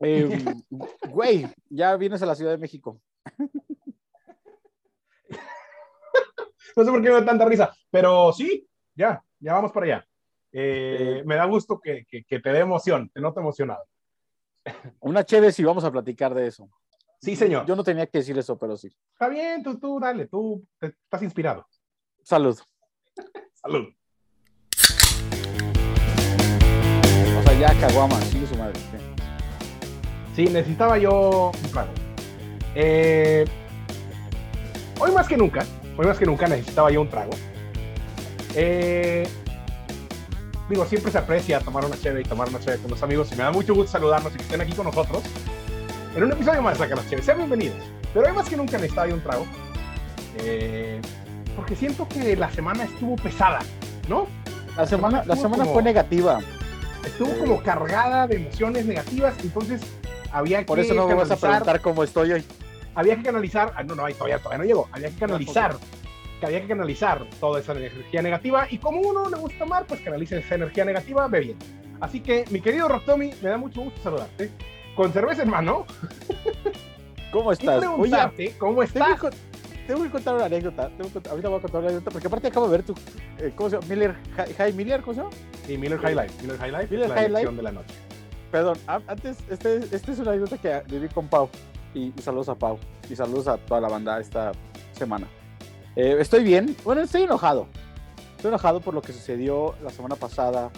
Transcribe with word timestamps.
Em, 0.00 0.62
güey, 1.10 1.46
ya 1.68 1.96
vienes 1.96 2.22
a 2.22 2.26
la 2.26 2.34
Ciudad 2.34 2.52
de 2.52 2.58
México. 2.58 3.00
no 6.76 6.84
sé 6.84 6.90
por 6.90 7.02
qué 7.02 7.08
me 7.10 7.20
da 7.20 7.24
tanta 7.24 7.44
risa, 7.44 7.74
pero 7.90 8.32
sí, 8.32 8.66
ya, 8.94 9.22
ya 9.38 9.54
vamos 9.54 9.72
para 9.72 9.86
allá. 9.86 10.06
Eh, 10.52 11.22
me 11.24 11.36
da 11.36 11.44
gusto 11.44 11.78
que, 11.78 12.04
que, 12.06 12.24
que, 12.24 12.40
te 12.40 12.50
dé 12.50 12.60
emoción, 12.60 13.10
te 13.12 13.20
noto 13.20 13.40
emocionado. 13.40 13.84
Una 15.00 15.24
chévere 15.24 15.52
si 15.52 15.62
vamos 15.62 15.84
a 15.84 15.92
platicar 15.92 16.34
de 16.34 16.46
eso. 16.46 16.68
Sí, 17.20 17.36
señor. 17.36 17.66
Yo 17.66 17.76
no 17.76 17.84
tenía 17.84 18.06
que 18.06 18.18
decir 18.18 18.36
eso, 18.38 18.58
pero 18.58 18.76
sí. 18.76 18.88
Está 19.12 19.28
bien, 19.28 19.62
tú, 19.62 19.78
tú, 19.78 20.00
dale, 20.00 20.26
tú 20.26 20.66
te, 20.78 20.86
estás 20.86 21.22
inspirado. 21.22 21.66
Salud. 22.22 22.58
Salud. 23.52 23.88
O 27.38 27.42
sea, 27.42 27.54
ya 27.60 27.78
caguama, 27.80 28.18
sigue 28.22 28.46
su 28.46 28.56
madre. 28.56 28.80
Sí, 28.80 29.09
necesitaba 30.44 30.98
yo 30.98 31.52
un 31.62 31.70
trago. 31.70 31.90
Eh, 32.74 33.44
hoy 34.98 35.12
más 35.12 35.26
que 35.26 35.36
nunca, 35.36 35.64
hoy 35.96 36.06
más 36.06 36.18
que 36.18 36.26
nunca 36.26 36.46
necesitaba 36.46 36.90
yo 36.90 37.00
un 37.00 37.08
trago. 37.08 37.32
Eh, 38.54 39.28
digo, 40.68 40.84
siempre 40.86 41.12
se 41.12 41.18
aprecia 41.18 41.60
tomar 41.60 41.84
una 41.84 41.96
cheve 41.98 42.20
y 42.20 42.24
tomar 42.24 42.48
una 42.48 42.60
cheve 42.60 42.78
con 42.78 42.90
los 42.90 43.02
amigos 43.02 43.30
y 43.32 43.36
me 43.36 43.44
da 43.44 43.50
mucho 43.52 43.74
gusto 43.74 43.92
saludarnos 43.92 44.32
y 44.34 44.36
que 44.36 44.42
estén 44.42 44.60
aquí 44.60 44.72
con 44.72 44.86
nosotros 44.86 45.22
en 46.16 46.24
un 46.24 46.32
episodio 46.32 46.62
más 46.62 46.74
de 46.74 46.84
Saca 46.84 46.96
las 46.96 47.08
Cheves. 47.08 47.24
Sean 47.24 47.38
bienvenidos. 47.38 47.76
Pero 48.12 48.26
hoy 48.26 48.32
más 48.32 48.48
que 48.48 48.56
nunca 48.56 48.72
necesitaba 48.72 49.06
yo 49.08 49.14
un 49.14 49.22
trago. 49.22 49.46
Eh, 50.38 51.00
porque 51.56 51.76
siento 51.76 52.08
que 52.08 52.36
la 52.36 52.50
semana 52.50 52.84
estuvo 52.84 53.16
pesada, 53.16 53.60
¿no? 54.08 54.26
La 54.76 54.86
semana, 54.86 55.24
la 55.26 55.36
semana 55.36 55.64
fue 55.64 55.82
negativa. 55.82 56.40
Estuvo 57.04 57.36
como 57.38 57.62
cargada 57.62 58.26
de 58.26 58.36
emociones 58.36 58.86
negativas, 58.86 59.34
entonces 59.42 59.82
había 60.32 60.64
Por 60.66 60.78
que. 60.78 60.84
eso 60.84 60.94
no 60.94 61.06
me 61.06 61.14
vas 61.14 61.30
a 61.30 61.36
preguntar 61.36 61.80
cómo 61.80 62.04
estoy 62.04 62.32
hoy. 62.32 62.44
Había 62.94 63.16
que 63.16 63.22
canalizar. 63.22 63.72
Ah, 63.76 63.82
no, 63.82 63.94
no, 63.94 64.06
todavía, 64.08 64.38
todavía 64.38 64.58
no 64.58 64.64
llegó. 64.64 64.88
Había 64.92 65.10
que 65.10 65.16
canalizar. 65.16 65.76
Que 66.40 66.46
había 66.46 66.62
que 66.62 66.68
canalizar 66.68 67.24
toda 67.38 67.60
esa 67.60 67.72
energía 67.72 68.22
negativa. 68.22 68.66
Y 68.70 68.78
como 68.78 69.00
uno 69.00 69.28
le 69.28 69.36
gusta 69.36 69.58
tomar, 69.58 69.86
pues 69.86 70.00
canalice 70.00 70.38
esa 70.38 70.54
energía 70.54 70.84
negativa 70.84 71.28
bebiendo. 71.28 71.64
Así 72.00 72.20
que, 72.20 72.44
mi 72.50 72.60
querido 72.60 72.88
Rotomi, 72.88 73.30
me 73.42 73.50
da 73.50 73.58
mucho 73.58 73.82
gusto 73.82 74.00
saludarte. 74.02 74.50
Con 74.96 75.12
cerveza 75.12 75.42
en 75.42 75.50
mano. 75.50 75.84
¿Cómo 77.30 77.52
estás? 77.52 77.78
Preguntarte, 77.78 78.48
Oye, 78.48 78.58
¿cómo 78.58 78.82
estás? 78.82 79.20
Tengo, 79.20 79.30
tengo 79.86 80.02
que 80.02 80.10
contar 80.10 80.34
una 80.34 80.46
anécdota. 80.46 80.90
Tengo 80.96 81.10
que, 81.12 81.28
ahorita 81.28 81.48
voy 81.48 81.58
a 81.58 81.62
contar 81.62 81.80
una 81.80 81.90
anécdota, 81.90 82.10
porque 82.10 82.26
aparte 82.26 82.48
acabo 82.48 82.66
de 82.68 82.72
ver 82.72 82.82
tu. 82.84 82.94
Eh, 83.38 83.52
¿Cómo 83.54 83.70
se 83.70 83.76
llama? 83.76 83.86
Miller. 83.88 84.16
High 84.58 84.72
Miller, 84.72 85.00
¿cómo 85.02 85.14
se 85.14 85.20
llama? 85.20 85.30
Sí, 85.66 85.78
Miller 85.78 85.98
High 85.98 86.14
Life. 86.14 86.42
Miller 86.42 86.58
High 86.58 86.70
Life 86.72 86.86
Miller 86.90 87.02
es 87.02 87.08
la 87.08 87.14
High 87.14 87.28
Life. 87.28 87.52
de 87.52 87.62
la 87.62 87.72
noche. 87.72 87.94
Perdón, 88.50 88.76
antes, 88.86 89.38
este, 89.48 89.76
este 89.94 90.12
es 90.12 90.18
una 90.18 90.32
anécdota 90.32 90.58
que 90.58 90.82
viví 90.92 91.08
con 91.08 91.28
Pau. 91.28 91.48
Y, 91.94 92.12
y 92.16 92.22
saludos 92.22 92.48
a 92.48 92.54
Pau. 92.56 92.78
Y 93.08 93.14
saludos 93.16 93.46
a 93.48 93.58
toda 93.58 93.80
la 93.80 93.88
banda 93.88 94.18
esta 94.20 94.52
semana. 94.92 95.28
Eh, 95.96 96.16
estoy 96.18 96.42
bien. 96.44 96.74
Bueno, 96.84 97.02
estoy 97.02 97.22
enojado. 97.22 97.68
Estoy 98.36 98.48
enojado 98.48 98.80
por 98.80 98.94
lo 98.94 99.02
que 99.02 99.12
sucedió 99.12 99.74
la 99.82 99.90
semana 99.90 100.16
pasada 100.16 100.70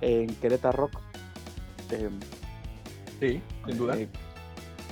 en 0.00 0.34
Querétaro 0.36 0.76
Rock. 0.86 1.00
Eh, 1.90 2.10
Sí, 3.20 3.42
sin 3.66 3.78
duda. 3.78 3.96
eh, 3.98 4.08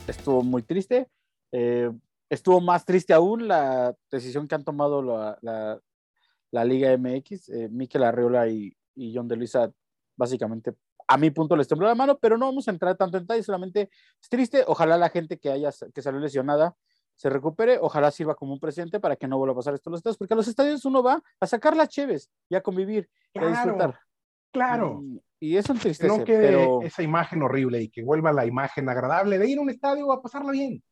estuvo 0.08 0.42
muy 0.42 0.62
triste. 0.62 1.08
Eh, 1.52 1.92
estuvo 2.28 2.60
más 2.60 2.84
triste 2.84 3.12
aún 3.14 3.46
la 3.46 3.94
decisión 4.10 4.48
que 4.48 4.56
han 4.56 4.64
tomado 4.64 5.00
la, 5.00 5.38
la- 5.42 5.80
la 6.50 6.64
Liga 6.64 6.90
MX. 6.96 7.50
Mikel 7.70 8.02
Arreola 8.02 8.48
y, 8.48 8.76
y 8.96 9.14
John 9.14 9.28
de 9.28 9.36
Luisa, 9.36 9.70
básicamente, 10.16 10.74
a 11.08 11.16
mi 11.16 11.30
punto 11.30 11.56
les 11.56 11.68
tembló 11.68 11.86
la 11.86 11.94
mano, 11.94 12.18
pero 12.18 12.36
no 12.36 12.46
vamos 12.46 12.66
a 12.68 12.70
entrar 12.70 12.96
tanto 12.96 13.16
en 13.16 13.24
detalle, 13.24 13.42
solamente 13.42 13.90
es 14.20 14.28
triste. 14.28 14.64
Ojalá 14.66 14.96
la 14.96 15.08
gente 15.08 15.38
que, 15.38 15.50
haya, 15.50 15.70
que 15.94 16.02
salió 16.02 16.20
lesionada 16.20 16.74
se 17.14 17.30
recupere, 17.30 17.78
ojalá 17.80 18.10
sirva 18.10 18.34
como 18.34 18.52
un 18.52 18.60
presente 18.60 19.00
para 19.00 19.16
que 19.16 19.26
no 19.26 19.38
vuelva 19.38 19.52
a 19.52 19.56
pasar 19.56 19.74
esto 19.74 19.88
en 19.88 19.92
los 19.92 20.00
estadios, 20.00 20.18
porque 20.18 20.34
a 20.34 20.36
los 20.36 20.48
estadios 20.48 20.84
uno 20.84 21.02
va 21.02 21.22
a 21.40 21.46
sacar 21.46 21.74
las 21.76 21.88
cheves 21.88 22.30
y 22.48 22.54
a 22.56 22.60
convivir 22.60 23.08
y 23.32 23.38
a 23.38 23.42
Claro, 23.42 23.54
disfrutar. 23.54 24.00
claro. 24.52 25.00
Y, 25.02 25.22
y 25.52 25.56
eso 25.56 25.72
Que 25.72 25.78
entristece, 25.78 26.18
no 26.18 26.24
quede 26.24 26.48
pero... 26.48 26.82
esa 26.82 27.02
imagen 27.02 27.42
horrible 27.42 27.80
y 27.82 27.88
que 27.88 28.02
vuelva 28.02 28.32
la 28.32 28.44
imagen 28.44 28.88
agradable 28.88 29.38
de 29.38 29.48
ir 29.48 29.58
a 29.58 29.62
un 29.62 29.70
estadio 29.70 30.12
a 30.12 30.20
pasarla 30.20 30.50
bien. 30.52 30.82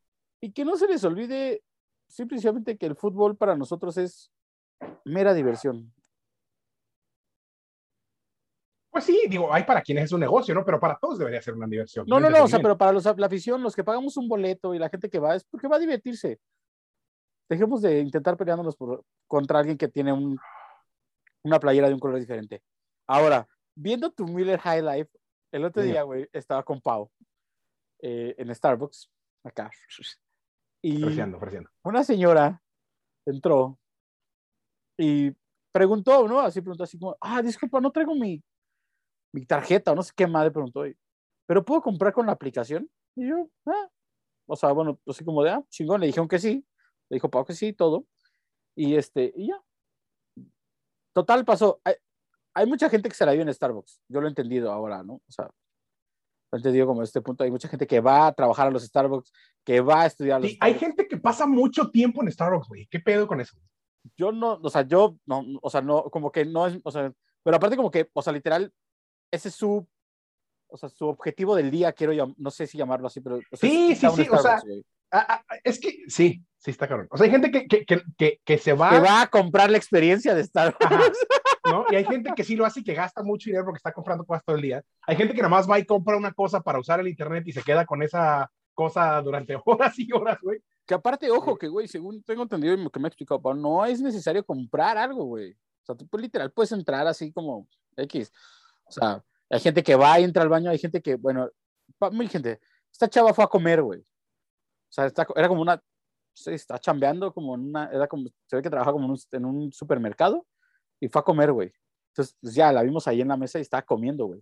Y 0.41 0.53
que 0.53 0.65
no 0.65 0.77
se 0.77 0.87
les 0.89 1.03
olvide 1.05 1.63
simplemente 2.09 2.79
que 2.79 2.87
el 2.87 2.97
fútbol 2.97 3.37
para 3.37 3.57
nosotros 3.57 3.97
es 3.99 4.31
mera 5.05 5.35
diversión. 5.35 5.93
Pues 8.95 9.07
sí, 9.07 9.25
digo, 9.29 9.53
hay 9.53 9.65
para 9.65 9.83
quienes 9.83 10.05
es 10.05 10.13
un 10.13 10.21
negocio, 10.21 10.55
¿no? 10.55 10.65
Pero 10.65 10.79
para 10.79 10.97
todos 10.97 11.19
debería 11.19 11.43
ser 11.43 11.55
una 11.55 11.67
diversión. 11.67 12.07
No, 12.09 12.21
no, 12.21 12.31
no, 12.31 12.45
o 12.45 12.47
sea, 12.47 12.61
pero 12.61 12.79
para 12.79 12.93
los, 12.93 13.05
la 13.05 13.27
afición, 13.27 13.61
los 13.61 13.75
que 13.75 13.83
pagamos 13.83 14.17
un 14.17 14.29
boleto 14.29 14.73
y 14.73 14.79
la 14.79 14.89
gente 14.89 15.11
que 15.11 15.19
va, 15.19 15.35
es 15.35 15.43
porque 15.43 15.67
va 15.67 15.75
a 15.77 15.81
divertirse. 15.81 16.39
Dejemos 17.51 17.83
de 17.83 17.99
intentar 17.99 18.37
peleándonos 18.37 18.77
por, 18.77 19.05
contra 19.27 19.59
alguien 19.59 19.77
que 19.77 19.89
tiene 19.89 20.13
un, 20.13 20.39
una 21.43 21.59
playera 21.59 21.89
de 21.89 21.95
un 21.95 21.99
color 21.99 22.21
diferente. 22.21 22.63
Ahora, 23.09 23.49
viendo 23.75 24.13
tu 24.13 24.29
Miller 24.29 24.61
High 24.61 24.83
Life, 24.83 25.11
el 25.51 25.65
otro 25.65 25.83
Sí. 25.83 25.89
día, 25.89 26.03
güey, 26.05 26.29
estaba 26.33 26.63
con 26.63 26.81
Pau 26.81 27.11
eh, 28.01 28.37
en 28.39 28.55
Starbucks, 28.55 29.11
acá. 29.43 29.73
Y 30.83 31.03
Ofreciendo, 31.03 31.37
ofreciendo. 31.39 31.69
una 31.83 32.05
señora 32.05 32.63
entró 33.27 33.77
y 34.97 35.33
preguntó, 35.73 36.29
¿no? 36.29 36.39
Así 36.39 36.61
preguntó 36.61 36.85
así 36.85 36.97
como, 36.97 37.17
ah, 37.21 37.43
disculpa, 37.43 37.81
no 37.81 37.91
traigo 37.91 38.15
mi, 38.15 38.41
mi 39.35 39.45
tarjeta 39.45 39.93
o 39.93 39.95
no 39.95 40.03
sé 40.03 40.13
qué 40.15 40.27
madre 40.27 40.51
preguntó. 40.51 40.85
¿Pero 41.47 41.65
puedo 41.65 41.83
comprar 41.83 42.13
con 42.13 42.27
la 42.27 42.33
aplicación? 42.33 42.89
Y 43.17 43.29
yo, 43.29 43.51
ah. 43.67 43.89
O 44.47 44.57
sea, 44.57 44.73
bueno, 44.73 45.01
así 45.07 45.25
como 45.25 45.43
de, 45.43 45.51
ah, 45.51 45.65
chingón, 45.69 46.01
le 46.01 46.07
dijeron 46.07 46.29
que 46.29 46.39
sí. 46.39 46.65
Le 47.09 47.17
dijo 47.17 47.31
Pau 47.31 47.45
que 47.45 47.55
sí, 47.55 47.73
todo. 47.73 48.07
Y 48.77 48.95
este, 48.95 49.33
y 49.37 49.49
ya. 49.49 49.61
Total, 51.13 51.45
pasó. 51.45 51.81
Hay, 51.85 51.95
hay 52.55 52.67
mucha 52.67 52.89
gente 52.89 53.09
que 53.09 53.15
se 53.15 53.27
la 53.27 53.33
dio 53.33 53.43
en 53.43 53.53
Starbucks. 53.53 54.01
Yo 54.09 54.21
lo 54.21 54.27
he 54.27 54.31
entendido 54.31 54.71
ahora, 54.71 55.03
¿no? 55.03 55.15
O 55.15 55.33
sea, 55.33 55.47
lo 55.47 56.57
he 56.57 56.59
entendido 56.59 56.87
como 56.87 57.03
este 57.03 57.21
punto. 57.21 57.43
Hay 57.43 57.51
mucha 57.51 57.69
gente 57.69 57.87
que 57.87 58.01
va 58.01 58.29
a 58.29 58.33
trabajar 58.33 58.69
a 58.69 58.71
los 58.71 58.85
Starbucks, 58.85 59.33
que 59.65 59.81
va 59.81 60.03
a 60.03 60.07
estudiar 60.07 60.37
a 60.37 60.41
los 60.41 60.51
Sí, 60.51 60.59
hay 60.61 60.75
gente 60.75 61.09
que 61.09 61.17
pasa 61.17 61.47
mucho 61.47 61.91
tiempo 61.91 62.23
en 62.23 62.31
Starbucks, 62.31 62.69
güey. 62.69 62.87
¿Qué 62.87 63.01
pedo 63.01 63.27
con 63.27 63.41
eso? 63.41 63.57
yo 64.17 64.33
no, 64.33 64.61
o 64.63 64.71
sea, 64.71 64.83
yo 64.83 65.17
no, 65.27 65.45
o 65.63 65.71
sea, 65.71 65.81
no, 65.81 66.05
como 66.11 66.31
que 66.31 66.45
no 66.45 66.67
es, 66.67 66.79
o 66.85 66.91
sea, 66.91 67.13
pero 67.43 67.57
aparte 67.57 67.77
como 67.77 67.91
que, 67.91 68.11
o 68.13 68.23
sea, 68.23 68.33
literal, 68.33 68.73
ese 69.35 69.49
es 69.49 69.55
su, 69.55 69.87
o 70.69 70.77
sea, 70.77 70.89
su 70.89 71.07
objetivo 71.07 71.55
del 71.57 71.71
día, 71.71 71.93
quiero 71.93 72.35
no 72.37 72.51
sé 72.51 72.67
si 72.67 72.79
llamarlo 72.79 73.07
así, 73.07 73.21
pero... 73.21 73.37
o 73.37 73.57
sea, 73.57 73.69
Sí, 73.69 73.95
sí, 73.95 74.07
sí, 74.15 74.29
o 74.31 74.39
sea, 74.39 74.63
es 75.63 75.79
que 75.79 76.05
sí, 76.09 76.45
sí 76.59 76.71
está 76.71 76.89
cabrón. 76.89 77.09
O 77.11 77.17
sea, 77.17 77.27
hay 77.27 77.31
gente 77.31 77.51
que, 77.51 77.67
que, 77.67 77.85
que, 78.17 78.41
que, 78.45 78.59
se 78.59 78.73
va, 78.73 78.91
Que 78.91 79.01
va 79.01 79.23
a 79.23 79.27
comprar 79.29 79.71
la 79.71 79.77
experiencia 79.77 80.35
de 80.35 80.45
Starbucks. 80.45 80.85
Ajá. 80.85 81.03
¿no? 81.71 81.85
Y 81.91 81.97
hay 81.97 82.05
gente 82.05 82.33
que 82.35 82.45
sí 82.45 82.57
lo 82.57 82.67
hace 82.67 82.81
y 82.81 82.85
que 82.85 82.95
gasta 82.95 83.23
mucho 83.23 83.47
dinero 83.47 83.65
porque 83.65 83.79
está 83.79 83.93
comprando 83.93 84.25
cosas 84.25 84.45
todo 84.45 84.57
el 84.57 84.63
día. 84.63 84.83
Hay 85.07 85.17
gente 85.17 85.35
que 85.35 85.41
nada 85.41 85.51
más 85.51 85.69
va 85.69 85.79
y 85.79 85.87
compra 85.87 86.17
una 86.17 86.33
cosa 86.33 86.61
para 86.61 86.79
usar 86.79 87.01
el 87.01 87.09
internet 87.09 87.45
y 87.47 87.53
se 87.53 87.63
queda 87.63 87.87
con 87.87 88.03
esa 88.03 88.51
cosa 88.75 89.21
durante 89.23 89.57
horas 89.65 89.99
y 89.99 90.13
horas, 90.13 90.39
güey. 90.43 90.61
Que 90.87 90.95
aparte, 90.95 91.31
ojo, 91.31 91.57
que, 91.57 91.69
güey, 91.69 91.89
según 91.89 92.23
tengo 92.23 92.43
entendido 92.43 92.75
y 92.75 92.83
lo 92.83 92.91
que 92.91 93.01
me 93.01 93.07
ha 93.07 93.09
explicado, 93.09 93.55
no 93.55 93.87
es 93.87 94.01
necesario 94.01 94.45
comprar 94.45 94.99
algo, 94.99 95.25
güey. 95.25 95.53
O 95.53 95.87
sea, 95.87 95.95
tú 95.95 96.07
pues, 96.07 96.23
literal 96.23 96.53
puedes 96.53 96.73
entrar 96.73 97.07
así 97.07 97.33
como 97.33 97.67
X. 97.97 98.31
O 98.97 99.01
sea, 99.01 99.25
hay 99.51 99.61
gente 99.61 99.83
que 99.83 99.95
va 99.97 100.19
y 100.21 100.25
entra 100.25 100.43
al 100.43 100.49
baño, 100.49 100.71
hay 100.71 100.79
gente 100.79 101.01
que, 101.03 101.17
bueno, 101.17 101.51
mil 102.13 102.29
gente. 102.29 102.61
Esta 102.93 103.09
chava 103.09 103.35
fue 103.35 103.45
a 103.45 103.49
comer, 103.49 103.83
güey. 103.83 104.01
O 104.01 104.05
sea, 104.91 105.07
está- 105.07 105.27
era 105.35 105.49
como 105.49 105.63
una, 105.63 105.83
sí, 106.33 106.53
está 106.53 106.79
chambeando 106.79 107.33
como 107.33 107.55
en 107.55 107.63
una, 107.63 107.91
era 107.91 108.07
como, 108.07 108.29
se 108.47 108.57
ve 108.57 108.63
que 108.63 108.71
trabaja 108.71 108.93
como 108.93 109.07
en 109.07 109.11
un, 109.13 109.19
en 109.33 109.45
un 109.45 109.73
supermercado 109.73 110.47
y 111.01 111.09
fue 111.09 111.21
a 111.21 111.25
comer, 111.25 111.53
güey. 111.53 111.73
Entonces, 112.13 112.37
pues, 112.41 112.55
ya 112.55 112.71
la 112.73 112.83
vimos 112.83 113.09
ahí 113.09 113.21
en 113.21 113.29
la 113.29 113.37
mesa 113.37 113.59
y 113.59 113.63
estaba 113.63 113.83
comiendo, 113.83 114.27
güey. 114.27 114.41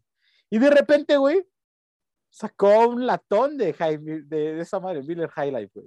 Y 0.51 0.59
de 0.59 0.71
repente, 0.71 1.17
güey, 1.17 1.47
sacó 2.31 2.89
un 2.89 3.07
latón 3.07 3.57
de, 3.57 3.73
High 3.73 3.99
de, 3.99 4.23
de 4.23 4.61
esa 4.61 4.79
madre, 4.79 5.03
Miller 5.03 5.29
High 5.31 5.50
Life, 5.53 5.73
güey. 5.75 5.87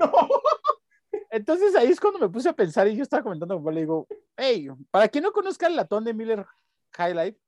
Entonces 1.29 1.75
ahí 1.75 1.89
es 1.89 1.99
cuando 1.99 2.19
me 2.19 2.29
puse 2.29 2.49
a 2.49 2.53
pensar 2.53 2.87
y 2.87 2.95
yo 2.95 3.03
estaba 3.03 3.23
comentando 3.23 3.55
con 3.55 3.63
Pablo, 3.63 3.75
le 3.75 3.81
digo, 3.81 4.07
hey, 4.37 4.69
para 4.89 5.07
quien 5.07 5.23
no 5.23 5.31
conozca 5.31 5.67
el 5.67 5.75
latón 5.75 6.03
de 6.05 6.13
Miller 6.13 6.45
High 6.93 7.13
Life, 7.13 7.39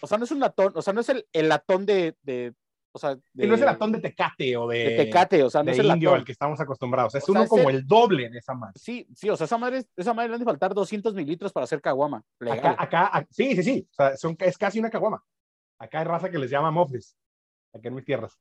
o 0.00 0.06
sea, 0.06 0.18
no 0.18 0.24
es 0.24 0.30
un 0.30 0.40
latón, 0.40 0.72
o 0.74 0.82
sea, 0.82 0.92
no 0.92 1.00
es 1.00 1.08
el, 1.08 1.26
el 1.32 1.48
latón 1.48 1.86
de, 1.86 2.16
de, 2.22 2.54
o 2.92 2.98
sea, 2.98 3.14
de, 3.32 3.46
no 3.46 3.54
es 3.54 3.60
el 3.60 3.66
latón 3.66 3.92
de 3.92 4.00
Tecate 4.00 4.56
o 4.56 4.66
de, 4.68 4.78
de 4.78 4.96
Tecate, 5.04 5.42
o 5.42 5.50
sea, 5.50 5.62
no 5.62 5.66
de 5.66 5.72
es 5.72 5.78
el 5.78 5.86
indio 5.86 6.10
latón. 6.10 6.20
al 6.20 6.24
que 6.24 6.32
estamos 6.32 6.60
acostumbrados. 6.60 7.14
Es 7.14 7.22
O 7.22 7.32
sea, 7.32 7.40
uno 7.42 7.48
como 7.48 7.70
el- 7.70 7.76
el 7.76 7.86
doble 7.86 8.28
de 8.30 8.38
esa 8.38 8.54
madre. 8.54 8.74
Sí, 8.76 9.06
sí, 9.14 9.28
o 9.30 9.36
sea, 9.36 9.44
esa 9.44 9.58
madre, 9.58 9.84
esa 9.96 10.14
madre 10.14 10.28
le 10.30 10.34
han 10.34 10.40
de 10.40 10.44
faltar 10.46 10.74
200 10.74 11.14
mililitros 11.14 11.52
para 11.52 11.64
hacer 11.64 11.80
caguama. 11.80 12.22
Acá, 12.50 12.76
acá, 12.78 13.26
sí, 13.30 13.54
sí, 13.56 13.62
sí. 13.62 13.86
O 13.90 13.94
sea, 13.94 14.16
son, 14.16 14.36
es 14.40 14.56
casi 14.58 14.78
una 14.80 14.90
caguama. 14.90 15.22
Acá 15.78 16.00
hay 16.00 16.04
raza 16.04 16.30
que 16.30 16.38
les 16.38 16.50
llama 16.50 16.70
mofles. 16.70 17.16
Acá 17.72 17.88
en 17.88 17.94
mis 17.94 18.04
tierras. 18.04 18.38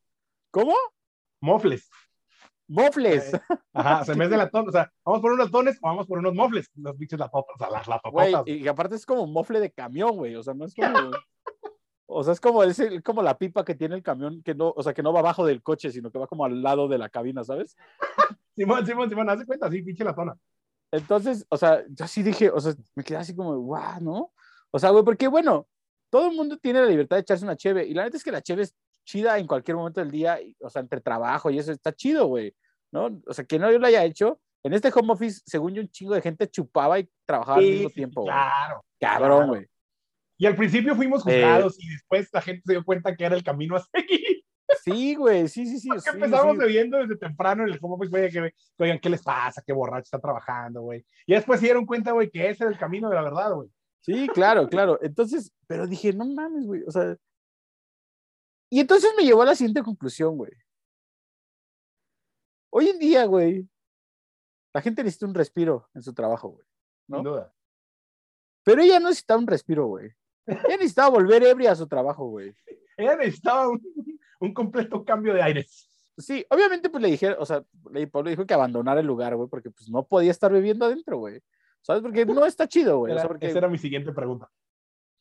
¿Cómo? 0.52 0.74
Mofles. 1.42 1.90
Mofles. 2.68 3.34
Eh, 3.34 3.42
Ajá, 3.74 4.02
o 4.02 4.06
sea, 4.06 4.14
en 4.14 4.20
vez 4.20 4.30
de 4.30 4.38
latón, 4.38 4.68
o 4.70 4.72
sea, 4.72 4.92
vamos 5.04 5.22
por 5.22 5.32
unos 5.32 5.46
latones 5.48 5.78
o 5.82 5.88
vamos 5.88 6.06
por 6.06 6.20
unos 6.20 6.34
mofles. 6.36 6.70
Los 6.76 6.98
bichos 6.98 7.20
latotas, 7.20 7.56
o 7.56 7.58
sea, 7.58 7.70
las 7.70 8.02
Güey, 8.12 8.34
y 8.46 8.68
aparte 8.68 8.96
es 8.96 9.06
como 9.06 9.26
mofle 9.26 9.60
de 9.60 9.72
camión, 9.72 10.16
güey, 10.18 10.36
o 10.36 10.44
sea, 10.44 10.54
no 10.54 10.66
es 10.66 10.74
como... 10.76 10.88
O 12.20 12.24
sea, 12.24 12.34
es 12.34 12.42
como, 12.42 12.64
es 12.64 12.78
el- 12.80 13.02
como 13.02 13.24
la 13.24 13.38
pipa 13.38 13.64
que 13.64 13.76
tiene 13.76 13.96
el 13.96 14.04
camión, 14.04 14.44
que 14.44 14.54
no, 14.54 14.74
o 14.76 14.84
sea, 14.84 14.94
que 14.94 15.02
no 15.02 15.14
va 15.14 15.22
abajo 15.22 15.46
del 15.46 15.64
coche, 15.64 15.90
sino 15.90 16.12
que 16.12 16.20
va 16.20 16.28
como 16.28 16.44
al 16.44 16.62
lado 16.62 16.90
de 16.90 16.98
la 16.98 17.08
cabina, 17.08 17.46
¿sabes? 17.46 17.78
Simón, 18.58 18.86
Simón, 18.86 19.10
Simón, 19.10 19.30
hace 19.30 19.46
cuenta, 19.46 19.72
sí, 19.72 19.82
pinche 19.82 20.04
la 20.04 20.14
zona. 20.14 20.36
Entonces, 20.92 21.46
o 21.50 21.56
sea, 21.56 21.82
yo 21.88 22.04
así 22.04 22.22
dije, 22.22 22.50
o 22.50 22.60
sea, 22.60 22.74
me 22.94 23.04
quedé 23.06 23.20
así 23.20 23.34
como, 23.34 23.56
guau, 23.58 24.02
¿no? 24.02 24.34
O 24.72 24.80
sea, 24.80 24.90
güey, 24.90 25.06
porque 25.06 25.30
bueno, 25.30 25.66
todo 26.10 26.30
el 26.30 26.36
mundo 26.36 26.58
tiene 26.58 26.82
la 26.82 26.88
libertad 26.88 27.16
de 27.16 27.22
echarse 27.22 27.46
una 27.46 27.56
cheve, 27.56 27.86
y 27.88 27.94
la 27.94 28.04
neta 28.04 28.18
es 28.18 28.24
que 28.24 28.32
la 28.34 28.42
cheve 28.42 28.64
es 28.64 28.76
chida 29.06 29.38
en 29.38 29.48
cualquier 29.48 29.78
momento 29.78 30.02
del 30.02 30.12
día, 30.12 30.42
y, 30.42 30.58
o 30.60 30.70
sea, 30.70 30.82
entre 30.82 31.00
trabajo 31.00 31.50
y 31.50 31.58
eso 31.60 31.72
está 31.72 31.94
chido, 31.94 32.28
güey, 32.28 32.54
¿no? 32.92 33.22
O 33.28 33.34
sea, 33.34 33.46
que 33.46 33.58
no 33.60 33.72
yo 33.72 33.80
lo 33.80 33.88
haya 33.88 34.04
hecho. 34.04 34.42
En 34.62 34.74
este 34.74 34.92
home 34.94 35.14
office, 35.14 35.42
según 35.46 35.74
yo, 35.74 35.82
un 35.82 35.90
chingo 35.90 36.14
de 36.16 36.22
gente 36.22 36.50
chupaba 36.50 37.00
y 37.00 37.10
trabajaba 37.26 37.60
al 37.60 37.64
Sí, 37.64 37.72
mismo 37.72 37.90
sí, 37.90 37.96
tiempo, 37.96 38.22
güey. 38.24 38.34
Claro. 38.34 38.86
Cabrón, 39.00 39.50
claro. 39.52 39.66
Y 40.40 40.46
al 40.46 40.56
principio 40.56 40.96
fuimos 40.96 41.22
Eh. 41.28 41.34
juzgados 41.34 41.78
y 41.80 41.90
después 41.90 42.30
la 42.32 42.42
gente 42.42 42.64
se 42.66 42.72
dio 42.72 42.84
cuenta 42.86 43.16
que 43.16 43.26
era 43.26 43.36
el 43.36 43.44
camino 43.44 43.76
a 43.76 43.80
seguir. 43.82 44.44
Sí, 44.82 45.14
güey, 45.16 45.50
sí, 45.50 45.66
sí, 45.66 45.80
sí. 45.80 45.90
Porque 45.90 46.02
sí, 46.02 46.10
empezamos 46.14 46.54
sí. 46.54 46.60
bebiendo 46.60 46.98
desde 46.98 47.18
temprano 47.18 47.64
en 47.64 47.74
el 47.74 47.80
home 47.82 47.96
office, 47.96 48.10
güey, 48.10 48.32
que, 48.32 48.54
oigan, 48.78 49.00
¿qué 49.00 49.10
les 49.10 49.22
pasa? 49.22 49.62
¿Qué 49.66 49.74
borracho 49.74 50.04
está 50.04 50.20
trabajando, 50.20 50.82
güey? 50.82 51.06
Y 51.28 51.34
después 51.34 51.60
se 51.60 51.66
dieron 51.66 51.86
cuenta, 51.86 52.14
güey, 52.14 52.30
que 52.30 52.50
ese 52.50 52.64
era 52.64 52.72
el 52.72 52.80
camino 52.80 53.10
de 53.10 53.16
la 53.16 53.24
verdad, 53.24 53.54
güey. 53.54 53.70
Sí, 54.00 54.30
claro, 54.30 54.70
claro. 54.70 54.98
Entonces, 55.02 55.52
pero 55.68 55.86
dije, 55.86 56.14
no 56.14 56.26
mames, 56.26 56.66
güey. 56.66 56.84
O 56.88 56.92
sea. 56.92 57.18
Y 58.72 58.80
entonces 58.80 59.12
me 59.18 59.24
llevó 59.24 59.42
a 59.42 59.48
la 59.48 59.56
siguiente 59.56 59.84
conclusión, 59.84 60.38
güey. 60.38 60.54
Hoy 62.72 62.88
en 62.88 63.00
día, 63.00 63.26
güey, 63.26 63.68
la 64.74 64.82
gente 64.82 65.04
necesita 65.04 65.26
un 65.26 65.34
respiro 65.34 65.90
en 65.94 66.02
su 66.04 66.14
trabajo, 66.14 66.50
güey. 66.50 66.66
¿no? 67.08 67.18
Sin 67.18 67.24
duda. 67.26 67.54
Pero 68.64 68.82
ella 68.82 69.00
no 69.00 69.10
necesitaba 69.10 69.40
un 69.42 69.48
respiro, 69.48 69.88
güey. 69.88 70.14
Ella 70.46 70.78
necesitaba 70.78 71.10
volver 71.10 71.44
ebria 71.44 71.72
a 71.72 71.76
su 71.76 71.88
trabajo, 71.88 72.28
güey. 72.28 72.54
Ella 72.98 73.16
necesitaba 73.16 73.70
un, 73.70 73.82
un 74.40 74.54
completo 74.54 75.04
cambio 75.04 75.34
de 75.34 75.42
aires. 75.42 75.88
Sí, 76.18 76.46
obviamente, 76.50 76.90
pues 76.90 77.02
le 77.02 77.10
dije, 77.10 77.32
o 77.32 77.46
sea, 77.46 77.64
le, 77.92 78.08
Pablo 78.08 78.30
dijo 78.30 78.46
que 78.46 78.54
abandonara 78.54 79.00
el 79.00 79.08
lugar, 79.08 79.36
güey, 79.36 79.48
porque 79.48 79.72
pues 79.72 79.90
no 79.90 80.06
podía 80.06 80.32
estar 80.32 80.52
bebiendo 80.52 80.86
adentro, 80.86 81.18
güey. 81.18 81.42
¿Sabes? 81.82 82.02
Porque 82.02 82.26
no 82.26 82.46
está 82.46 82.68
chido, 82.68 83.00
güey. 83.00 83.14
O 83.14 83.18
sea, 83.18 83.28
porque, 83.28 83.48
Esa 83.48 83.60
era 83.60 83.70
mi 83.70 83.78
siguiente 83.78 84.12
pregunta. 84.12 84.50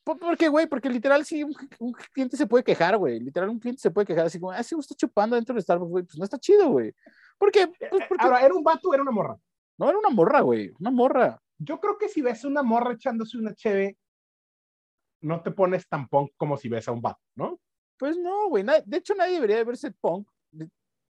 ¿Por 0.02 0.18
por 0.18 0.36
qué, 0.36 0.48
güey? 0.48 0.66
Porque 0.66 0.88
literal, 0.88 1.24
sí, 1.24 1.44
un, 1.44 1.54
un 1.78 1.92
cliente 1.92 2.36
se 2.36 2.46
puede 2.46 2.64
quejar, 2.64 2.96
güey. 2.96 3.20
Literal, 3.20 3.48
un 3.48 3.60
cliente 3.60 3.80
se 3.80 3.90
puede 3.90 4.06
quejar 4.06 4.26
así 4.26 4.40
como, 4.40 4.52
ah, 4.52 4.62
sí, 4.62 4.74
usted 4.74 4.96
chupando 4.96 5.36
dentro 5.36 5.54
de 5.54 5.60
Starbucks, 5.60 5.90
güey. 5.90 6.04
Pues 6.04 6.18
no 6.18 6.24
está 6.24 6.38
chido, 6.38 6.68
güey. 6.70 6.92
¿Por 7.38 7.52
qué? 7.52 7.68
Pues 7.68 8.02
porque 8.08 8.24
Ahora, 8.24 8.44
¿era 8.44 8.54
un 8.54 8.64
vato 8.64 8.88
o 8.88 8.94
era 8.94 9.02
una 9.02 9.12
morra? 9.12 9.36
no 9.78 9.88
era 9.88 9.98
una 9.98 10.10
morra, 10.10 10.40
güey. 10.40 10.72
Una 10.80 10.90
morra. 10.90 11.40
Yo 11.58 11.78
creo 11.78 11.96
que 11.96 12.08
si 12.08 12.20
ves 12.20 12.44
una 12.44 12.62
morra 12.62 12.94
echándose 12.94 13.38
una 13.38 13.54
cheve, 13.54 13.96
no 15.20 15.42
te 15.42 15.50
pones 15.50 15.88
tan 15.88 16.08
punk 16.08 16.32
como 16.36 16.56
si 16.56 16.68
ves 16.68 16.88
a 16.88 16.92
un 16.92 17.00
vato, 17.02 17.20
¿no? 17.34 17.60
Pues 17.98 18.16
no, 18.16 18.48
güey. 18.48 18.64
De 18.86 18.96
hecho, 18.96 19.14
nadie 19.14 19.34
debería 19.34 19.56
de 19.56 19.64
verse 19.64 19.90
punk 19.92 20.28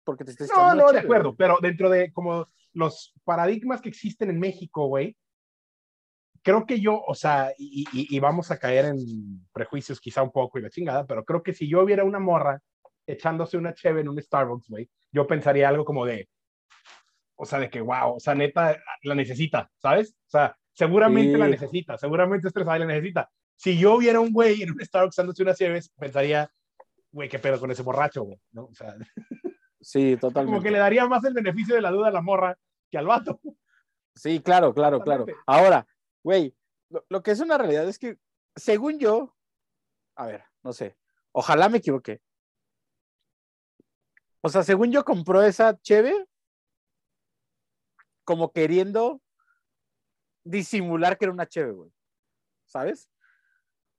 porque 0.03 0.23
te 0.23 0.31
estés 0.31 0.49
No, 0.49 0.73
no, 0.73 0.83
una 0.85 0.91
de 0.93 0.99
acuerdo, 0.99 1.35
pero 1.35 1.57
dentro 1.61 1.89
de 1.89 2.11
como 2.11 2.47
los 2.73 3.13
paradigmas 3.23 3.81
que 3.81 3.89
existen 3.89 4.29
en 4.29 4.39
México, 4.39 4.87
güey, 4.87 5.15
creo 6.41 6.65
que 6.65 6.79
yo, 6.79 7.01
o 7.05 7.13
sea, 7.13 7.53
y, 7.57 7.85
y- 7.91 8.15
y 8.15 8.19
vamos 8.19 8.49
a 8.49 8.57
caer 8.57 8.85
en 8.85 9.47
prejuicios 9.51 9.99
quizá 9.99 10.23
un 10.23 10.31
poco 10.31 10.57
y 10.57 10.61
la 10.61 10.69
chingada, 10.69 11.05
pero 11.05 11.23
creo 11.25 11.43
que 11.43 11.53
si 11.53 11.67
yo 11.69 11.85
viera 11.85 12.03
una 12.05 12.19
morra 12.19 12.61
echándose 13.05 13.57
una 13.57 13.73
cheve 13.73 14.01
en 14.01 14.09
un 14.09 14.21
Starbucks, 14.21 14.69
güey, 14.69 14.89
yo 15.11 15.27
pensaría 15.27 15.67
algo 15.67 15.83
como 15.85 16.05
de, 16.05 16.29
o 17.35 17.45
sea, 17.45 17.59
de 17.59 17.69
que, 17.69 17.81
wow, 17.81 18.15
o 18.15 18.19
sea, 18.19 18.35
neta, 18.35 18.77
la 19.03 19.15
necesita, 19.15 19.69
¿sabes? 19.77 20.11
O 20.27 20.29
sea, 20.29 20.57
seguramente 20.73 21.37
la 21.37 21.45
Sí. 21.45 21.51
necesita, 21.51 21.97
seguramente 21.97 22.47
estresada 22.47 22.77
y 22.77 22.79
la 22.81 22.85
necesita. 22.85 23.29
Si 23.59 23.77
yo 23.77 23.97
viera 23.97 24.21
un 24.21 24.31
güey 24.31 24.61
en 24.63 24.71
un 24.71 24.79
Starbucks 24.79 25.17
echándose 25.17 25.43
una 25.43 25.53
cheve, 25.53 25.81
pensaría, 25.97 26.49
güey, 27.11 27.27
qué 27.27 27.39
pedo 27.39 27.59
con 27.59 27.69
ese 27.69 27.83
borracho, 27.83 28.23
güey, 28.23 28.39
¿no? 28.53 28.67
O 28.67 28.73
sea, 28.73 28.95
Sí, 29.81 30.11
como 30.15 30.31
totalmente. 30.31 30.63
que 30.63 30.71
le 30.71 30.77
daría 30.79 31.05
más 31.07 31.25
el 31.25 31.33
beneficio 31.33 31.75
de 31.75 31.81
la 31.81 31.91
duda 31.91 32.07
a 32.07 32.11
la 32.11 32.21
morra 32.21 32.57
que 32.89 32.97
al 32.97 33.05
vato. 33.07 33.41
Sí, 34.15 34.39
claro, 34.41 34.73
claro, 34.73 35.01
claro. 35.01 35.25
Ahora, 35.45 35.85
güey, 36.23 36.55
lo, 36.89 37.05
lo 37.09 37.21
que 37.21 37.31
es 37.31 37.41
una 37.41 37.57
realidad 37.57 37.85
es 37.87 37.99
que, 37.99 38.17
según 38.55 38.97
yo, 38.97 39.35
a 40.15 40.25
ver, 40.25 40.45
no 40.63 40.71
sé, 40.71 40.95
ojalá 41.33 41.67
me 41.67 41.79
equivoque. 41.79 42.21
O 44.39 44.47
sea, 44.47 44.63
según 44.63 44.89
yo 44.89 45.03
compró 45.03 45.43
esa 45.43 45.77
cheve 45.81 46.27
como 48.23 48.53
queriendo 48.53 49.21
disimular 50.45 51.17
que 51.17 51.25
era 51.25 51.33
una 51.33 51.45
cheve, 51.47 51.71
güey. 51.73 51.91
¿Sabes? 52.65 53.09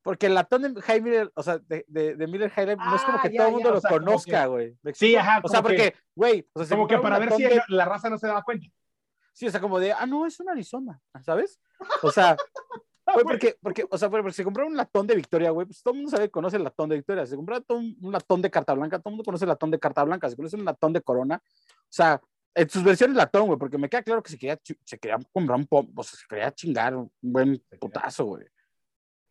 Porque 0.03 0.27
el 0.27 0.35
latón 0.35 0.63
de 0.63 0.81
High 0.81 1.01
Miller, 1.03 1.31
o 1.35 1.43
sea, 1.43 1.59
de, 1.59 1.85
de, 1.89 2.17
de 2.17 2.27
Miller 2.27 2.51
High 2.51 2.67
Life, 2.67 2.79
no 2.83 2.97
es 2.97 3.03
como 3.03 3.19
Ah, 3.19 3.23
que 3.23 3.33
ya, 3.33 3.37
todo 3.39 3.47
el 3.49 3.53
mundo 3.55 3.69
ya, 3.69 3.75
lo 3.75 3.81
sea, 3.81 3.91
conozca, 3.91 4.47
güey. 4.47 4.77
¿Me 4.83 4.95
Sí, 4.95 5.15
ajá, 5.15 5.41
O 5.43 5.49
sea, 5.49 5.63
porque, 5.63 5.95
güey, 6.15 6.49
o 6.55 6.61
sea, 6.61 6.67
se 6.67 6.75
Como 6.75 6.87
que 6.89 6.99
para 6.99 7.19
ver 7.19 7.33
si 7.33 7.43
de- 7.43 7.63
la 7.69 7.85
raza 7.85 8.09
no 8.09 8.17
se 8.19 8.27
daba 8.27 8.43
cuenta. 8.43 8.67
Sí, 9.33 9.47
o 9.47 9.51
sea, 9.51 9.61
como 9.61 9.79
de, 9.79 9.93
ah, 9.93 10.07
no, 10.07 10.27
es 10.27 10.39
un 10.41 10.49
Arizona, 10.49 11.01
¿sabes? 11.23 11.61
O 12.03 12.11
sea, 12.11 12.37
güey, 13.15 13.25
porque, 13.25 13.57
porque, 13.63 13.87
o 13.91 13.99
sea, 13.99 14.09
porque 14.11 14.33
se 14.33 14.45
compró 14.45 14.67
un 14.67 14.77
latón 14.77 15.07
de 15.07 15.15
Victoria, 15.17 15.51
güey, 15.51 15.67
pues 15.67 15.83
todo 15.83 15.93
el 15.93 15.99
mundo 16.01 16.11
sabe, 16.17 16.31
conoce 16.31 16.57
el 16.57 16.65
latón 16.65 16.89
de 16.89 16.97
Victoria. 16.97 17.27
Se 17.27 17.37
compró 17.37 17.63
un, 17.69 17.97
un 18.01 18.13
latón 18.13 18.41
de 18.43 18.51
carta 18.51 18.73
blanca, 18.75 18.99
todo 18.99 19.11
el 19.11 19.13
mundo 19.17 19.25
conoce 19.25 19.45
el 19.45 19.51
latón 19.51 19.71
de 19.71 19.79
carta 19.79 20.03
blanca, 20.05 20.29
se 20.31 20.37
conoce 20.37 20.57
un 20.57 20.65
latón 20.65 20.93
de 20.93 21.03
Corona. 21.03 21.43
O 21.45 21.93
sea, 21.93 22.21
en 22.55 22.69
sus 22.69 22.83
versiones 22.83 23.17
latón, 23.17 23.47
güey, 23.47 23.59
porque 23.59 23.79
me 23.79 23.89
queda 23.89 24.03
claro 24.03 24.23
que 24.23 24.31
se 24.31 24.39
quería, 24.39 24.59
se 24.85 24.99
quería 24.99 25.19
comprar 25.33 25.59
un 25.59 25.67
pom, 25.67 25.91
o 25.95 26.03
sea, 26.03 26.19
se 26.19 26.27
quería 26.29 26.51
chingar 26.53 26.97
un 26.97 27.11
buen 27.21 27.63
putazo, 27.79 28.25
güey. 28.25 28.47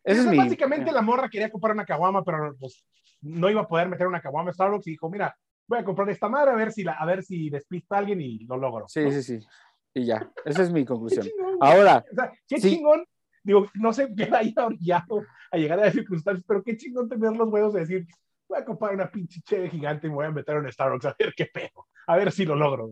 Ese 0.04 0.20
O 0.20 0.24
es 0.24 0.30
mi. 0.30 0.36
Básicamente 0.36 0.92
la 0.92 1.02
morra 1.02 1.28
quería 1.28 1.50
comprar 1.50 1.74
una 1.74 1.84
caguama, 1.84 2.24
pero 2.24 2.54
pues 2.58 2.84
no 3.20 3.50
iba 3.50 3.60
a 3.62 3.68
poder 3.68 3.88
meter 3.88 4.06
una 4.06 4.20
caguama 4.20 4.50
a 4.50 4.52
Starbucks 4.54 4.86
y 4.86 4.90
dijo, 4.92 5.10
mira, 5.10 5.36
voy 5.66 5.78
a 5.78 5.84
comprar 5.84 6.08
esta 6.10 6.28
madre 6.28 6.50
a 6.52 6.54
ver 6.56 6.72
si 6.72 6.82
la, 6.84 6.92
a 6.92 7.04
ver 7.06 7.22
si 7.22 7.50
despista 7.50 7.96
a 7.96 7.98
alguien 7.98 8.20
y 8.20 8.40
lo 8.44 8.56
logro. 8.56 8.86
Sí, 8.88 9.02
¿no? 9.04 9.10
sí, 9.12 9.22
sí. 9.22 9.46
Y 9.94 10.04
ya, 10.06 10.30
esa 10.44 10.62
es 10.62 10.70
mi 10.72 10.80
Qué 10.84 10.86
conclusión. 10.86 11.26
chingón, 11.26 11.58
güey. 11.58 11.70
Ahora, 11.72 12.04
O 12.10 12.14
sea, 12.14 12.32
qué 12.48 12.60
Sí. 12.60 12.70
chingón. 12.76 13.04
Digo, 13.42 13.66
no 13.74 13.92
sé 13.92 14.08
qué 14.16 14.28
haya 14.32 14.66
orillado 14.66 15.24
a 15.50 15.56
llegar 15.56 15.78
a 15.80 15.84
las 15.86 15.94
circunstancias, 15.94 16.44
pero 16.46 16.62
qué 16.62 16.76
chingón 16.76 17.08
tener 17.08 17.32
los 17.36 17.48
huevos 17.48 17.72
de 17.74 17.80
decir, 17.80 18.06
voy 18.48 18.58
a 18.58 18.64
comprar 18.64 18.94
una 18.94 19.10
pinche 19.10 19.40
cheve 19.42 19.68
gigante 19.70 20.06
y 20.06 20.10
me 20.10 20.16
voy 20.16 20.26
a 20.26 20.30
meter 20.30 20.56
en 20.56 20.70
Starbucks 20.72 21.06
a 21.06 21.16
ver 21.18 21.32
qué 21.36 21.46
pedo, 21.46 21.86
a 22.06 22.16
ver 22.16 22.30
si 22.32 22.44
lo 22.44 22.54
logro. 22.56 22.90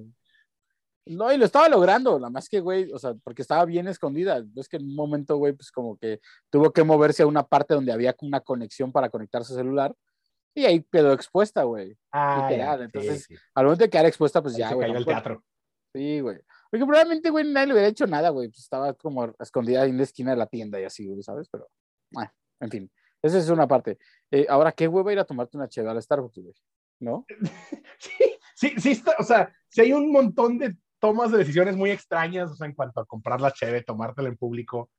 No, 1.06 1.32
y 1.32 1.38
lo 1.38 1.44
estaba 1.46 1.68
logrando, 1.68 2.18
nada 2.18 2.28
más 2.30 2.48
que, 2.48 2.60
güey, 2.60 2.92
o 2.92 2.98
sea, 2.98 3.14
porque 3.24 3.40
estaba 3.42 3.64
bien 3.64 3.88
escondida. 3.88 4.44
Es 4.56 4.68
que 4.68 4.76
en 4.76 4.84
un 4.84 4.94
momento, 4.94 5.36
güey, 5.36 5.54
pues 5.54 5.70
como 5.72 5.96
que 5.96 6.20
tuvo 6.50 6.70
que 6.72 6.84
moverse 6.84 7.22
a 7.22 7.26
una 7.26 7.46
parte 7.46 7.72
donde 7.74 7.92
había 7.92 8.14
una 8.20 8.40
conexión 8.40 8.92
para 8.92 9.08
conectar 9.08 9.42
su 9.44 9.54
celular 9.54 9.94
y 10.54 10.66
ahí 10.66 10.84
quedó 10.92 11.12
expuesta, 11.14 11.62
güey. 11.62 11.96
Ah, 12.12 12.48
Literal, 12.50 12.78
ya, 12.80 12.84
entonces, 12.84 13.24
sí, 13.24 13.34
sí. 13.36 13.40
Al 13.54 13.64
momento 13.64 13.84
de 13.84 13.90
quedar 13.90 14.06
expuesta, 14.06 14.42
pues 14.42 14.54
Ahí 14.54 14.60
ya, 14.60 14.68
se 14.68 14.74
güey. 14.74 14.84
cayó 14.84 14.92
no 14.94 14.98
el 14.98 15.04
fue- 15.04 15.14
teatro. 15.14 15.44
Sí, 15.94 16.20
güey. 16.20 16.38
Porque 16.70 16.84
probablemente, 16.84 17.30
güey, 17.30 17.50
nadie 17.50 17.68
le 17.68 17.72
hubiera 17.72 17.88
hecho 17.88 18.06
nada, 18.06 18.28
güey. 18.28 18.48
Pues 18.48 18.58
estaba 18.60 18.92
como 18.92 19.32
escondida 19.38 19.86
en 19.86 19.96
la 19.96 20.02
esquina 20.02 20.32
de 20.32 20.36
la 20.36 20.46
tienda 20.46 20.78
y 20.78 20.84
así, 20.84 21.06
güey, 21.08 21.22
¿sabes? 21.22 21.48
Pero, 21.50 21.68
bueno, 22.10 22.30
en 22.60 22.70
fin. 22.70 22.90
Esa 23.22 23.38
es 23.38 23.48
una 23.48 23.66
parte. 23.66 23.98
Eh, 24.30 24.44
ahora, 24.48 24.72
¿qué 24.72 24.86
hueva 24.86 25.10
ir 25.12 25.18
a 25.18 25.24
tomarte 25.24 25.56
una 25.56 25.68
chévere 25.68 25.92
al 25.92 26.02
Starbucks, 26.02 26.38
güey? 26.38 26.54
¿No? 27.00 27.24
Sí, 27.98 28.10
sí, 28.54 28.74
sí, 28.80 28.90
está, 28.90 29.14
o 29.18 29.22
sea, 29.24 29.52
sí 29.68 29.80
hay 29.80 29.92
un 29.92 30.10
montón 30.12 30.58
de 30.58 30.76
tomas 30.98 31.30
de 31.30 31.38
decisiones 31.38 31.76
muy 31.76 31.90
extrañas, 31.90 32.50
o 32.50 32.54
sea, 32.54 32.66
en 32.66 32.74
cuanto 32.74 33.00
a 33.00 33.06
comprar 33.06 33.40
la 33.40 33.52
cheve, 33.52 33.82
tomártela 33.82 34.28
en 34.28 34.36
público, 34.36 34.90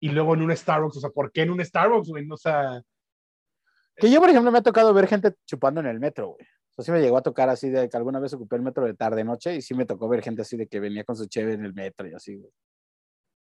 y 0.00 0.10
luego 0.10 0.34
en 0.34 0.42
un 0.42 0.56
Starbucks, 0.56 0.98
o 0.98 1.00
sea, 1.00 1.10
¿por 1.10 1.32
qué 1.32 1.42
en 1.42 1.50
un 1.50 1.64
Starbucks, 1.64 2.08
güey? 2.08 2.28
O 2.30 2.36
sea, 2.36 2.82
Que 3.96 4.10
yo, 4.10 4.20
por 4.20 4.30
ejemplo, 4.30 4.50
me 4.50 4.58
ha 4.58 4.62
tocado 4.62 4.92
ver 4.92 5.06
gente 5.06 5.34
chupando 5.46 5.80
en 5.80 5.86
el 5.86 6.00
metro, 6.00 6.28
güey. 6.28 6.46
O 6.78 6.82
sea, 6.82 6.84
sí 6.84 6.92
me 6.92 7.00
llegó 7.00 7.16
a 7.16 7.22
tocar 7.22 7.48
así 7.48 7.70
de 7.70 7.88
que 7.88 7.96
alguna 7.96 8.20
vez 8.20 8.34
ocupé 8.34 8.56
el 8.56 8.62
metro 8.62 8.84
de 8.84 8.94
tarde 8.94 9.24
noche 9.24 9.56
y 9.56 9.62
sí 9.62 9.74
me 9.74 9.86
tocó 9.86 10.08
ver 10.08 10.22
gente 10.22 10.42
así 10.42 10.56
de 10.58 10.66
que 10.66 10.78
venía 10.78 11.04
con 11.04 11.16
su 11.16 11.26
cheve 11.26 11.54
en 11.54 11.64
el 11.64 11.72
metro 11.72 12.06
y 12.06 12.12
así, 12.12 12.36
güey. 12.36 12.50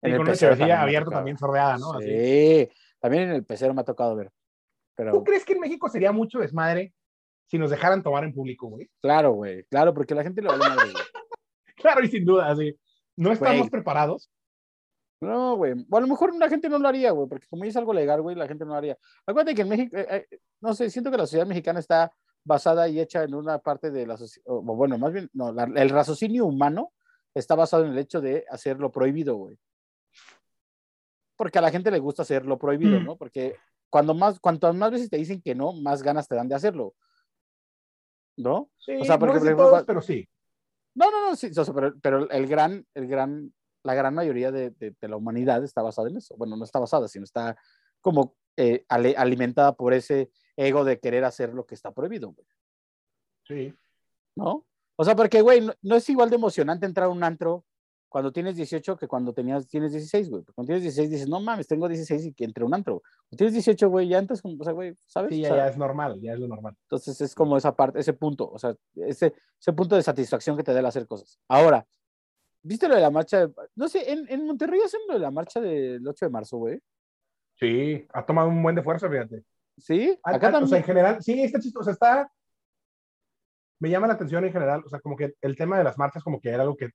y 0.04 0.08
En 0.08 0.12
el 0.12 0.18
con 0.18 0.28
una 0.28 0.36
chevecilla 0.36 0.82
abierta 0.82 1.10
también 1.10 1.38
sordeada, 1.38 1.78
¿no? 1.78 1.94
Así. 1.94 2.06
Sí, 2.06 2.70
también 3.00 3.24
en 3.24 3.32
el 3.32 3.44
pecero 3.44 3.74
me 3.74 3.82
ha 3.82 3.86
tocado 3.86 4.16
ver. 4.16 4.30
Pero 4.96 5.12
¿Tú 5.12 5.24
crees 5.24 5.44
que 5.44 5.54
en 5.54 5.62
México 5.62 5.90
sería 5.90 6.12
mucho 6.12 6.38
desmadre 6.38 6.94
si 7.48 7.58
nos 7.58 7.72
dejaran 7.72 8.04
tomar 8.04 8.24
en 8.24 8.34
público, 8.34 8.68
güey? 8.68 8.90
claro, 9.02 9.32
güey, 9.32 9.64
claro, 9.64 9.94
porque 9.96 10.14
la 10.14 10.24
gente 10.24 10.42
le 10.44 10.50
vale 10.50 10.70
madre, 10.70 10.92
güey. 10.92 11.04
Claro, 11.84 12.04
y 12.04 12.08
sin 12.10 12.26
duda, 12.26 12.50
así. 12.50 12.76
No 13.16 13.32
estamos 13.32 13.60
Güey. 13.60 13.70
preparados. 13.70 14.32
No, 15.22 15.56
güey. 15.56 15.74
O 15.90 15.98
a 15.98 16.02
lo 16.02 16.08
mejor 16.08 16.36
la 16.36 16.50
gente 16.50 16.68
no 16.68 16.80
lo 16.80 16.88
haría, 16.88 17.12
güey, 17.12 17.30
porque 17.30 17.48
como 17.48 17.64
es 17.64 17.78
algo 17.78 17.94
legal, 17.94 18.22
güey, 18.22 18.36
la 18.36 18.48
gente 18.48 18.66
no 18.66 18.72
lo 18.72 18.78
haría. 18.78 18.98
Acuérdate 19.26 19.54
que 19.56 19.62
en 19.62 19.70
México, 19.70 19.96
eh, 19.98 20.28
eh, 20.32 20.40
no 20.62 20.74
sé, 20.74 20.90
siento 20.90 21.12
que 21.12 21.18
la 21.18 21.24
sociedad 21.28 21.46
mexicana 21.46 21.80
está 21.80 22.12
basada 22.44 22.90
y 22.90 23.00
hecha 23.00 23.24
en 23.24 23.36
una 23.36 23.60
parte 23.60 23.92
de 23.92 24.06
la 24.08 24.18
sociedad, 24.18 24.44
o 24.48 24.62
bueno, 24.62 24.98
más 24.98 25.14
bien, 25.14 25.30
no, 25.34 25.54
la- 25.54 25.64
el 25.64 25.90
raciocinio 25.90 26.46
humano 26.46 26.92
está 27.34 27.56
basado 27.56 27.86
en 27.86 27.92
el 27.92 27.98
hecho 28.00 28.20
de 28.20 28.46
hacer 28.50 28.80
lo 28.80 28.92
prohibido, 28.92 29.36
güey. 29.36 29.58
Porque 31.38 31.58
a 31.60 31.62
la 31.62 31.72
gente 31.72 31.90
le 31.92 32.00
gusta 32.00 32.24
hacer 32.24 32.46
lo 32.46 32.58
prohibido, 32.58 33.00
Mm. 33.00 33.06
¿no? 33.06 33.16
Porque 33.18 33.56
cuando 33.90 34.14
más, 34.14 34.40
cuantas 34.40 34.76
más 34.76 34.92
veces 34.92 35.10
te 35.10 35.18
dicen 35.18 35.42
que 35.42 35.56
no, 35.56 35.72
más 35.74 36.04
ganas 36.04 36.28
te 36.28 36.36
dan 36.36 36.48
de 36.50 36.56
hacerlo. 36.56 36.96
¿No? 38.38 38.70
Sí, 38.78 38.94
O 39.00 39.06
sea, 39.06 39.18
porque, 39.20 39.36
no 39.36 39.40
es 39.40 39.46
de 39.46 39.56
todos, 39.56 39.84
pero 39.86 40.02
sí. 40.02 40.28
No, 40.96 41.10
no, 41.12 41.30
no, 41.30 41.36
sí, 41.36 41.48
o 41.58 41.66
sea, 41.66 41.74
pero, 41.74 41.94
pero 42.02 42.30
el 42.30 42.48
gran, 42.48 42.86
el 42.94 43.08
gran, 43.08 43.54
la 43.84 43.94
gran 43.96 44.14
mayoría 44.14 44.52
de, 44.52 44.70
de- 44.72 44.96
de 45.00 45.08
la 45.08 45.18
humanidad 45.18 45.64
está 45.64 45.82
basada 45.82 46.10
en 46.10 46.18
eso. 46.18 46.36
Bueno, 46.38 46.56
no 46.56 46.64
está 46.64 46.80
basada, 46.80 47.08
sino 47.08 47.24
está 47.26 47.58
como 48.02 48.36
eh, 48.58 48.86
ale- 48.90 49.16
alimentada 49.18 49.76
por 49.76 49.94
ese 49.94 50.30
ego 50.56 50.84
de 50.84 51.00
querer 51.00 51.24
hacer 51.26 51.54
lo 51.54 51.66
que 51.66 51.74
está 51.76 51.92
prohibido, 51.92 52.32
güey, 52.34 52.48
Sí. 53.48 53.76
¿no? 54.36 54.66
O 54.96 55.04
sea, 55.04 55.16
porque, 55.16 55.42
güey, 55.42 55.62
no, 55.62 55.74
no 55.82 55.96
es 55.96 56.08
igual 56.10 56.30
de 56.30 56.36
emocionante 56.36 56.86
entrar 56.86 57.08
a 57.08 57.10
un 57.10 57.24
antro 57.24 57.66
cuando 58.14 58.32
tienes 58.32 58.56
18 58.56 58.96
que 58.96 59.08
cuando 59.08 59.34
tenías, 59.34 59.68
tienes 59.68 59.92
16, 59.92 60.30
güey. 60.30 60.44
Cuando 60.54 60.68
tienes 60.68 60.84
16 60.84 61.10
dices, 61.10 61.28
no 61.28 61.40
mames, 61.40 61.68
tengo 61.68 61.88
16 61.88 62.28
y 62.28 62.34
que 62.34 62.44
entre 62.46 62.64
un 62.64 62.72
antro. 62.72 63.02
Cuando 63.28 63.38
tienes 63.38 63.54
18, 63.54 63.90
güey, 63.90 64.08
ya 64.08 64.20
entras 64.20 64.40
como, 64.40 64.56
o 64.60 64.64
sea, 64.64 64.72
güey, 64.72 64.96
¿sabes? 65.08 65.32
Sí, 65.32 65.40
O 65.40 65.42
ya, 65.42 65.48
sea, 65.48 65.58
ya 65.58 65.68
es 65.70 65.78
normal, 65.78 66.22
ya 66.22 66.34
es 66.34 66.40
lo 66.40 66.48
normal. 66.48 66.78
Entonces 66.84 67.20
es 67.22 67.34
como 67.34 67.58
esa 67.58 67.76
parte, 67.76 68.00
ese 68.00 68.14
punto, 68.14 68.52
o 68.52 68.60
sea, 68.60 68.76
ese, 68.98 69.34
ese 69.60 69.74
punto 69.74 69.96
de 69.96 70.04
satisfacción 70.04 70.56
que 70.56 70.62
te 70.62 70.72
da 70.72 70.80
el 70.80 70.86
hacer 70.86 71.08
cosas. 71.08 71.40
Ahora, 71.48 71.88
¿viste 72.62 72.88
lo 72.88 72.94
de 72.94 73.02
la 73.02 73.10
marcha? 73.10 73.50
no 73.74 73.88
sé, 73.88 74.12
en, 74.12 74.28
en 74.30 74.46
Monterrey 74.46 74.80
hacen 74.86 75.02
lo 75.08 75.16
de 75.16 75.20
la 75.20 75.32
marcha 75.32 75.60
del 75.60 76.08
8 76.08 76.26
de 76.28 76.32
marzo, 76.32 76.58
güey. 76.58 76.80
Sí, 77.56 78.08
ha 78.14 78.24
tomado 78.24 78.48
un 78.48 78.62
buen 78.62 78.76
de 78.76 78.84
fuerza, 78.84 79.10
fíjate. 79.10 79.44
¿Sí? 79.76 80.20
Ah, 80.24 80.36
Acá 80.36 80.50
ah, 80.50 80.50
O 80.50 80.52
sea, 80.52 80.60
también. 80.60 80.78
en 80.78 80.84
general, 80.84 81.24
sí, 81.24 81.42
está 81.42 81.60
chistoso. 81.60 81.82
O 81.82 81.84
sea, 81.86 81.94
está. 81.94 82.32
Me 83.80 83.90
llama 83.90 84.06
la 84.06 84.14
atención 84.14 84.46
en 84.46 84.54
general. 84.54 84.84
O 84.86 84.90
sea, 84.90 85.00
como 85.00 85.16
que 85.16 85.34
el 85.42 85.56
tema 85.56 85.80
de 85.80 85.84
las 85.84 85.98
marchas, 85.98 86.24
como 86.24 86.40
que 86.40 86.50
era 86.50 86.62
algo 86.62 86.78
que, 86.78 86.92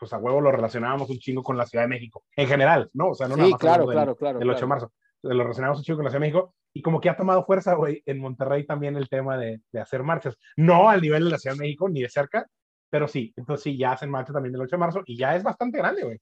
pues 0.00 0.12
a 0.12 0.18
huevo 0.18 0.40
lo 0.40 0.50
relacionábamos 0.50 1.08
un 1.10 1.18
chingo 1.18 1.42
con 1.42 1.56
la 1.56 1.66
Ciudad 1.66 1.84
de 1.84 1.88
México. 1.90 2.24
En 2.34 2.48
general, 2.48 2.90
¿no? 2.94 3.10
O 3.10 3.14
sea, 3.14 3.28
no 3.28 3.36
nada 3.36 3.46
sí, 3.46 3.52
más 3.52 3.60
claro, 3.60 3.84
del- 3.86 3.92
claro, 3.94 4.16
claro. 4.16 4.38
del 4.40 4.50
8 4.50 4.60
de 4.60 4.66
marzo. 4.66 4.92
Lo 5.22 5.42
relacionamos 5.42 5.78
un 5.78 5.84
chingo 5.84 5.98
con 5.98 6.04
la 6.04 6.10
Ciudad 6.10 6.22
de 6.22 6.26
México. 6.30 6.54
Y 6.72 6.82
como 6.82 7.00
que 7.00 7.10
ha 7.10 7.16
tomado 7.16 7.44
fuerza, 7.44 7.74
güey, 7.74 8.02
en 8.06 8.18
Monterrey 8.20 8.64
también 8.64 8.96
el 8.96 9.08
tema 9.08 9.36
de, 9.36 9.60
de 9.70 9.80
hacer 9.80 10.02
marchas. 10.02 10.36
No 10.56 10.88
al 10.88 11.00
nivel 11.02 11.24
de 11.24 11.30
la 11.30 11.38
Ciudad 11.38 11.54
de 11.56 11.60
México, 11.62 11.88
ni 11.88 12.00
de 12.02 12.08
cerca, 12.08 12.46
pero 12.88 13.06
sí. 13.08 13.32
Entonces 13.36 13.62
sí, 13.64 13.76
ya 13.76 13.92
hacen 13.92 14.08
marcha 14.10 14.32
también 14.32 14.52
del 14.52 14.62
8 14.62 14.76
de 14.76 14.80
marzo 14.80 15.02
y 15.04 15.16
ya 15.18 15.36
es 15.36 15.42
bastante 15.42 15.78
grande, 15.78 16.02
güey. 16.04 16.18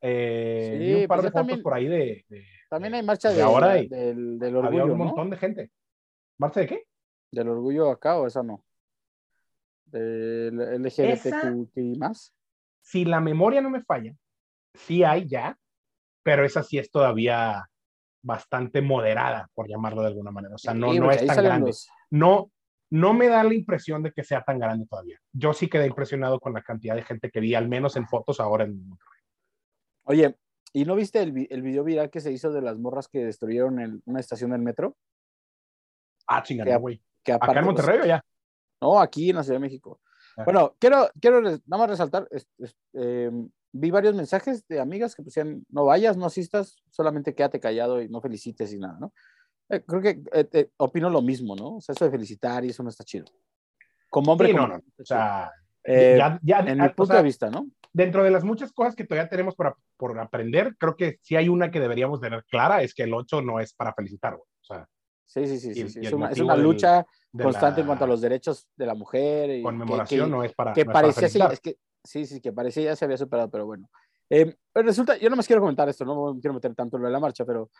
Eh, 0.00 0.70
Sí, 0.72 0.78
vi 0.78 0.94
un 1.02 1.06
par 1.08 1.18
pues 1.18 1.24
de 1.24 1.30
fotos 1.30 1.40
también- 1.40 1.62
por 1.62 1.74
ahí 1.74 1.86
de, 1.88 2.24
de- 2.28 2.44
También 2.70 2.94
hay 2.94 3.02
marcha 3.02 3.30
de 3.30 3.34
de, 3.36 3.42
ahora 3.42 3.78
y 3.78 3.88
del, 3.88 4.38
del 4.38 4.56
había 4.58 4.82
orgullo, 4.84 4.92
un 4.92 4.98
¿no? 4.98 5.04
montón 5.06 5.30
de 5.30 5.36
gente. 5.36 5.70
¿Marcha 6.38 6.60
de 6.60 6.66
qué? 6.68 6.84
Del 7.32 7.48
orgullo 7.48 7.90
acá 7.90 8.16
o 8.18 8.26
esa 8.28 8.42
no. 8.44 8.64
Del 9.86 10.82
LGBTQ 10.84 11.96
más. 11.98 12.32
Si 12.88 13.04
la 13.04 13.20
memoria 13.20 13.60
no 13.60 13.68
me 13.68 13.82
falla, 13.82 14.14
sí 14.72 15.04
hay 15.04 15.28
ya, 15.28 15.58
pero 16.22 16.42
esa 16.44 16.62
sí 16.62 16.78
es 16.78 16.90
todavía 16.90 17.68
bastante 18.22 18.80
moderada, 18.80 19.50
por 19.54 19.68
llamarlo 19.68 20.00
de 20.00 20.08
alguna 20.08 20.30
manera. 20.30 20.54
O 20.54 20.58
sea, 20.58 20.72
no, 20.72 20.92
Sí, 20.92 20.98
no 20.98 21.10
es 21.10 21.26
tan 21.26 21.44
grande. 21.44 21.66
los- 21.68 21.86
No, 22.10 22.50
no 22.90 23.12
me 23.12 23.28
da 23.28 23.44
la 23.44 23.52
impresión 23.52 24.02
de 24.02 24.12
que 24.12 24.24
sea 24.24 24.42
tan 24.42 24.58
grande 24.58 24.86
todavía. 24.86 25.18
Yo 25.32 25.52
sí 25.52 25.68
quedé 25.68 25.86
impresionado 25.86 26.40
con 26.40 26.54
la 26.54 26.62
cantidad 26.62 26.94
de 26.96 27.02
gente 27.02 27.30
que 27.30 27.40
vi, 27.40 27.54
al 27.54 27.68
menos 27.68 27.94
en 27.96 28.08
fotos 28.08 28.40
ahora 28.40 28.64
en 28.64 28.88
Monterrey. 28.88 29.20
Oye, 30.04 30.36
¿y 30.72 30.86
no 30.86 30.94
viste 30.94 31.20
el, 31.20 31.46
el 31.50 31.60
video 31.62 31.84
viral 31.84 32.08
que 32.08 32.20
se 32.22 32.32
hizo 32.32 32.50
de 32.50 32.62
las 32.62 32.78
morras 32.78 33.06
que 33.08 33.22
destruyeron 33.22 33.78
el- 33.80 34.00
una 34.06 34.20
estación 34.20 34.52
del 34.52 34.62
metro? 34.62 34.96
Ah, 36.26 36.42
chingada, 36.42 36.76
güey. 36.78 37.02
¿Acá 37.26 37.46
en 37.48 37.52
pues, 37.52 37.64
Monterrey 37.66 38.00
o 38.00 38.06
ya? 38.06 38.24
No, 38.80 38.98
aquí 38.98 39.28
en 39.28 39.36
la 39.36 39.42
Ciudad 39.42 39.56
de 39.56 39.66
México. 39.66 40.00
Bueno, 40.44 40.74
quiero, 40.78 41.10
quiero 41.20 41.40
nada 41.40 41.58
más 41.66 41.90
resaltar, 41.90 42.28
es- 42.30 42.48
es- 42.58 42.76
eh, 42.94 43.30
vi 43.72 43.90
varios 43.90 44.14
mensajes 44.14 44.66
de 44.68 44.80
amigas 44.80 45.14
que 45.14 45.22
decían, 45.22 45.64
no 45.70 45.84
vayas, 45.84 46.16
no 46.16 46.26
asistas, 46.26 46.76
solamente 46.90 47.34
quédate 47.34 47.60
callado 47.60 48.00
y 48.00 48.08
no 48.08 48.20
felicites 48.20 48.72
y 48.72 48.78
nada, 48.78 48.98
¿no? 49.00 49.12
Eh, 49.68 49.82
creo 49.86 50.00
que 50.00 50.22
eh, 50.32 50.48
eh, 50.52 50.70
opino 50.78 51.10
lo 51.10 51.20
mismo, 51.22 51.54
¿no? 51.54 51.76
O 51.76 51.80
sea, 51.80 51.92
eso 51.92 52.04
de 52.06 52.10
felicitar 52.10 52.64
y 52.64 52.70
eso 52.70 52.82
no 52.82 52.88
está 52.88 53.04
chido. 53.04 53.26
Como 54.10 54.32
hombre, 54.32 54.48
Sí, 54.48 54.54
como 54.54 54.68
no, 54.68 54.74
no. 54.78 54.82
O 54.98 55.04
sea, 55.04 55.52
ya, 55.84 56.38
ya- 56.42 56.58
en 56.60 56.78
mi 56.78 56.86
o 56.86 56.94
punto 56.94 57.12
sea, 57.12 57.16
de 57.16 57.22
vista, 57.22 57.50
¿no? 57.50 57.66
dentro 57.92 58.22
de 58.22 58.30
las 58.30 58.44
muchas 58.44 58.70
cosas 58.72 58.94
que 58.94 59.04
todavía 59.04 59.28
tenemos 59.28 59.54
por, 59.56 59.76
por 59.96 60.18
aprender, 60.20 60.76
creo 60.78 60.94
que 60.96 61.18
sí 61.22 61.36
hay 61.36 61.48
una 61.48 61.70
que 61.70 61.80
deberíamos 61.80 62.20
tener 62.20 62.44
clara, 62.44 62.82
es 62.82 62.94
que 62.94 63.02
el 63.04 63.12
8 63.14 63.42
no 63.42 63.58
es 63.60 63.72
para 63.74 63.92
felicitar, 63.94 64.36
güey. 64.36 64.46
Sí, 65.28 65.46
sí, 65.46 65.58
sí, 65.60 65.70
y 65.70 65.88
sí, 65.88 66.00
y 66.00 66.06
Es 66.06 66.12
una, 66.14 66.30
es 66.30 66.40
una 66.40 66.54
del- 66.54 66.64
lucha 66.64 67.06
de 67.32 67.44
constante 67.44 67.82
en 67.82 67.86
la 67.86 67.90
cuanto 67.90 68.04
a 68.04 68.08
los 68.08 68.20
derechos 68.22 68.66
de 68.76 68.86
la 68.86 68.94
mujer. 68.94 69.50
y 69.50 69.56
que- 69.58 69.62
conmemoración 69.62 70.26
que, 70.26 70.30
no 70.36 70.42
es 70.42 70.54
para, 70.54 70.72
que 70.72 70.84
no 70.86 70.90
es 70.90 70.94
para 70.94 71.12
parecía, 71.12 71.48
sí, 71.48 71.52
es 71.52 71.60
que, 71.60 71.78
sí, 72.02 72.24
sí, 72.26 72.40
que 72.40 72.50
parecía 72.52 72.84
ya 72.84 72.96
se 72.96 73.04
había 73.04 73.18
superado, 73.18 73.50
pero 73.50 73.66
bueno. 73.66 73.90
Eh, 74.30 74.56
pero 74.72 74.86
resulta, 74.86 75.18
yo 75.18 75.28
no 75.28 75.36
más 75.36 75.46
quiero 75.46 75.60
comentar 75.60 75.86
esto, 75.88 76.04
no 76.06 76.32
me 76.34 76.40
quiero 76.40 76.54
meter 76.54 76.74
tanto 76.74 76.96
en 76.96 77.02
lo 77.02 77.08
de 77.08 77.12
la 77.12 77.20
marcha, 77.20 77.44
pero 77.44 77.70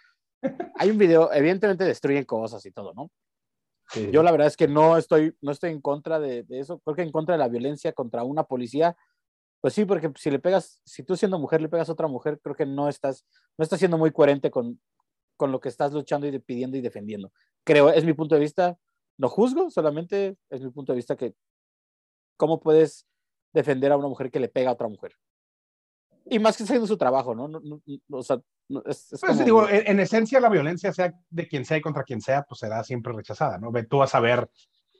hay 0.77 0.91
un 0.91 0.99
video, 0.99 1.33
evidentemente 1.33 1.85
destruyen 1.85 2.25
cosas 2.25 2.65
y 2.67 2.71
todo, 2.71 2.93
¿no? 2.95 3.11
Sí. 3.91 4.11
Yo 4.13 4.23
la 4.23 4.31
verdad 4.31 4.47
es 4.49 4.57
que 4.57 4.69
no 4.69 4.99
estoy, 4.99 5.35
no 5.41 5.51
estoy 5.51 5.71
en 5.71 5.81
contra 5.81 6.21
de, 6.21 6.43
de 6.43 6.61
eso, 6.61 6.79
creo 6.81 6.95
que 6.97 7.03
en 7.03 7.11
contra 7.13 7.35
de 7.35 7.39
la 7.39 7.49
violencia 7.49 7.93
contra 7.95 8.23
una 8.25 8.45
policía, 8.45 8.95
pues 9.63 9.73
sí, 9.73 9.87
porque 9.87 10.13
si 10.17 10.31
le 10.31 10.39
pegas, 10.39 10.83
si 10.85 11.03
tú 11.03 11.17
siendo 11.17 11.39
mujer 11.39 11.63
le 11.63 11.71
pegas 11.71 11.89
a 11.89 11.93
otra 11.93 12.07
mujer, 12.09 12.39
creo 12.43 12.55
que 12.55 12.67
no 12.67 12.89
estás, 12.91 13.25
no 13.57 13.63
estás 13.63 13.79
siendo 13.79 13.97
muy 13.97 14.11
coherente 14.13 14.51
con, 14.51 14.79
con 15.39 15.51
lo 15.53 15.61
que 15.61 15.71
estás 15.71 15.93
luchando 15.95 16.27
y 16.27 16.39
pidiendo 16.39 16.77
y 16.77 16.83
defendiendo. 16.83 17.33
Creo, 17.65 17.89
es 17.89 18.05
mi 18.05 18.13
punto 18.13 18.35
de 18.35 18.43
vista, 18.43 18.77
no 19.17 19.31
juzgo, 19.31 19.71
solamente 19.71 20.37
es 20.51 20.61
mi 20.61 20.71
punto 20.71 20.93
de 20.93 20.97
vista 20.97 21.17
que 21.17 21.35
cómo 22.37 22.61
puedes 22.61 23.07
defender 23.55 23.91
a 23.93 23.97
una 23.97 24.09
mujer 24.09 24.31
que 24.31 24.41
le 24.41 24.49
pega 24.51 24.69
a 24.69 24.75
otra 24.75 24.89
mujer. 24.89 25.13
Y 26.27 26.39
más 26.39 26.57
que 26.59 26.65
haciendo 26.65 26.87
su 26.87 26.99
trabajo, 26.99 27.35
¿no? 27.35 27.49
no, 27.49 27.61
no- 27.61 27.81
no, 27.87 28.19
o 28.19 28.23
sea, 28.23 28.39
no- 28.69 28.83
es, 28.85 29.13
es 29.13 29.21
Pues 29.21 29.33
como- 29.33 29.45
digo, 29.45 29.69
en, 29.69 29.87
en 29.87 30.01
esencia 30.01 30.41
la 30.41 30.51
violencia, 30.51 30.93
sea 30.93 31.15
de 31.31 31.49
quien 31.49 31.65
sea 31.65 31.79
y 31.79 31.81
contra 31.81 32.03
quien 32.05 32.21
sea, 32.21 32.43
pues 32.43 32.59
será 32.61 32.85
siempre 32.85 33.13
rechazada, 33.15 33.57
¿no? 33.59 33.73
Tú 33.89 34.03
a 34.03 34.07
saber 34.07 34.51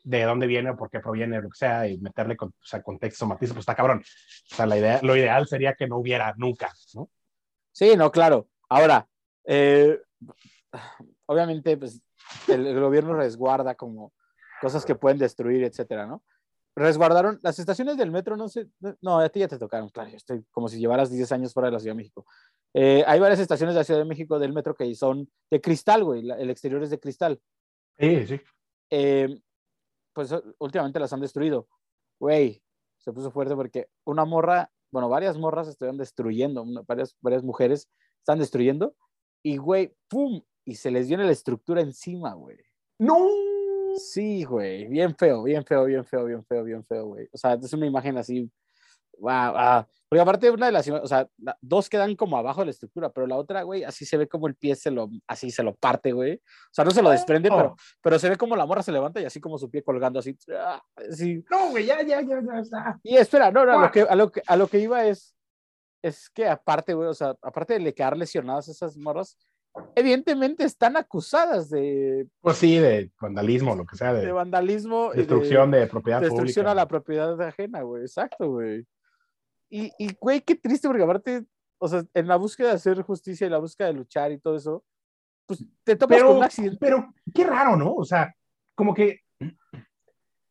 de 0.05 0.23
dónde 0.23 0.47
viene 0.47 0.71
o 0.71 0.77
por 0.77 0.89
qué 0.89 1.01
proviene, 1.01 1.43
lo 1.43 1.51
que 1.51 1.59
sea, 1.59 1.87
y 1.87 1.99
meterle 1.99 2.37
con, 2.37 2.49
o 2.49 2.65
sea, 2.67 2.83
contexto, 2.83 3.27
matices, 3.27 3.53
pues 3.53 3.63
está 3.63 3.75
cabrón. 3.75 4.03
O 4.53 4.55
sea, 4.55 4.65
la 4.67 4.79
idea, 4.79 5.01
lo 5.03 5.15
ideal 5.17 5.47
sería 5.47 5.75
que 5.75 5.87
no 5.87 5.99
hubiera 5.99 6.33
nunca, 6.39 6.73
¿no? 6.95 7.11
Sí, 7.73 7.95
no, 7.97 8.11
claro. 8.11 8.49
Ahora, 8.71 9.07
eh, 9.45 10.01
obviamente, 11.27 11.77
pues 11.77 12.03
el, 12.49 12.67
el 12.67 12.81
gobierno 12.81 13.15
resguarda 13.15 13.75
como 13.75 14.13
cosas 14.61 14.85
que 14.85 14.95
pueden 14.95 15.19
destruir, 15.19 15.65
etcétera, 15.65 16.07
¿no? 16.07 16.23
Resguardaron 16.77 17.41
las 17.43 17.59
estaciones 17.59 17.97
del 17.97 18.11
metro, 18.13 18.37
no 18.37 18.49
sé, 18.49 18.69
no, 19.01 19.19
a 19.19 19.29
ti 19.29 19.41
ya 19.41 19.49
te 19.49 19.59
tocaron, 19.59 19.89
claro, 19.89 20.11
yo 20.11 20.17
estoy 20.17 20.45
como 20.51 20.69
si 20.69 20.79
llevaras 20.79 21.11
10 21.11 21.31
años 21.33 21.53
fuera 21.53 21.67
de 21.69 21.73
la 21.73 21.81
Ciudad 21.81 21.93
de 21.95 21.99
México. 21.99 22.25
Eh, 22.75 23.03
hay 23.07 23.19
varias 23.19 23.41
estaciones 23.41 23.75
de 23.75 23.81
la 23.81 23.85
Ciudad 23.85 23.99
de 24.01 24.07
México 24.07 24.39
del 24.39 24.53
metro 24.53 24.75
que 24.75 24.95
son 24.95 25.29
de 25.51 25.61
cristal, 25.61 26.05
güey, 26.05 26.23
la- 26.23 26.37
el 26.39 26.51
exterior 26.51 26.83
es 26.83 26.91
de 26.91 27.01
cristal. 27.01 27.41
Sí, 27.99 28.27
sí. 28.27 28.41
Eh, 28.91 29.41
pues 30.13 30.33
últimamente 30.59 31.01
las 31.01 31.13
han 31.13 31.21
destruido. 31.21 31.69
Güey, 32.21 32.63
se 32.99 33.13
puso 33.13 33.31
fuerte 33.31 33.55
porque 33.57 33.89
una 34.05 34.25
morra, 34.25 34.71
bueno, 34.93 35.09
varias 35.09 35.37
morras 35.37 35.67
estuvieron 35.69 35.97
destruyendo, 35.99 36.63
una- 36.63 36.83
varias, 36.83 37.17
varias 37.21 37.43
mujeres 37.43 37.89
están 38.21 38.39
destruyendo 38.39 38.95
y, 39.49 39.57
güey, 39.57 39.95
¡pum! 40.09 40.43
Y 40.67 40.75
se 40.75 40.91
les 40.91 41.09
viene 41.09 41.25
la 41.25 41.33
estructura 41.33 41.81
encima, 41.81 42.35
güey. 42.35 42.59
¡No! 42.99 43.27
Sí, 43.97 44.45
güey, 44.45 44.87
bien 44.87 45.17
feo, 45.17 45.43
bien 45.43 45.65
feo, 45.65 45.87
bien 45.87 46.05
feo, 46.05 46.25
bien 46.27 46.45
feo, 46.45 46.65
bien 46.65 46.85
feo, 46.85 47.07
güey. 47.07 47.29
O 47.33 47.39
sea, 47.39 47.55
es 47.55 47.73
una 47.73 47.87
imagen 47.87 48.19
así, 48.19 48.51
wow, 49.19 49.31
ah. 49.33 49.89
Porque 50.09 50.21
aparte 50.23 50.51
una 50.51 50.67
de 50.67 50.73
las, 50.73 50.89
o 50.89 51.07
sea, 51.07 51.29
dos 51.61 51.89
quedan 51.89 52.15
como 52.15 52.37
abajo 52.37 52.61
de 52.61 52.67
la 52.67 52.71
estructura, 52.71 53.11
pero 53.11 53.27
la 53.27 53.37
otra, 53.37 53.63
güey, 53.63 53.85
así 53.85 54.05
se 54.05 54.17
ve 54.19 54.29
como 54.29 54.49
el 54.49 54.55
pie 54.55 54.75
se 54.75 54.91
lo, 54.91 55.11
así 55.27 55.51
se 55.51 55.63
lo 55.63 55.75
parte, 55.75 56.13
güey. 56.13 56.35
O 56.35 56.73
sea, 56.73 56.85
no 56.85 56.91
se 56.91 57.03
lo 57.03 57.11
desprende, 57.11 57.51
pero, 57.51 57.75
pero 58.03 58.19
se 58.19 58.29
ve 58.29 58.37
como 58.37 58.57
la 58.57 58.67
morra 58.67 58.83
se 58.83 58.93
levanta 58.93 59.21
y 59.21 59.25
así 59.25 59.41
como 59.41 59.59
su 59.59 59.71
pie 59.71 59.83
colgando 59.83 60.19
así. 60.19 60.37
ah, 60.59 60.83
así. 61.11 61.45
No, 61.51 61.71
güey, 61.71 61.87
ya, 61.87 62.03
ya, 62.03 62.21
ya, 62.21 62.41
ya. 62.41 63.01
Y 63.03 63.17
espera, 63.17 63.51
no, 63.51 63.65
no, 63.65 63.79
a 63.79 63.83
lo 63.83 63.91
que, 63.91 64.03
a 64.03 64.15
lo 64.15 64.31
que, 64.31 64.43
a 64.47 64.57
lo 64.57 64.69
que 64.69 64.79
iba 64.79 65.07
es, 65.07 65.35
es 66.03 66.31
que 66.31 66.47
aparte, 66.47 66.95
güey, 66.95 67.09
o 67.09 67.15
sea, 67.15 67.35
aparte 67.43 67.79
de 67.79 67.95
quedar 67.95 68.17
lesionadas 68.17 68.69
esas 68.69 68.97
morras, 68.97 69.37
evidentemente 69.95 70.65
están 70.65 70.97
acusadas 70.97 71.71
de, 71.71 72.27
Pues 72.41 72.57
sí, 72.57 72.79
de 72.79 73.11
vandalismo, 73.21 73.75
lo 73.77 73.85
que 73.85 73.97
sea, 73.97 74.13
de 74.13 74.27
de 74.27 74.33
vandalismo. 74.33 75.09
y 75.13 75.17
de- 75.17 75.17
destrucción 75.19 75.71
de, 75.71 75.87
propiedad 75.87 76.21
destrucción 76.21 76.65
pública. 76.65 76.71
a 76.73 76.75
la 76.75 76.89
propiedad 76.89 77.41
ajena, 77.43 77.83
güey. 77.83 78.03
Exacto, 78.03 78.49
güey. 78.51 78.87
Y, 79.71 79.93
y, 79.99 80.15
güey, 80.21 80.41
qué 80.41 80.55
triste, 80.55 80.89
porque 80.89 81.03
aparte, 81.03 81.45
o 81.79 81.89
sea, 81.89 82.03
en 82.15 82.27
la 82.27 82.37
búsqueda 82.37 82.69
de 82.69 82.75
hacer 82.75 83.03
justicia 83.03 83.47
y 83.47 83.51
la 83.51 83.59
búsqueda 83.59 83.89
de 83.89 83.95
luchar 83.95 84.33
y 84.33 84.39
todo 84.39 84.57
eso, 84.57 84.85
pues 85.47 85.65
te 85.85 85.97
topas 85.97 86.17
pero, 86.17 86.29
con 86.29 86.37
un 86.39 86.45
accidente. 86.45 86.79
pero 86.81 87.13
qué 87.35 87.45
raro, 87.45 87.77
¿no? 87.77 87.95
O 87.95 88.05
sea, 88.05 88.35
como 88.75 88.95
que 88.95 89.21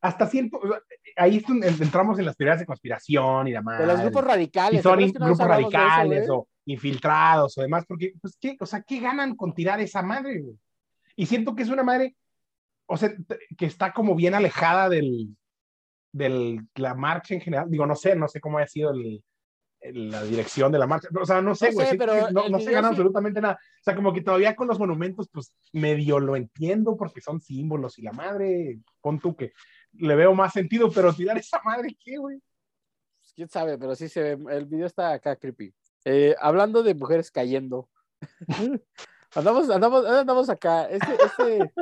hasta 0.01 0.27
siento, 0.27 0.58
o 0.58 0.68
sea, 0.68 0.82
ahí 1.18 1.44
entramos 1.82 2.20
en 2.20 2.26
las 2.26 2.38
teorías 2.38 2.60
de 2.60 2.66
conspiración 2.66 3.48
y 3.48 3.52
demás. 3.52 3.80
De 3.80 3.88
los 3.88 4.02
grupos 4.02 4.24
radicales. 4.24 4.80
y 4.80 4.84
son 4.84 4.98
¿te 5.00 5.06
in- 5.06 5.12
grupos 5.14 5.38
de 5.38 5.44
eso, 5.44 5.48
radicales 5.52 6.28
güey? 6.28 6.40
o 6.40 6.48
infiltrados 6.66 7.58
o 7.58 7.62
demás, 7.62 7.86
porque, 7.88 8.14
pues, 8.22 8.38
¿qué, 8.40 8.56
o 8.60 8.66
sea, 8.66 8.82
¿qué 8.82 9.00
ganan 9.00 9.36
con 9.36 9.54
tirar 9.54 9.80
esa 9.80 10.02
madre, 10.02 10.42
güey? 10.42 10.56
Y 11.16 11.26
siento 11.26 11.56
que 11.56 11.64
es 11.64 11.70
una 11.70 11.84
madre, 11.84 12.16
o 12.86 12.96
sea, 12.98 13.12
que 13.58 13.66
está 13.66 13.92
como 13.94 14.16
bien 14.16 14.34
alejada 14.36 14.88
del, 14.90 15.36
del, 16.12 16.62
la 16.76 16.94
marcha 16.96 17.34
en 17.34 17.42
general. 17.42 17.70
Digo, 17.70 17.86
no 17.86 17.96
sé, 17.96 18.16
no 18.16 18.28
sé 18.28 18.40
cómo 18.40 18.58
haya 18.58 18.68
sido 18.68 18.92
el, 18.92 19.24
el- 19.82 20.10
la 20.12 20.24
dirección 20.24 20.72
de 20.72 20.80
la 20.80 20.88
marcha. 20.88 21.08
O 21.20 21.26
sea, 21.26 21.42
no 21.42 21.56
sé, 21.56 21.68
No 21.70 21.74
güey. 21.74 21.88
sé, 21.88 21.92
siento 21.96 22.06
pero 22.14 22.32
no, 22.32 22.50
no 22.50 22.60
se 22.60 22.72
gana 22.72 22.90
sí- 22.90 22.94
absolutamente 22.94 23.42
nada. 23.42 23.56
O 23.56 23.84
sea, 23.84 23.96
como 23.96 24.14
que 24.14 24.22
todavía 24.22 24.56
con 24.56 24.68
los 24.68 24.80
monumentos, 24.80 25.30
pues 25.32 25.54
medio 25.74 26.20
lo 26.20 26.36
entiendo 26.36 26.96
porque 26.98 27.22
son 27.22 27.40
símbolos 27.42 27.98
y 27.98 28.02
la 28.04 28.12
madre, 28.12 28.80
pon 29.02 29.20
tú 29.20 29.36
que 29.36 29.54
le 30.00 30.16
veo 30.16 30.34
más 30.34 30.54
sentido, 30.54 30.92
pero 30.92 31.13
tirar 31.13 31.38
esa 31.38 31.62
madre, 31.63 31.96
¿qué, 32.04 32.18
güey? 32.18 32.39
Pues, 33.20 33.34
quién 33.36 33.50
sabe, 33.50 33.77
pero 33.77 33.96
sí 33.96 34.08
se 34.10 34.36
ve, 34.36 34.56
el 34.56 34.66
video 34.66 34.86
está 34.88 35.12
acá 35.13 35.36
creepy. 35.36 35.74
Eh, 36.06 36.36
hablando 36.39 36.84
de 36.84 36.94
mujeres 36.96 37.30
cayendo, 37.32 37.89
Andamos, 39.36 39.70
andamos, 39.70 40.06
andamos 40.06 40.50
acá. 40.50 40.89
Este, 40.89 41.13
este, 41.25 41.74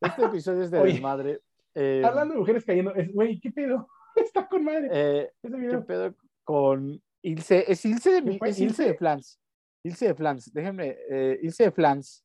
este 0.00 0.24
episodio 0.24 0.62
es 0.62 0.70
de 0.70 0.78
Oye, 0.80 0.92
desmadre. 0.94 1.40
Eh, 1.74 2.02
Hablando 2.04 2.34
de 2.34 2.40
mujeres 2.40 2.64
cayendo, 2.64 2.94
es, 2.94 3.12
güey, 3.12 3.40
¿qué 3.40 3.50
pedo? 3.50 3.88
Está 4.16 4.48
con 4.48 4.64
madre. 4.64 4.88
eh, 4.92 5.32
Ese 5.42 5.56
¿Qué 5.68 5.78
pedo 5.78 6.14
con 6.44 7.02
Ilse? 7.22 7.64
Es 7.70 7.84
Ilse 7.84 8.10
de, 8.12 8.22
¿Qué 8.22 8.30
mi- 8.30 8.38
fue, 8.38 8.50
es 8.50 8.58
Ilse 8.60 8.82
de 8.84 8.88
Ilse? 8.90 8.98
Flans. 8.98 9.40
Ilse 9.84 10.06
de 10.08 10.14
Flans. 10.14 10.52
Déjenme. 10.52 10.96
eh, 11.10 11.40
Ilse 11.42 11.64
de 11.64 11.70
Flans. 11.72 12.24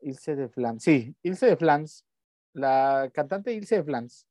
Ilse 0.00 0.36
de 0.36 0.48
Flans. 0.48 0.82
Sí, 0.82 1.14
Ilse 1.22 1.46
de 1.46 1.56
Flans. 1.56 2.04
La 2.52 3.10
cantante 3.14 3.52
Ilse 3.52 3.76
de 3.76 3.84
Flans. 3.84 4.26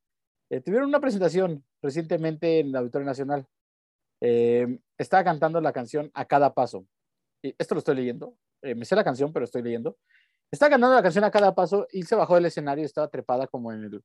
Eh, 0.49 0.61
tuvieron 0.61 0.89
una 0.89 0.99
presentación 0.99 1.63
recientemente 1.81 2.59
en 2.59 2.67
el 2.67 2.75
Auditorio 2.75 3.05
Nacional. 3.05 3.45
Eh, 4.21 4.79
estaba 4.97 5.23
cantando 5.23 5.59
la 5.61 5.73
canción 5.73 6.09
A 6.13 6.25
Cada 6.25 6.53
Paso. 6.53 6.85
Y 7.41 7.53
esto 7.57 7.75
lo 7.75 7.79
estoy 7.79 7.95
leyendo. 7.95 8.35
eh, 8.61 8.75
me 8.75 8.85
sé 8.85 8.95
la 8.95 9.03
canción, 9.03 9.33
pero 9.33 9.45
estoy 9.45 9.61
leyendo. 9.61 9.97
Estaba 10.51 10.69
cantando 10.69 10.95
la 10.95 11.03
canción 11.03 11.23
A 11.23 11.31
Cada 11.31 11.53
Paso. 11.53 11.87
Ilse 11.91 12.15
bajó 12.15 12.35
del 12.35 12.45
escenario 12.45 12.83
y 12.83 12.85
estaba 12.85 13.09
trepada 13.09 13.47
como 13.47 13.71
en 13.71 13.83
el 13.83 14.03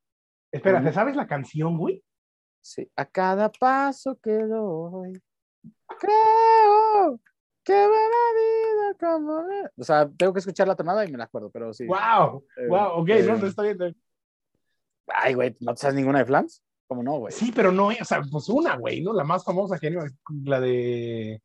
Espera, 0.51 0.83
¿te 0.83 0.93
sabes 0.93 1.15
la 1.15 1.27
canción, 1.27 1.77
güey? 1.77 2.03
Sí, 2.63 2.91
a 2.97 3.05
cada 3.05 3.51
paso 3.53 4.19
que 4.21 4.33
doy, 4.33 5.13
creo 5.87 7.21
que 7.63 7.75
va 7.75 7.87
la 7.87 8.33
vida 8.35 8.97
como... 8.99 9.45
O 9.77 9.85
sea, 9.85 10.09
tengo 10.17 10.33
que 10.33 10.41
escuchar 10.41 10.67
la 10.67 10.75
tonada 10.75 11.05
y 11.05 11.13
me 11.13 11.19
la 11.19 11.25
acuerdo, 11.25 11.51
pero 11.51 11.73
sí. 11.73 11.87
¡Wow! 11.87 12.45
¡Wow! 12.69 13.01
Ok, 13.01 13.09
eh, 13.11 13.23
no, 13.25 13.37
no 13.37 13.47
está 13.47 13.63
bien. 13.63 13.79
Ay, 15.15 15.35
güey, 15.35 15.57
¿no 15.61 15.75
te 15.75 15.81
sabes 15.81 15.97
ninguna 15.97 16.21
de 16.21 16.27
Flans? 16.27 16.63
¿Cómo 16.87 17.03
no, 17.03 17.19
güey? 17.19 17.33
Sí, 17.33 17.53
pero 17.55 17.71
no, 17.71 17.89
o 17.89 18.05
sea, 18.05 18.23
pues 18.31 18.49
una, 18.49 18.77
güey, 18.77 19.03
¿no? 19.03 19.13
La 19.13 19.25
más 19.25 19.45
famosa 19.45 19.79
que 19.79 19.91
la 20.45 20.61
de. 20.61 21.43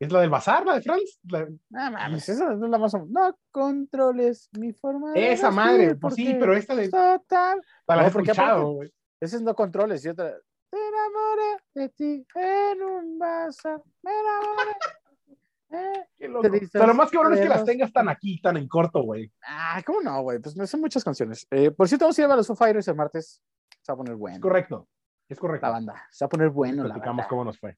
¿Es 0.00 0.10
la 0.10 0.20
del 0.22 0.30
bazar, 0.30 0.64
la 0.64 0.74
de 0.76 0.80
Franz? 0.82 1.20
La- 1.24 1.46
No 1.68 1.90
mames, 1.90 2.26
esa 2.26 2.54
no 2.54 2.64
es 2.64 2.70
la 2.70 2.78
más... 2.78 2.94
No 2.94 3.38
controles 3.50 4.48
mi 4.58 4.72
forma 4.72 5.12
de 5.12 5.32
Esa 5.32 5.50
madre, 5.50 5.94
pues 5.94 6.14
sí, 6.14 6.34
pero 6.40 6.56
esta 6.56 6.74
de. 6.74 6.88
Total. 6.88 7.60
La 7.86 8.02
No, 8.02 8.10
porque 8.10 8.30
aparte-. 8.30 8.92
Ese 9.20 9.36
es 9.36 9.42
no 9.42 9.54
controles 9.54 10.02
y 10.04 10.08
otra... 10.08 10.34
Te 10.70 10.78
enamoré 10.78 11.62
de 11.74 11.88
ti 11.90 12.26
en 12.34 12.82
un 12.82 13.18
bazar, 13.18 13.82
me 14.02 14.10
enamoré. 14.10 14.76
eh. 15.72 16.06
Loco. 16.30 16.48
Pero 16.72 16.86
lo 16.86 16.94
más 16.94 17.10
que 17.10 17.16
bueno 17.18 17.34
es 17.34 17.40
que 17.40 17.48
las 17.48 17.64
tengas 17.64 17.92
tan 17.92 18.08
aquí, 18.08 18.40
tan 18.40 18.56
en 18.56 18.68
corto, 18.68 19.02
güey. 19.02 19.30
Ay, 19.42 19.82
¿cómo 19.82 20.00
no, 20.00 20.22
güey? 20.22 20.38
Pues 20.38 20.56
me 20.56 20.66
sé 20.66 20.76
muchas 20.76 21.04
canciones. 21.04 21.46
Eh, 21.50 21.70
por 21.70 21.88
cierto, 21.88 22.04
vamos 22.06 22.18
a 22.18 22.22
ir 22.22 22.30
a 22.30 22.36
los 22.36 22.46
Foo 22.46 22.56
Fighters 22.56 22.88
el 22.88 22.96
martes. 22.96 23.42
Se 23.82 23.92
va 23.92 23.94
a 23.94 23.96
poner 23.96 24.12
Es 24.14 24.18
bueno. 24.18 24.40
correcto. 24.40 24.88
Es 25.28 25.38
correcto. 25.38 25.66
La 25.66 25.72
banda. 25.72 26.06
Se 26.10 26.24
va 26.24 26.26
a 26.26 26.30
poner 26.30 26.50
bueno 26.50 26.82
la 26.82 26.94
Platicamos 26.94 27.18
banda. 27.18 27.28
cómo 27.28 27.44
nos 27.44 27.58
fue. 27.58 27.76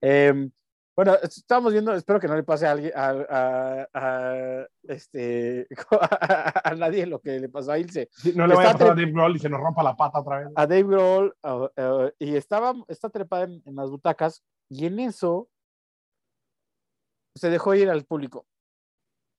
Eh, 0.00 0.48
bueno, 0.94 1.14
estábamos 1.22 1.72
viendo, 1.72 1.94
espero 1.94 2.20
que 2.20 2.28
no 2.28 2.36
le 2.36 2.42
pase 2.42 2.66
a 2.66 2.72
alguien, 2.72 2.92
a, 2.94 3.08
a- 3.30 3.88
a, 3.94 4.66
este, 4.82 5.66
a, 6.64 6.74
nadie 6.76 7.06
lo 7.06 7.18
que 7.20 7.40
le 7.40 7.48
pasó 7.48 7.72
a 7.72 7.78
Ilse. 7.78 8.08
Sí, 8.12 8.34
No 8.36 8.46
le 8.46 8.54
vaya 8.54 8.70
a 8.70 8.72
pasar 8.74 8.88
a 8.88 8.94
Dave 8.94 9.10
Grohl 9.10 9.36
y 9.36 9.38
se 9.38 9.48
nos 9.48 9.60
rompa 9.60 9.82
la 9.82 9.96
pata 9.96 10.20
otra 10.20 10.40
vez. 10.40 10.48
A 10.54 10.66
Dave 10.66 10.82
Grohl, 10.82 11.34
a- 11.42 11.70
a- 11.76 12.10
y 12.18 12.36
estaba, 12.36 12.74
está 12.88 13.08
trepada 13.08 13.44
en, 13.44 13.62
en 13.64 13.74
las 13.74 13.88
butacas, 13.88 14.42
y 14.68 14.84
en 14.84 14.98
eso 15.00 15.48
se 17.34 17.50
dejó 17.50 17.74
ir 17.74 17.88
al 17.90 18.04
público. 18.04 18.46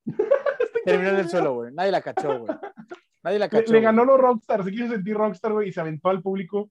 Terminó 0.86 1.10
en 1.12 1.18
el 1.18 1.30
suelo, 1.30 1.54
güey. 1.56 1.74
Nadie 1.74 1.92
la 1.92 2.02
cachó, 2.02 2.40
güey. 2.40 2.58
Nadie 3.24 3.40
la 3.40 3.46
Le, 3.46 3.50
cachó. 3.50 3.66
le 3.72 3.80
güey. 3.80 3.82
ganó 3.84 4.06
los 4.06 4.20
Rockstar, 4.20 4.64
se 4.64 4.72
quiso 4.72 4.88
sentir 4.90 5.16
Rockstar, 5.16 5.54
güey, 5.54 5.70
y 5.70 5.72
se 5.74 5.80
aventó 5.80 6.10
al 6.10 6.22
público. 6.22 6.70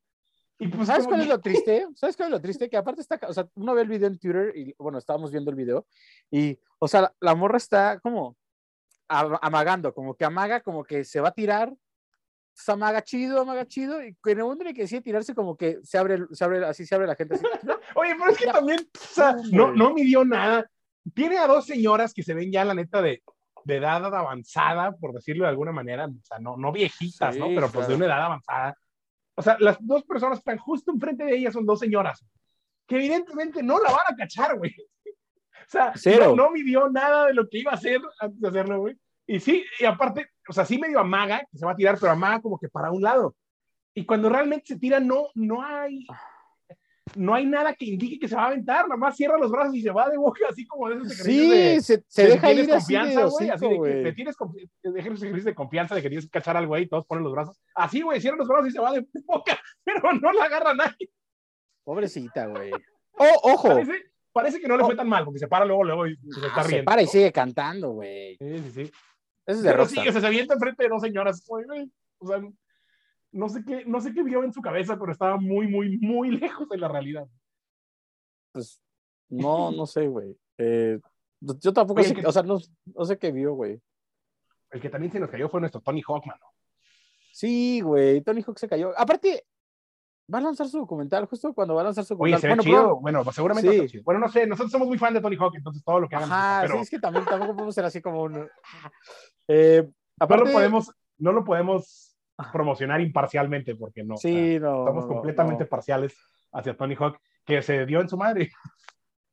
Y 0.59 0.69
pues, 0.69 0.87
¿Sabes 0.87 1.07
cuál 1.07 1.23
es 1.23 1.29
lo 1.29 1.41
triste? 1.41 1.87
¿Sabes 1.95 2.17
cuál 2.17 2.29
es 2.29 2.33
lo 2.33 2.41
triste? 2.41 2.69
Que 2.69 2.77
aparte 2.77 3.01
está, 3.01 3.19
o 3.27 3.33
sea, 3.33 3.49
uno 3.55 3.75
ve 3.75 3.83
el 3.83 3.89
video 3.89 4.09
en 4.09 4.19
Twitter 4.19 4.53
y, 4.55 4.75
bueno, 4.79 4.99
estábamos 4.99 5.31
viendo 5.33 5.51
el 5.51 5.57
video 5.57 5.87
y, 6.31 6.59
o 6.79 6.87
sea, 6.87 7.03
la, 7.03 7.15
la 7.21 7.35
morra 7.35 7.57
está 7.57 7.99
como 8.01 8.37
am- 9.09 9.39
amagando, 9.41 9.95
como 9.95 10.15
que 10.15 10.25
amaga, 10.25 10.61
como 10.61 10.85
que 10.85 11.05
se 11.05 11.21
va 11.21 11.29
a 11.29 11.33
tirar, 11.35 11.73
se 12.55 12.71
amaga 12.71 13.03
chido, 13.03 13.41
amaga 13.41 13.67
chido 13.67 14.05
y 14.05 14.09
en 14.09 14.39
el 14.39 14.45
momento 14.45 14.63
en 14.65 14.69
el 14.69 14.75
que 14.75 14.83
decide 14.83 15.01
tirarse, 15.01 15.35
como 15.35 15.57
que 15.57 15.79
se 15.83 15.97
abre, 15.97 16.19
se 16.33 16.45
abre, 16.45 16.65
así 16.67 16.85
se 16.85 16.95
abre 16.95 17.07
la 17.07 17.17
gente. 17.17 17.37
Así. 17.37 17.45
Oye, 17.97 18.15
pero 18.19 18.31
es 18.31 18.39
que 18.39 18.47
también, 18.47 18.81
o 18.81 19.15
sea, 19.15 19.35
no, 19.51 19.73
no 19.73 19.95
midió 19.95 20.23
nada. 20.25 20.69
Tiene 21.15 21.39
a 21.39 21.47
dos 21.47 21.67
señoras 21.67 22.15
que 22.15 22.23
se 22.23 22.35
ven 22.35 22.53
ya, 22.53 22.65
la 22.65 22.75
neta, 22.75 23.03
de, 23.03 23.23
de 23.65 23.77
edad 23.77 24.05
avanzada, 24.05 24.93
por 24.93 25.13
decirlo 25.13 25.45
de 25.45 25.51
alguna 25.51 25.73
manera. 25.73 26.07
O 26.07 26.25
sea, 26.25 26.39
no, 26.39 26.57
no 26.57 26.73
viejitas, 26.73 27.37
¿no? 27.37 27.47
Sí, 27.49 27.55
Pero 27.55 27.67
pues 27.69 27.87
claro. 27.87 27.89
de 27.89 27.95
una 27.97 28.07
edad 28.07 28.25
avanzada. 28.25 28.77
O 29.35 29.43
sea, 29.43 29.57
las 29.61 29.79
dos 29.81 30.05
personas 30.05 30.39
que 30.39 30.51
están 30.51 30.59
justo 30.59 30.93
enfrente 30.93 31.25
de 31.25 31.37
ellas 31.37 31.55
son 31.55 31.67
dos 31.67 31.81
señoras 31.81 32.25
que 32.87 32.97
evidentemente 32.97 33.63
no 33.63 33.79
la 33.79 33.91
van 33.91 34.07
a 34.09 34.17
cachar, 34.17 34.57
güey. 34.59 34.75
O 34.75 35.69
sea, 35.69 35.93
Cero. 35.95 36.35
no, 36.37 36.45
no 36.45 36.51
midió 36.51 36.91
nada 36.91 37.27
de 37.27 37.35
lo 37.35 37.49
que 37.49 37.59
iba 37.59 37.73
a 37.73 37.77
hacer 37.77 38.01
antes 38.21 38.41
de 38.41 38.49
hacerlo, 38.49 38.81
güey. 38.81 38.97
Y 39.27 39.41
sí, 39.41 39.65
y 39.79 39.85
aparte, 39.85 40.31
o 40.49 40.53
sea, 40.53 40.65
sí 40.65 40.79
medio 40.79 40.99
amaga, 40.99 41.41
que 41.51 41.57
se 41.57 41.65
va 41.65 41.73
a 41.73 41.77
tirar, 41.77 41.97
pero 41.99 42.13
amaga 42.13 42.41
como 42.41 42.59
que 42.59 42.69
para 42.69 42.91
un 42.91 43.03
lado. 43.03 43.35
Y 43.95 44.05
cuando 44.05 44.29
realmente 44.29 44.67
se 44.67 44.79
tira, 44.79 45.01
no, 45.01 45.29
no 45.35 45.63
hay, 45.63 46.07
no 47.17 47.35
hay 47.35 47.47
nada 47.47 47.75
que 47.75 47.85
indique 47.87 48.19
que 48.19 48.29
se 48.29 48.35
va 48.37 48.45
a 48.45 48.47
aventar, 48.49 48.85
nada 48.89 48.97
más 48.97 49.17
cierra 49.17 49.39
los 49.39 49.51
brazos 49.51 49.75
y 49.75 49.83
se 49.83 49.91
va 49.91 50.09
de 50.09 50.17
boca, 50.17 50.41
así 50.51 50.67
como 50.67 50.89
de 50.89 50.97
esos 50.97 51.13
ejercicios 51.13 51.45
Sí, 51.45 51.51
de, 51.51 51.81
se, 51.81 52.05
se 52.09 52.23
de 52.23 52.29
deja 52.31 52.47
tienes 52.49 52.65
ir 52.69 52.71
confianza, 52.75 53.25
güey, 53.27 53.51
así 53.51 53.65
de 53.67 53.71
que 53.73 53.77
güey. 53.79 54.03
te 54.05 54.13
tienes 54.13 54.37
de 54.37 54.91
esos 54.91 54.97
ejercicios 55.23 55.45
de 55.45 55.55
confianza 55.55 55.95
de 55.95 56.03
que 56.03 56.09
tienes 56.09 56.25
que 56.27 56.31
cachar 56.31 56.57
algo 56.57 56.75
ahí, 56.75 56.87
todos 56.89 57.07
ponen 57.07 57.25
los 57.25 57.33
brazos. 57.33 57.61
Así, 57.75 58.01
güey, 58.03 58.21
cierra 58.21 58.37
los 58.37 58.49
brazos 58.49 58.69
y 58.69 58.71
se 58.73 58.81
va 58.81 58.93
de 58.93 59.07
boca, 59.25 59.59
pero 59.85 60.13
no 60.15 60.33
la 60.33 60.45
agarra 60.45 60.75
nadie. 60.75 61.11
Pobrecita, 61.85 62.47
güey. 62.47 62.71
Oh, 63.19 63.41
ojo, 63.53 63.69
Parece, 63.69 63.93
parece 64.33 64.61
que 64.61 64.69
no 64.69 64.77
le 64.77 64.85
fue 64.85 64.95
tan 64.97 65.09
mal, 65.09 65.25
porque 65.25 65.39
se 65.41 65.49
para 65.49 65.65
luego, 65.65 65.85
luego 65.85 66.07
y 66.07 66.17
se 66.17 66.47
está 66.47 66.61
Ah, 66.61 66.63
se 66.63 66.69
riendo. 66.71 66.85
para 66.91 67.03
y 67.03 67.07
sigue 67.07 67.33
cantando, 67.33 67.91
güey. 67.91 68.37
Sí, 68.39 68.59
sí, 68.59 68.71
sí. 68.71 68.81
Eso 69.45 69.59
es 69.59 69.63
de 69.63 69.71
Pero 69.71 69.87
sí, 69.87 69.97
sea, 69.97 70.21
se 70.21 70.27
avienta 70.27 70.55
enfrente 70.55 70.83
de 70.85 70.89
dos 70.89 71.03
señoras. 71.03 71.45
güey, 71.47 71.65
güey. 71.67 71.91
O 72.19 72.27
sea, 72.29 72.41
no 73.33 73.49
sé 73.49 73.65
qué, 73.65 73.85
no 73.87 74.01
sé 74.01 74.13
qué 74.13 74.23
vio 74.23 74.45
en 74.45 74.53
su 74.53 74.61
cabeza, 74.63 74.99
pero 74.99 75.13
estaba 75.13 75.37
muy, 75.39 75.67
muy, 75.69 75.99
muy 75.99 76.31
lejos 76.39 76.69
de 76.69 76.79
la 76.79 76.89
realidad. 76.89 77.27
Pues, 78.53 78.81
no, 79.29 79.71
no 79.73 79.87
sé, 79.87 80.07
güey. 80.09 80.37
Eh, 80.59 80.99
yo 81.41 81.73
tampoco 81.73 82.01
Oye, 82.01 82.09
sé, 82.11 82.15
que- 82.15 82.27
o 82.27 82.33
sea, 82.33 82.43
no, 82.43 82.59
no 82.95 83.05
sé 83.05 83.19
qué 83.19 83.33
vio, 83.33 83.55
güey. 83.55 83.81
El 84.71 84.81
que 84.81 84.89
también 84.89 85.13
se 85.13 85.21
nos 85.21 85.31
cayó 85.31 85.49
fue 85.49 85.61
nuestro 85.61 85.81
Tony 85.81 86.01
Hawkman. 86.03 86.39
¿no? 86.41 86.47
Sí, 87.33 87.81
güey, 87.81 88.21
Tony 88.23 88.43
Hawk 88.47 88.59
se 88.59 88.69
cayó. 88.69 88.93
Aparte, 88.99 89.45
va 90.33 90.39
a 90.39 90.43
lanzar 90.43 90.69
su 90.69 90.79
documental 90.79 91.27
justo 91.27 91.53
cuando 91.53 91.75
va 91.75 91.83
a 91.83 91.85
lanzar 91.85 92.05
su 92.05 92.15
Oye, 92.15 92.33
documental. 92.33 92.41
se 92.41 92.47
ve 92.49 92.55
Bueno, 92.55 92.63
chido. 92.63 92.83
pero- 92.83 93.01
Bueno, 93.01 93.25
pues 93.25 93.37
seguramente 93.37 93.71
Sí. 93.71 93.77
va 93.77 93.83
a 93.83 93.85
estar 93.85 93.91
chido. 93.93 94.05
Bueno, 94.05 94.21
no 94.21 94.29
sé, 94.31 94.47
nosotros 94.47 94.71
somos 94.71 94.89
muy 94.89 94.97
fan 94.99 95.13
de 95.15 95.21
Tony 95.21 95.37
Hawk, 95.37 95.55
entonces 95.57 95.83
todo 95.85 96.01
lo 96.01 96.09
que 96.09 96.17
hagan. 96.17 96.31
Ajá, 96.33 96.61
pero 96.63 96.75
sí, 96.77 96.81
es 96.83 96.91
que 96.91 96.99
también 97.01 97.25
tampoco 97.27 97.53
podemos 97.55 97.75
ser 97.75 97.85
así 97.85 98.01
como 98.01 98.23
un... 98.23 98.49
Eh, 99.49 99.83
no, 99.85 99.93
aparte, 100.21 100.45
lo 100.47 100.53
podemos, 100.53 100.91
no 101.19 101.33
lo 101.33 101.45
podemos 101.45 102.12
promocionar 102.51 103.01
imparcialmente 103.01 103.75
porque 103.77 104.03
no. 104.05 104.15
o 104.15 104.17
sea, 104.17 104.31
Sí, 104.31 104.59
no. 104.61 104.81
estamos 104.81 105.05
no, 105.07 105.09
completamente 105.15 105.65
no. 105.65 105.69
parciales 105.71 106.17
hacia 106.53 106.77
Tony 106.77 106.95
Hawk, 106.97 107.19
que 107.45 107.63
se 107.63 107.85
dio 107.87 108.01
en 108.01 108.09
su 108.09 108.17
madre. 108.17 108.51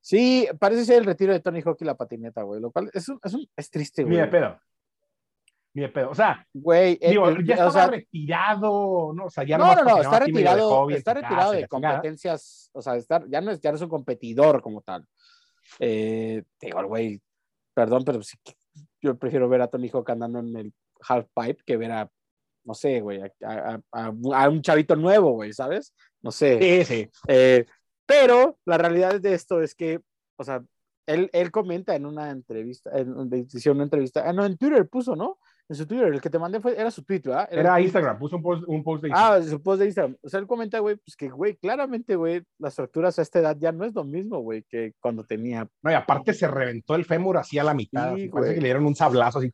Sí, 0.02 0.48
parece 0.60 0.86
ser 0.86 1.00
el 1.00 1.06
retiro 1.06 1.34
de 1.34 1.42
Tony 1.42 1.62
Hawk 1.62 1.78
y 1.82 1.86
la 1.86 1.96
patineta, 1.98 2.42
güey, 2.44 2.62
lo 2.62 2.72
cual 2.72 2.90
es, 2.94 3.10
un- 3.10 3.20
es, 3.22 3.34
un- 3.34 3.46
es 3.56 3.70
triste, 3.70 4.04
Ni 4.06 4.12
de 4.16 4.18
güey. 4.28 4.32
pedo. 4.32 4.58
Ni 5.74 5.82
de 5.84 5.90
pedo. 5.90 6.10
O 6.12 6.16
sea, 6.16 6.48
Güey, 6.54 6.98
eh, 7.02 7.10
digo, 7.10 7.30
eh, 7.30 7.36
ya 7.44 7.56
o 7.66 7.68
estaba 7.68 7.72
sea, 7.72 7.88
retirado, 7.88 9.12
¿no? 9.14 9.26
O 9.26 9.30
sea, 9.30 9.44
ya 9.44 9.58
no, 9.58 9.76
no, 9.76 9.84
no, 9.84 10.02
está 10.02 10.20
retirado, 10.20 10.70
hobby 10.70 10.94
está 10.96 11.14
retirado 11.14 11.52
de 11.52 11.68
competencias, 11.68 12.72
o 12.74 12.82
sea, 12.82 12.96
está, 12.96 13.24
ya, 13.30 13.42
no 13.42 13.52
es, 13.52 13.60
ya 13.60 13.72
no 13.72 13.76
es 13.76 13.82
un 13.82 13.90
competidor 13.90 14.62
como 14.62 14.82
tal. 14.82 15.06
Eh, 15.80 16.44
digo, 16.62 16.84
güey, 16.86 17.22
perdón, 17.74 18.04
pero 18.06 18.24
sí 18.24 18.38
yo 19.02 19.18
prefiero 19.18 19.48
ver 19.50 19.62
a 19.62 19.68
Tony 19.68 19.90
Hawk 19.94 20.10
andando 20.10 20.40
en 20.40 20.56
el 20.56 20.74
half 21.08 21.28
pipe 21.36 21.62
que 21.66 21.78
ver 21.78 21.92
a, 21.92 22.10
no 22.70 22.76
sé, 22.76 23.02
güey, 23.02 23.20
a, 23.24 23.82
a- 23.92 24.14
a- 24.36 24.50
un 24.50 24.62
chavito 24.62 24.96
nuevo, 24.96 25.32
güey, 25.32 25.54
¿sabes? 25.54 25.92
No 26.22 26.30
sé. 26.32 26.60
Sí, 26.62 26.86
sí. 26.86 27.10
Eh, 27.28 27.66
pero 28.06 28.60
la 28.64 28.78
realidad 28.78 29.20
de 29.20 29.34
esto 29.34 29.60
es 29.64 29.74
que, 29.74 30.00
o 30.38 30.44
sea, 30.44 30.64
él, 31.08 31.32
él 31.34 31.50
comenta 31.50 31.96
en 31.96 32.06
una 32.06 32.30
entrevista, 32.30 32.92
en, 32.94 33.08
en- 33.10 33.72
una 33.72 33.84
entrevista, 33.84 34.24
ah, 34.24 34.32
no, 34.34 34.46
en 34.46 34.56
Twitter 34.56 34.88
puso, 34.88 35.16
¿no? 35.16 35.40
En 35.68 35.76
su 35.76 35.88
Twitter, 35.88 36.14
el 36.14 36.22
que 36.22 36.30
te 36.30 36.38
mandé 36.38 36.60
fue, 36.60 36.80
era 36.80 36.92
su 36.92 37.04
tweet, 37.04 37.22
¿verdad? 37.26 37.48
Era 37.52 37.82
Instagram, 37.82 38.20
puso 38.20 38.36
un 38.38 38.44
post, 38.44 38.64
un 38.68 38.84
post 38.84 39.02
de 39.02 39.10
Instagram. 39.10 39.42
Ah, 39.42 39.44
su 39.50 39.62
post 39.64 39.80
de 39.80 39.86
Instagram. 39.88 40.16
O 40.22 40.30
sea, 40.30 40.40
él 40.40 40.46
comenta, 40.48 40.78
güey, 40.80 40.96
pues 40.98 41.16
que, 41.16 41.30
güey, 41.30 41.56
claramente, 41.58 42.16
güey, 42.16 42.44
las 42.60 42.76
fracturas 42.76 43.18
a 43.18 43.24
esta 43.24 43.40
edad 43.40 43.58
ya 43.60 43.72
no 43.72 43.84
es 43.86 43.96
lo 43.96 44.04
mismo, 44.04 44.40
güey, 44.42 44.64
que 44.70 44.94
cuando 45.00 45.24
tenía. 45.24 45.68
No, 45.82 45.92
y 45.92 45.96
aparte 45.96 46.34
se 46.36 46.48
reventó 46.48 46.94
el 46.94 47.06
fémur 47.06 47.38
así 47.38 47.58
a 47.58 47.64
la 47.64 47.74
mitad. 47.74 48.14
Sí, 48.16 48.22
así, 48.22 48.30
parece 48.30 48.54
que 48.54 48.62
le 48.62 48.68
dieron 48.68 48.86
un 48.86 48.96
sablazo 48.96 49.40
así, 49.40 49.52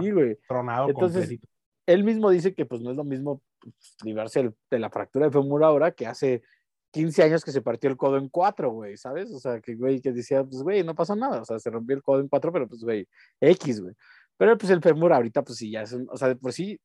Sí, 0.00 0.10
güey. 0.10 0.36
tronado 0.48 0.88
Entonces, 0.88 1.20
completito. 1.22 1.48
Él 1.86 2.04
mismo 2.04 2.30
dice 2.30 2.54
que, 2.54 2.66
pues, 2.66 2.80
no 2.80 2.90
es 2.90 2.96
lo 2.96 3.04
mismo 3.04 3.42
pues, 3.60 3.96
librarse 4.04 4.42
del- 4.42 4.54
de 4.70 4.78
la 4.78 4.90
fractura 4.90 5.26
de 5.26 5.32
fémur 5.32 5.62
ahora 5.64 5.92
que 5.92 6.06
hace 6.06 6.42
15 6.92 7.22
años 7.22 7.44
que 7.44 7.52
se 7.52 7.62
partió 7.62 7.90
el 7.90 7.96
codo 7.96 8.16
en 8.16 8.28
cuatro, 8.28 8.70
güey, 8.70 8.96
¿sabes? 8.96 9.30
O 9.32 9.38
sea, 9.38 9.60
que, 9.60 9.74
güey, 9.74 10.00
que 10.00 10.12
decía, 10.12 10.42
pues, 10.44 10.62
güey, 10.62 10.82
no 10.84 10.94
pasa 10.94 11.14
nada. 11.14 11.42
O 11.42 11.44
sea, 11.44 11.58
se 11.58 11.70
rompió 11.70 11.94
el 11.96 12.02
codo 12.02 12.20
en 12.20 12.28
cuatro, 12.28 12.52
pero, 12.52 12.66
pues, 12.68 12.82
güey, 12.82 13.06
X, 13.40 13.80
güey. 13.82 13.94
Pero, 14.38 14.56
pues, 14.58 14.70
el 14.70 14.80
fémur 14.82 15.12
ahorita, 15.12 15.42
pues, 15.42 15.58
sí, 15.58 15.70
ya 15.70 15.82
es 15.82 15.92
un. 15.92 16.06
O 16.10 16.16
sea, 16.16 16.28
de 16.28 16.36
por 16.36 16.52
sí, 16.52 16.78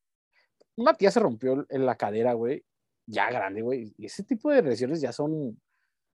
una 0.76 0.94
tía 0.94 1.12
se 1.12 1.20
rompió 1.20 1.66
en 1.70 1.86
la 1.86 1.96
cadera, 1.96 2.34
güey, 2.34 2.64
ya 3.06 3.30
grande, 3.32 3.62
güey. 3.62 3.94
Y 3.98 4.06
ese 4.06 4.24
tipo 4.24 4.50
de 4.52 4.62
lesiones 4.62 5.02
ya 5.02 5.12
son. 5.12 5.60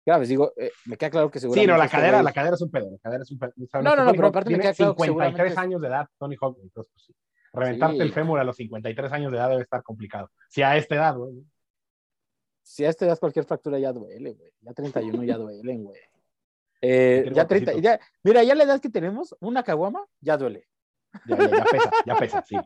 graves. 0.05 0.29
Digo, 0.29 0.53
eh, 0.57 0.73
me 0.87 0.97
queda 0.97 1.11
claro 1.11 1.31
que 1.31 1.39
Sí, 1.39 1.43
seguramente. 1.43 1.71
no, 1.73 1.79
la 1.79 1.85
este 1.85 1.97
cadera, 1.97 2.19
güey- 2.21 2.25
la 2.25 2.33
cadera 2.33 2.55
es 2.57 2.61
un 2.63 2.71
pedo. 2.73 2.91
La 2.91 2.99
cadera 2.99 3.23
es 3.23 3.31
un 3.31 3.39
pedo. 3.39 3.53
No, 3.83 3.95
no, 3.95 4.05
no, 4.05 4.11
pero 4.13 4.27
aparte 4.29 4.51
me 4.51 4.59
queda 4.59 4.75
claro 4.75 4.97
que 4.97 5.05
53 5.05 5.07
seguramente- 5.07 5.61
años 5.61 5.81
de 5.81 5.87
edad, 5.89 6.07
Tony 6.19 6.37
Hawk. 6.41 6.59
Entonces, 6.61 6.91
pues, 6.93 7.05
sí. 7.07 7.15
Reventarte 7.53 7.97
Sí. 7.97 8.03
el 8.03 8.13
fémur 8.13 8.39
a 8.41 8.45
los 8.45 8.57
53 8.57 9.13
años 9.13 9.31
de 9.33 9.39
edad 9.39 9.51
debe 9.51 9.63
estar 9.63 9.83
complicado. 9.83 10.31
Si 10.49 10.63
a 10.63 10.77
esta 10.77 10.95
edad, 10.95 11.17
güey. 11.17 11.45
Si 12.63 12.85
a 12.85 12.89
este 12.89 13.07
das 13.07 13.19
cualquier 13.21 13.45
fractura 13.45 13.79
ya 13.79 13.93
duele, 13.93 14.33
güey. 14.33 14.53
Ya 14.61 14.73
31 14.73 15.25
ya 15.25 15.37
duelen, 15.39 15.85
güey. 15.85 16.01
Eh, 16.81 17.31
ya 17.33 17.47
30, 17.47 17.73
golpecito. 17.73 17.79
ya, 17.81 18.01
mira, 18.25 18.43
ya 18.43 18.55
la 18.55 18.65
edad 18.65 18.81
que 18.81 18.89
tenemos, 18.91 19.37
una 19.41 19.63
caguama 19.63 20.05
ya 20.21 20.37
duele. 20.37 20.67
Ya, 21.27 21.37
ya, 21.37 21.49
ya 21.59 21.65
pesa, 21.65 21.91
ya 22.07 22.15
pesa, 22.17 22.43
sí. 22.43 22.57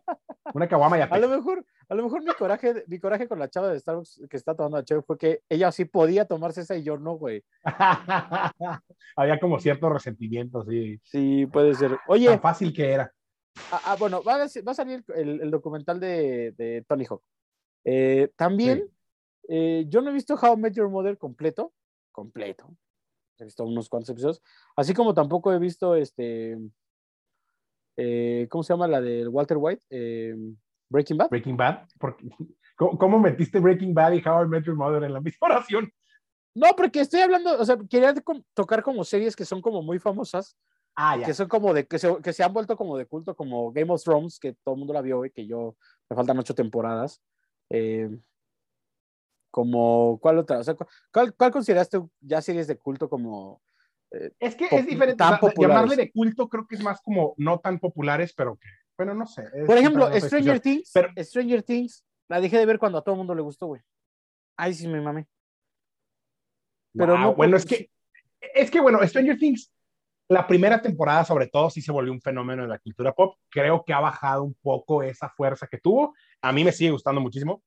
Una 0.55 0.69
caguama 0.69 0.97
ya 0.97 1.05
A 1.07 1.19
lo 1.19 1.27
pesa. 1.27 1.37
mejor, 1.37 1.67
a 1.89 1.95
lo 1.97 2.05
mejor 2.05 2.23
mi 2.23 2.33
coraje, 2.33 2.85
mi 2.87 3.01
coraje 3.01 3.27
con 3.27 3.41
la 3.41 3.49
chava 3.51 3.69
de 3.73 3.81
Starbucks 3.81 4.23
que 4.31 4.37
está 4.37 4.55
tomando 4.55 4.77
la 4.79 4.85
cheve 4.85 5.03
fue 5.03 5.19
que 5.19 5.43
ella 5.49 5.73
sí 5.73 5.85
podía 5.85 6.25
tomarse 6.27 6.61
esa 6.61 6.77
y 6.77 6.85
yo 6.85 6.97
no, 6.97 7.15
güey. 7.15 7.43
Había 9.17 9.41
como 9.41 9.59
cierto 9.59 9.89
resentimiento, 9.91 10.65
sí. 10.65 11.01
Sí, 11.05 11.47
puede 11.47 11.75
ser. 11.75 11.99
Oye, 12.07 12.29
Tan 12.29 12.41
fácil 12.41 12.73
que 12.73 12.93
era. 12.93 13.13
Ah, 13.73 13.81
ah, 13.85 13.97
bueno, 13.99 14.23
va 14.23 14.35
a, 14.35 14.39
va 14.39 14.73
a 14.73 14.75
salir 14.75 15.05
el, 15.15 15.41
el 15.41 15.51
documental 15.51 15.99
de, 16.01 16.53
de 16.53 16.85
Tony 16.87 17.05
Hawk. 17.09 17.23
Eh, 17.85 18.31
también, 18.37 18.91
eh, 19.49 19.85
yo 19.89 20.01
no 20.01 20.11
he 20.11 20.15
visto 20.15 20.35
How 20.35 20.55
I 20.55 20.61
Met 20.61 20.75
Your 20.75 20.89
Mother 20.89 21.17
completo, 21.19 21.73
completo. 22.13 22.75
He 23.39 23.45
visto 23.45 23.65
unos 23.65 23.89
cuantos 23.89 24.11
episodios. 24.11 24.43
Así 24.77 24.95
como 24.95 25.13
tampoco 25.13 25.53
he 25.53 25.59
visto 25.59 25.95
este. 25.95 26.59
eh, 27.97 28.47
¿Cómo 28.51 28.63
se 28.63 28.73
llama 28.73 28.89
la 28.89 29.01
de 29.01 29.29
Walter 29.29 29.59
White? 29.59 29.85
Eh, 29.91 30.35
Breaking 30.89 31.19
Bad. 31.19 31.29
Breaking 31.29 31.57
Bad. 31.57 31.87
Porque, 31.99 32.29
¿cómo, 32.77 32.97
cómo 32.99 33.19
metiste 33.19 33.61
Breaking 33.61 33.93
Bad 33.93 34.13
y 34.13 34.23
How 34.27 34.45
I 34.45 34.49
Met 34.49 34.65
Your 34.65 34.77
Mother 34.77 35.03
en 35.03 35.13
la 35.13 35.21
misma 35.21 35.49
oración? 35.49 35.93
No, 36.55 36.75
porque 36.75 37.01
estoy 37.01 37.21
hablando, 37.21 37.61
o 37.61 37.65
sea, 37.67 37.77
quería 37.91 38.15
tocar 38.55 38.83
como 38.83 39.05
series 39.05 39.37
que 39.37 39.45
son 39.45 39.61
como 39.61 39.83
muy 39.83 39.99
famosas, 39.99 40.57
Ah, 40.97 41.19
que 41.25 41.35
son 41.35 41.47
como 41.49 41.75
de, 41.75 41.87
que 41.87 41.99
se, 41.99 42.17
que 42.23 42.33
se 42.33 42.43
han 42.43 42.53
vuelto 42.55 42.77
como 42.77 42.97
de 42.97 43.05
culto, 43.07 43.37
como 43.37 43.71
Game 43.73 43.93
of 43.93 44.03
Thrones, 44.03 44.39
que 44.39 44.55
todo 44.65 44.75
el 44.75 44.79
mundo 44.79 44.95
la 44.95 45.03
vio 45.03 45.25
y 45.27 45.31
que 45.31 45.47
yo, 45.47 45.77
me 46.09 46.17
faltan 46.17 46.39
ocho 46.39 46.55
temporadas. 46.55 47.23
Eh, 47.71 48.09
como, 49.51 50.19
¿cuál 50.21 50.39
otra? 50.39 50.59
O 50.59 50.65
sea, 50.65 50.75
cu- 50.75 50.87
¿cuál, 51.13 51.35
cuál 51.35 51.51
consideraste 51.51 52.01
ya 52.21 52.41
series 52.43 52.67
de 52.67 52.79
culto 52.79 53.09
como... 53.09 53.63
Es 54.39 54.55
que 54.55 54.65
es 54.71 54.87
diferente. 54.87 55.17
tan 55.17 55.35
o 55.35 55.39
sea, 55.47 55.53
llamarle 55.59 55.97
de 55.97 56.11
culto 56.13 56.49
creo 56.49 56.67
que 56.67 56.77
es 56.77 56.83
más 56.83 57.03
como 57.03 57.35
no 57.37 57.59
tan 57.59 57.79
populares, 57.79 58.33
pero 58.35 58.57
que, 58.57 58.69
bueno, 58.97 59.15
no 59.15 59.27
sé. 59.27 59.43
Por 59.67 59.77
ejemplo, 59.77 60.09
Stranger. 60.19 60.61
Things, 60.61 60.91
Pero- 60.95 61.11
Stranger 61.19 61.63
Things, 61.63 62.05
la 62.29 62.41
dejé 62.41 62.57
de 62.59 62.67
ver 62.67 62.79
cuando 62.79 62.99
a 62.99 63.03
todo 63.03 63.15
el 63.15 63.19
mundo 63.19 63.35
le 63.35 63.43
gustó, 63.43 63.67
güey. 63.67 63.83
Ay, 64.57 64.73
sí, 64.75 64.87
me 64.89 65.01
mame. 65.03 65.27
pero 66.95 67.13
Wow, 67.13 67.21
no 67.21 67.35
bueno, 67.35 67.57
es 67.59 67.67
que, 67.67 67.91
es 68.55 68.71
que 68.71 68.81
bueno, 68.81 69.01
Stranger 69.07 69.37
Things, 69.39 69.71
la 70.29 70.47
primera 70.47 70.83
temporada 70.83 71.25
sobre 71.25 71.47
todo 71.47 71.71
sí 71.71 71.81
se 71.81 71.93
volvió 71.93 72.13
un 72.13 72.21
fenómeno 72.21 72.65
en 72.65 72.69
la 72.69 72.79
cultura 72.79 73.13
pop. 73.13 73.37
Creo 73.49 73.85
que 73.85 73.93
ha 73.93 74.01
bajado 74.01 74.43
un 74.43 74.55
poco 74.55 75.03
esa 75.03 75.29
fuerza 75.29 75.67
que 75.67 75.79
tuvo. 75.79 76.15
A 76.43 76.53
mí 76.53 76.65
me 76.65 76.73
sigue 76.73 76.91
gustando 76.91 77.21
muchísimo, 77.21 77.63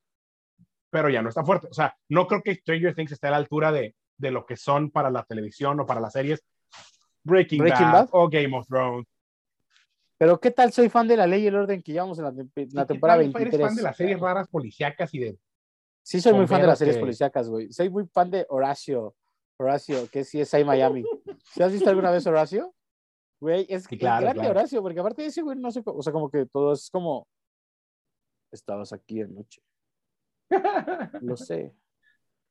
pero 0.90 1.10
ya 1.10 1.22
no 1.22 1.30
está 1.30 1.44
fuerte. 1.46 1.68
O 1.72 1.74
sea, 1.74 1.96
no 2.10 2.28
creo 2.28 2.42
que 2.42 2.56
Stranger 2.56 2.94
Things 2.96 3.12
esté 3.14 3.28
a 3.28 3.32
la 3.32 3.38
altura 3.38 3.72
de, 3.72 3.96
de 4.18 4.32
lo 4.32 4.46
que 4.46 4.58
son 4.58 4.92
para 4.92 5.10
la 5.10 5.24
televisión 5.24 5.80
o 5.80 5.86
para 5.86 6.02
las 6.02 6.14
series 6.14 6.44
Breaking, 7.24 7.60
Breaking 7.60 7.86
Bad, 7.92 7.94
Bad. 7.94 8.10
o 8.12 8.30
Game 8.30 8.58
of 8.58 8.68
Thrones. 8.68 9.08
Pero 10.18 10.40
¿qué 10.40 10.52
tal? 10.52 10.74
Soy 10.74 10.90
fan 10.90 11.08
de 11.08 11.16
La 11.16 11.28
Ley 11.28 11.44
y 11.44 11.48
el 11.48 11.56
Orden 11.56 11.82
que 11.82 11.94
llevamos 11.94 12.18
en 12.18 12.26
la, 12.26 12.30
en 12.32 12.38
la 12.38 12.44
¿Y 12.56 12.68
qué 12.68 12.86
temporada 12.86 13.20
tal 13.20 13.32
23. 13.32 13.54
Eres 13.54 13.68
fan 13.68 13.76
de 13.78 13.82
las 13.84 13.96
series 13.96 14.20
raras 14.20 14.48
policíacas 14.50 15.14
y 15.14 15.20
de 15.20 15.38
Sí, 16.02 16.20
soy 16.20 16.34
muy 16.34 16.48
fan 16.48 16.62
de 16.62 16.68
las 16.68 16.80
series 16.80 16.98
que- 16.98 17.02
policíacas, 17.02 17.48
güey. 17.50 17.72
Soy 17.72 17.90
muy 17.90 18.06
fan 18.08 18.30
de 18.32 18.46
Horacio. 18.50 19.16
Horacio, 19.58 20.10
que 20.10 20.24
sí 20.24 20.42
es 20.42 20.54
ahí 20.54 20.66
Miami. 20.66 21.04
¿Sí 21.44 21.64
has 21.64 21.72
visto 21.72 21.90
alguna 21.90 22.12
vez 22.12 22.26
Horacio? 22.28 22.74
Güey, 23.40 23.66
es 23.70 23.84
Sí, 23.84 23.90
que 23.90 23.98
claro, 24.00 24.22
grande 24.24 24.42
claro. 24.42 24.60
Horacio, 24.60 24.82
porque 24.82 25.00
aparte 25.00 25.22
de 25.22 25.28
ese 25.30 25.42
güey, 25.42 25.58
no 25.58 25.72
sé, 25.72 25.84
cómo- 25.84 26.00
o 26.00 26.04
sea, 26.04 26.12
como 26.14 26.30
que 26.30 26.46
todo 26.46 26.74
es 26.74 26.90
como. 26.90 27.28
Estabas 28.52 28.92
aquí 28.94 29.22
anoche. 29.22 29.62
Lo 31.22 31.38
sé. 31.38 31.74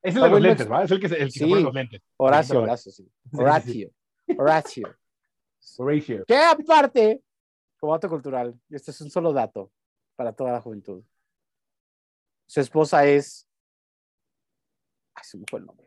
Es 0.00 0.14
el 0.14 0.14
de 0.14 0.20
los 0.20 0.30
bueno, 0.30 0.46
lentes, 0.46 0.70
¿va? 0.70 0.84
Es 0.84 0.90
el 0.92 1.00
que 1.00 1.08
se, 1.08 1.16
el 1.16 1.24
que 1.26 1.38
se 1.38 1.44
Sí. 1.44 1.50
pone 1.50 1.62
los 1.62 1.74
lentes. 1.74 2.00
Horacio. 2.16 2.62
Horacio, 2.62 2.92
sí. 2.92 3.04
sí, 3.04 3.36
Horacio. 3.36 3.90
Horacio. 4.38 4.96
Horatio. 5.78 6.24
Que 6.26 6.36
aparte, 6.36 7.22
como 7.80 7.92
dato 7.92 8.08
cultural, 8.08 8.58
y 8.68 8.76
este 8.76 8.92
es 8.92 9.00
un 9.00 9.10
solo 9.10 9.32
dato 9.32 9.72
para 10.16 10.32
toda 10.32 10.52
la 10.52 10.60
juventud. 10.60 11.02
Su 12.46 12.60
esposa 12.60 13.04
es. 13.06 13.46
Ay, 15.14 15.24
se 15.24 15.36
me 15.36 15.44
fue 15.50 15.58
el 15.58 15.66
nombre. 15.66 15.77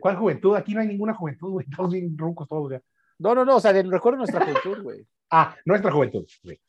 ¿Cuál 0.00 0.16
juventud? 0.16 0.54
Aquí 0.56 0.74
no 0.74 0.80
hay 0.80 0.86
ninguna 0.88 1.14
juventud, 1.14 1.50
güey. 1.50 1.66
Todos 1.76 1.92
bien 1.92 2.16
rucos, 2.16 2.48
todos. 2.48 2.70
ya. 2.72 2.80
No, 3.18 3.34
no, 3.34 3.44
no, 3.44 3.56
o 3.56 3.60
sea, 3.60 3.72
de- 3.72 3.82
recuerdo 3.84 4.18
nuestra 4.18 4.44
juventud, 4.44 4.82
güey. 4.82 5.06
Ah, 5.30 5.56
nuestra 5.64 5.90
juventud. 5.92 6.26
güey. 6.44 6.60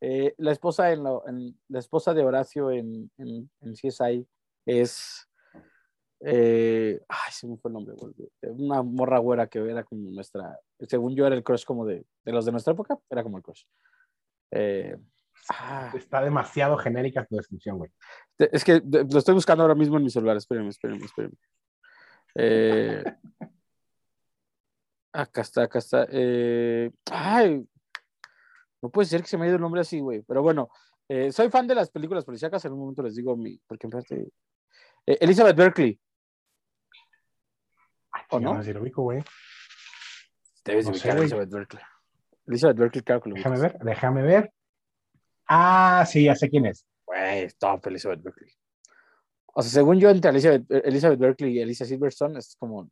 Eh, 0.00 0.34
la 0.38 0.50
esposa 0.52 0.90
en, 0.92 1.04
lo- 1.04 1.26
en- 1.28 1.58
la 1.68 1.78
esposa 1.78 2.12
de 2.12 2.24
Horacio 2.24 2.70
en, 2.72 3.10
en, 3.18 3.48
en 3.60 3.72
CSI 3.74 4.26
es 4.66 5.28
eh, 6.24 7.00
ay 7.08 7.32
se 7.32 7.46
me 7.48 7.56
fue 7.56 7.68
el 7.68 7.72
nombre 7.74 7.94
güey. 7.96 8.14
una 8.42 8.82
morra 8.82 9.18
güera 9.18 9.46
que 9.48 9.58
era 9.58 9.82
como 9.82 10.10
nuestra 10.10 10.56
según 10.88 11.14
yo 11.16 11.26
era 11.26 11.34
el 11.34 11.42
crush 11.42 11.64
como 11.64 11.84
de, 11.84 12.04
de 12.24 12.32
los 12.32 12.44
de 12.44 12.52
nuestra 12.52 12.72
época 12.74 12.96
era 13.10 13.22
como 13.24 13.38
el 13.38 13.42
crush 13.42 13.62
Eh, 14.52 14.96
ah, 15.50 15.92
Está 15.96 16.20
demasiado 16.22 16.76
genérica 16.76 17.24
tu 17.24 17.36
descripción, 17.36 17.78
güey. 17.78 17.90
es 18.38 18.62
que 18.64 18.80
lo 18.84 19.18
estoy 19.18 19.34
buscando 19.34 19.62
ahora 19.64 19.74
mismo 19.74 19.96
en 19.96 20.04
mi 20.04 20.10
celular 20.10 20.36
espérenme 20.36 20.68
espérenme 20.70 21.04
espérenme 21.04 21.36
Eh, 22.34 23.04
acá 25.12 25.42
está 25.42 25.64
acá 25.64 25.78
está 25.78 26.06
Eh, 26.10 26.90
ay 27.10 27.66
no 28.80 28.90
puede 28.90 29.06
ser 29.06 29.20
que 29.20 29.28
se 29.28 29.36
me 29.36 29.44
haya 29.44 29.50
ido 29.50 29.56
el 29.56 29.62
nombre 29.62 29.80
así, 29.80 30.00
güey. 30.00 30.22
Pero 30.22 30.42
bueno, 30.42 30.68
eh, 31.08 31.30
soy 31.30 31.48
fan 31.50 31.68
de 31.68 31.74
las 31.76 31.88
películas 31.90 32.24
policíacas. 32.24 32.64
En 32.64 32.72
un 32.72 32.80
momento 32.80 33.02
les 33.02 33.14
digo 33.14 33.36
mi. 33.36 33.56
Porque 33.58 33.86
en 33.86 33.90
parte. 33.92 34.28
Elizabeth 35.06 35.56
Berkley. 35.56 36.00
¿O 38.30 38.40
no? 38.40 38.60
Si 38.62 38.72
lo 38.72 38.80
ubico, 38.82 39.02
güey. 39.02 39.22
Debes 40.64 40.86
No 40.86 40.94
sé, 40.94 40.98
ubicar 40.98 41.10
a 41.10 41.14
güey. 41.14 41.22
Elizabeth 41.22 41.50
Berkley. 41.50 41.82
Elizabeth 42.46 42.76
Berkley, 42.76 43.02
claro 43.02 43.20
que 43.22 43.30
lo 43.30 43.36
Déjame 43.36 43.60
ver, 43.60 43.78
déjame 43.78 44.22
ver. 44.22 44.52
Ah, 45.46 46.04
sí, 46.08 46.24
ya 46.24 46.34
sé 46.34 46.48
quién 46.48 46.66
es. 46.66 46.86
Güey, 47.06 47.48
top 47.58 47.86
Elizabeth 47.86 48.22
Berkley. 48.22 48.52
O 49.52 49.62
sea, 49.62 49.70
según 49.70 49.98
yo, 50.00 50.08
entre 50.10 50.30
Elizabeth, 50.30 50.64
Elizabeth 50.70 51.18
Berkley 51.18 51.58
y 51.58 51.62
Alicia 51.62 51.84
Silverstone 51.86 52.38
es 52.38 52.56
como 52.58 52.88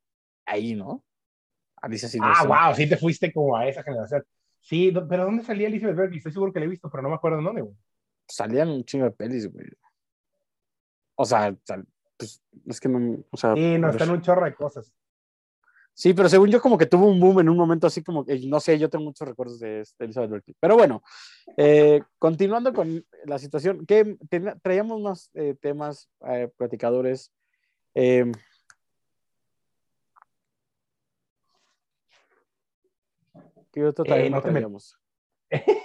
ahí, 0.46 0.74
¿no? 0.74 1.02
Alicia 1.80 2.06
Ah, 2.06 2.10
Silverstone. 2.10 2.48
wow, 2.48 2.74
sí 2.74 2.88
te 2.88 2.96
fuiste 2.96 3.32
como 3.32 3.56
a 3.56 3.66
esa 3.66 3.82
generación. 3.82 4.24
Sí, 4.60 4.92
pero 5.08 5.24
¿dónde 5.24 5.42
salía 5.42 5.68
Elizabeth 5.68 5.96
Berkley? 5.96 6.18
Estoy 6.18 6.32
seguro 6.32 6.52
que 6.52 6.60
la 6.60 6.66
he 6.66 6.68
visto, 6.68 6.90
pero 6.90 7.02
no 7.02 7.08
me 7.08 7.14
acuerdo 7.14 7.38
en 7.38 7.44
dónde, 7.44 7.62
güey. 7.62 7.74
Salían 8.28 8.68
un 8.68 8.84
chingo 8.84 9.06
de 9.06 9.10
pelis, 9.12 9.50
güey. 9.50 9.66
O 11.16 11.24
sea, 11.24 11.54
sal- 11.64 11.86
pues, 12.18 12.42
es 12.66 12.78
que 12.80 12.88
no. 12.88 13.24
O 13.30 13.36
sea, 13.36 13.54
Sí, 13.54 13.78
no, 13.78 13.90
está 13.90 14.04
en 14.04 14.10
un 14.10 14.20
chorro 14.22 14.44
de 14.44 14.54
cosas. 14.54 14.92
Sí, 15.94 16.14
pero 16.14 16.28
según 16.28 16.48
yo 16.48 16.60
como 16.62 16.78
que 16.78 16.86
tuvo 16.86 17.06
un 17.08 17.20
boom 17.20 17.40
en 17.40 17.48
un 17.48 17.56
momento 17.56 17.86
así 17.86 18.02
como 18.02 18.24
que, 18.24 18.38
no 18.46 18.58
sé, 18.60 18.78
yo 18.78 18.88
tengo 18.88 19.04
muchos 19.04 19.28
recuerdos 19.28 19.58
de, 19.58 19.84
de 19.98 20.04
Elizabeth 20.04 20.30
Berkley. 20.30 20.56
Pero 20.58 20.76
bueno, 20.76 21.02
eh, 21.56 22.02
continuando 22.18 22.72
con 22.72 23.04
la 23.26 23.38
situación, 23.38 23.84
que 23.86 24.16
traíamos 24.62 25.00
más 25.00 25.30
eh, 25.34 25.54
temas, 25.60 26.08
eh, 26.26 26.48
platicadores. 26.56 27.32
eh, 27.94 28.32
¿Qué 33.72 33.84
otro 33.84 34.04
Eh, 34.06 34.30
no 34.30 34.42
te 34.42 34.50
me-? 34.50 34.66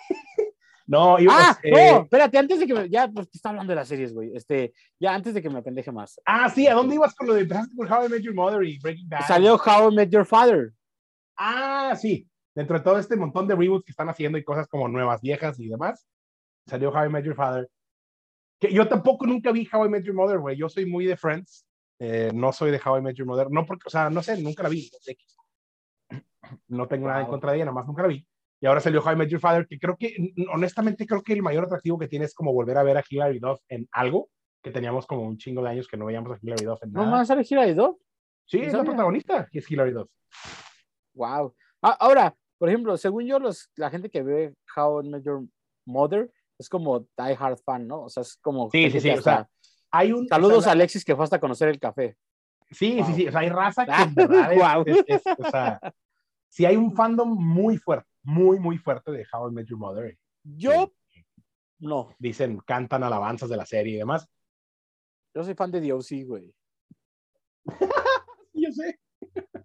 No, 0.87 1.19
íbamos, 1.19 1.41
Ah, 1.43 1.59
eh, 1.63 1.71
no, 1.71 2.01
espérate, 2.03 2.37
antes 2.37 2.59
de 2.59 2.67
que 2.67 2.73
me, 2.73 2.89
ya, 2.89 3.07
pues, 3.07 3.27
está 3.33 3.49
hablando 3.49 3.71
de 3.71 3.75
las 3.75 3.87
series, 3.87 4.13
güey. 4.13 4.35
Este, 4.35 4.73
ya 4.99 5.15
antes 5.15 5.33
de 5.33 5.41
que 5.41 5.49
me 5.49 5.59
apendeje 5.59 5.91
más. 5.91 6.19
Ah, 6.25 6.49
sí, 6.49 6.67
¿a 6.67 6.75
dónde 6.75 6.95
ibas 6.95 7.15
con 7.15 7.27
lo 7.27 7.33
de 7.33 7.41
empezaste 7.41 7.75
con 7.75 7.91
How 7.91 8.05
I 8.05 8.09
Met 8.09 8.21
Your 8.21 8.35
Mother 8.35 8.63
y 8.63 8.77
Breaking 8.79 9.09
Bad? 9.09 9.27
Salió 9.27 9.55
How 9.55 9.91
I 9.91 9.95
Met 9.95 10.09
Your 10.09 10.25
Father. 10.25 10.73
Ah, 11.37 11.95
sí. 11.99 12.29
Dentro 12.53 12.77
de 12.77 12.83
todo 12.83 12.99
este 12.99 13.15
montón 13.15 13.47
de 13.47 13.55
reboots 13.55 13.85
que 13.85 13.91
están 13.91 14.09
haciendo 14.09 14.37
y 14.37 14.43
cosas 14.43 14.67
como 14.67 14.87
nuevas, 14.87 15.21
viejas 15.21 15.59
y 15.59 15.67
demás, 15.67 16.07
salió 16.67 16.91
How 16.91 17.05
I 17.05 17.09
Met 17.09 17.25
Your 17.25 17.35
Father. 17.35 17.69
Que 18.59 18.71
yo 18.71 18.87
tampoco 18.87 19.25
nunca 19.25 19.51
vi 19.51 19.67
How 19.71 19.87
I 19.87 19.89
Met 19.89 20.05
Your 20.05 20.15
Mother, 20.15 20.37
güey. 20.37 20.55
Yo 20.55 20.69
soy 20.69 20.85
muy 20.85 21.05
de 21.05 21.17
Friends. 21.17 21.65
Eh, 21.99 22.31
no 22.33 22.53
soy 22.53 22.71
de 22.71 22.79
How 22.83 22.99
I 22.99 23.01
Met 23.01 23.15
Your 23.15 23.27
Mother. 23.27 23.49
No 23.49 23.65
porque, 23.65 23.87
o 23.87 23.89
sea, 23.89 24.09
no 24.09 24.21
sé, 24.21 24.41
nunca 24.41 24.63
la 24.63 24.69
vi. 24.69 24.89
no 26.67 26.87
tengo 26.87 27.07
nada 27.07 27.21
en 27.21 27.27
contra 27.27 27.51
de 27.51 27.57
ella, 27.57 27.65
nada 27.65 27.75
más 27.75 27.87
nunca 27.87 28.03
la 28.03 28.09
vi. 28.09 28.25
Y 28.65 28.67
ahora 28.67 28.81
salió 28.81 28.99
How 29.03 29.11
I 29.11 29.15
Met 29.15 29.29
Your 29.29 29.39
Father, 29.39 29.67
que 29.67 29.77
creo 29.77 29.95
que, 29.95 30.15
honestamente, 30.51 31.05
creo 31.05 31.21
que 31.21 31.33
el 31.33 31.43
mayor 31.43 31.65
atractivo 31.65 31.99
que 31.99 32.07
tiene 32.07 32.25
es 32.25 32.33
como 32.33 32.51
volver 32.51 32.79
a 32.79 32.81
ver 32.81 32.97
a 32.97 33.03
Hilary 33.07 33.37
Duff 33.37 33.59
en 33.69 33.87
algo 33.91 34.31
que 34.63 34.71
teníamos 34.71 35.05
como 35.05 35.21
un 35.21 35.37
chingo 35.37 35.61
de 35.61 35.69
años 35.69 35.87
que 35.87 35.97
no 35.97 36.05
veíamos 36.07 36.31
a 36.31 36.39
Hilary 36.41 36.65
Duff 36.65 36.81
en 36.81 36.91
No 36.91 37.01
nada. 37.01 37.11
más 37.17 37.27
sale 37.27 37.43
de 37.43 37.75
Dog. 37.75 37.99
sí, 38.47 38.57
no 38.61 38.65
es 38.65 38.73
la 38.73 38.83
protagonista, 38.83 39.47
que 39.51 39.59
es 39.59 39.69
Hilary 39.69 39.91
Duff. 39.91 40.09
Wow. 41.13 41.53
Ah, 41.83 41.95
ahora, 41.99 42.35
por 42.57 42.67
ejemplo, 42.69 42.97
según 42.97 43.27
yo, 43.27 43.37
los, 43.37 43.69
la 43.75 43.91
gente 43.91 44.09
que 44.09 44.23
ve 44.23 44.55
How 44.75 45.03
I 45.03 45.09
Met 45.09 45.23
Your 45.23 45.43
Mother 45.85 46.31
es 46.57 46.67
como 46.67 47.01
die 47.01 47.37
hard 47.39 47.59
fan, 47.63 47.87
¿no? 47.87 48.01
O 48.05 48.09
sea, 48.09 48.21
es 48.21 48.35
como. 48.37 48.71
Sí, 48.71 48.89
sí, 48.89 48.99
sí, 48.99 49.11
o 49.11 49.21
sea, 49.21 49.47
Hay 49.91 50.11
un, 50.11 50.27
Saludos 50.27 50.57
o 50.57 50.61
sea, 50.61 50.71
a 50.71 50.73
Alexis 50.73 51.05
que 51.05 51.15
fue 51.15 51.23
hasta 51.23 51.39
conocer 51.39 51.69
el 51.69 51.79
café. 51.79 52.17
Sí, 52.71 52.95
Wow. 52.97 53.05
sí, 53.05 53.13
sí. 53.13 53.27
O 53.27 53.31
sea, 53.31 53.41
hay 53.41 53.49
raza 53.49 53.85
que 53.85 53.91
guau. 54.57 54.83
es, 54.87 55.03
es- 55.05 55.21
o 55.37 55.51
sea, 55.51 55.79
sí 56.49 56.65
hay 56.65 56.75
un 56.77 56.95
fandom 56.95 57.29
muy 57.37 57.77
fuerte, 57.77 58.09
muy, 58.25 58.59
muy 58.59 58.77
fuerte 58.77 59.11
de 59.11 59.25
How 59.31 59.49
I 59.49 59.53
Met 59.53 59.67
Your 59.67 59.79
Mother. 59.79 60.17
Yo, 60.43 60.91
no. 61.79 62.09
Dicen, 62.19 62.57
cantan 62.65 63.03
alabanzas 63.03 63.49
de 63.49 63.57
la 63.57 63.65
serie 63.65 63.95
y 63.95 63.97
demás. 63.97 64.27
Yo 65.33 65.43
soy 65.43 65.53
fan 65.55 65.71
de 65.71 65.81
DOC, 65.87 66.25
güey. 66.25 66.53
Yo 68.53 68.71
sé. 68.71 68.99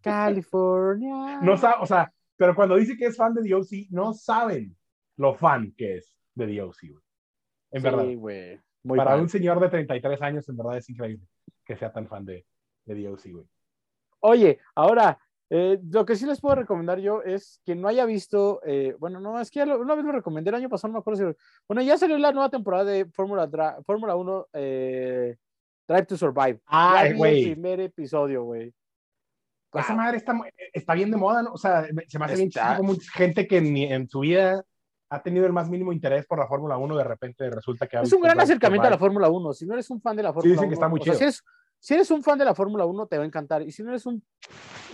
California. 0.02 1.40
No 1.42 1.56
sa- 1.56 1.80
o 1.80 1.86
sea, 1.86 2.12
pero 2.36 2.54
cuando 2.54 2.76
dice 2.76 2.96
que 2.96 3.06
es 3.06 3.16
fan 3.16 3.34
de 3.34 3.48
DOC, 3.48 3.88
no 3.90 4.12
saben 4.14 4.76
lo 5.16 5.34
fan 5.34 5.72
que 5.76 5.96
es 5.98 6.16
de 6.34 6.56
DOC, 6.56 6.76
güey. 6.90 7.04
En 7.72 7.82
verdad. 7.82 8.04
Sí, 8.04 8.14
güey. 8.14 8.60
Muy 8.82 8.96
Para 8.96 9.12
fan. 9.12 9.20
un 9.20 9.28
señor 9.28 9.60
de 9.60 9.68
33 9.68 10.22
años, 10.22 10.48
en 10.48 10.56
verdad 10.56 10.78
es 10.78 10.88
increíble 10.88 11.26
que 11.64 11.76
sea 11.76 11.92
tan 11.92 12.08
fan 12.08 12.24
de, 12.24 12.46
de 12.86 13.02
DOC, 13.04 13.20
güey. 13.32 13.46
Oye, 14.20 14.58
ahora, 14.74 15.18
eh, 15.50 15.78
lo 15.90 16.04
que 16.06 16.14
sí 16.16 16.26
les 16.26 16.40
puedo 16.40 16.54
recomendar 16.54 16.98
yo 17.00 17.22
es 17.22 17.60
quien 17.64 17.80
no 17.80 17.88
haya 17.88 18.04
visto, 18.06 18.60
eh, 18.64 18.94
bueno, 18.98 19.18
no, 19.20 19.40
es 19.40 19.50
que 19.50 19.66
lo- 19.66 19.80
una 19.80 19.94
vez 19.96 20.04
lo 20.04 20.12
recomendé 20.12 20.50
el 20.50 20.54
año 20.56 20.68
pasado, 20.68 20.88
no 20.92 20.98
me 20.98 21.00
acuerdo 21.00 21.32
si. 21.32 21.36
Bueno, 21.68 21.82
ya 21.82 21.98
salió 21.98 22.16
la 22.18 22.32
nueva 22.32 22.48
temporada 22.50 22.84
de 22.84 23.04
Fórmula 23.06 23.48
Fórmula 23.84 24.14
1 24.16 24.46
eh, 24.52 25.36
Drive 25.88 26.06
to 26.06 26.16
Survive. 26.16 26.60
Ah, 26.66 27.04
güey. 27.16 27.44
el 27.44 27.52
primer 27.52 27.80
episodio, 27.80 28.44
güey. 28.44 28.72
Esa 29.72 29.88
Wow. 29.92 29.96
madre 30.02 30.16
está, 30.16 30.36
está 30.72 30.94
bien 30.94 31.10
de 31.10 31.16
moda, 31.16 31.42
¿no? 31.42 31.52
O 31.52 31.58
sea, 31.58 31.84
se 32.06 32.18
me 32.18 32.24
hace 32.24 32.36
bien 32.36 32.50
como 32.76 32.94
gente 33.14 33.46
que 33.46 33.60
ni 33.60 33.84
en 33.84 34.08
su 34.08 34.20
vida 34.20 34.64
ha 35.12 35.22
tenido 35.22 35.46
el 35.46 35.52
más 35.52 35.68
mínimo 35.68 35.92
interés 35.92 36.26
por 36.26 36.38
la 36.38 36.46
Fórmula 36.46 36.76
1, 36.76 36.96
de 36.96 37.04
repente 37.04 37.50
resulta 37.50 37.86
que 37.88 37.96
Es 37.98 38.12
un 38.12 38.20
gran 38.20 38.34
Drive 38.36 38.46
to 38.46 38.52
acercamiento 38.52 38.86
a 38.86 38.90
la. 38.90 38.98
Fórmula 38.98 39.28
1. 39.28 39.52
Si 39.52 39.66
no 39.66 39.74
eres 39.74 39.90
un 39.90 40.00
fan 40.00 40.16
de 40.16 40.22
la 40.22 40.30
Sí, 40.30 40.34
Fórmula 40.34 40.52
1, 40.52 40.54
dicen 40.60 40.68
que 40.70 40.74
está 40.74 40.88
muy 40.88 41.00
o 41.00 41.02
sea, 41.02 41.12
chido. 41.14 41.18
si, 41.18 41.24
eres, 41.24 41.44
si 41.80 41.94
eres 41.94 42.10
un 42.10 42.22
fan 42.22 42.38
de 42.38 42.44
la 42.44 42.54
Fórmula 42.54 42.84
1, 42.84 43.06
te 43.06 43.16
va 43.16 43.24
a 43.24 43.26
encantar. 43.26 43.62
Y 43.62 43.72
si 43.72 43.82
no 43.82 43.88
eres 43.90 44.06
un 44.06 44.22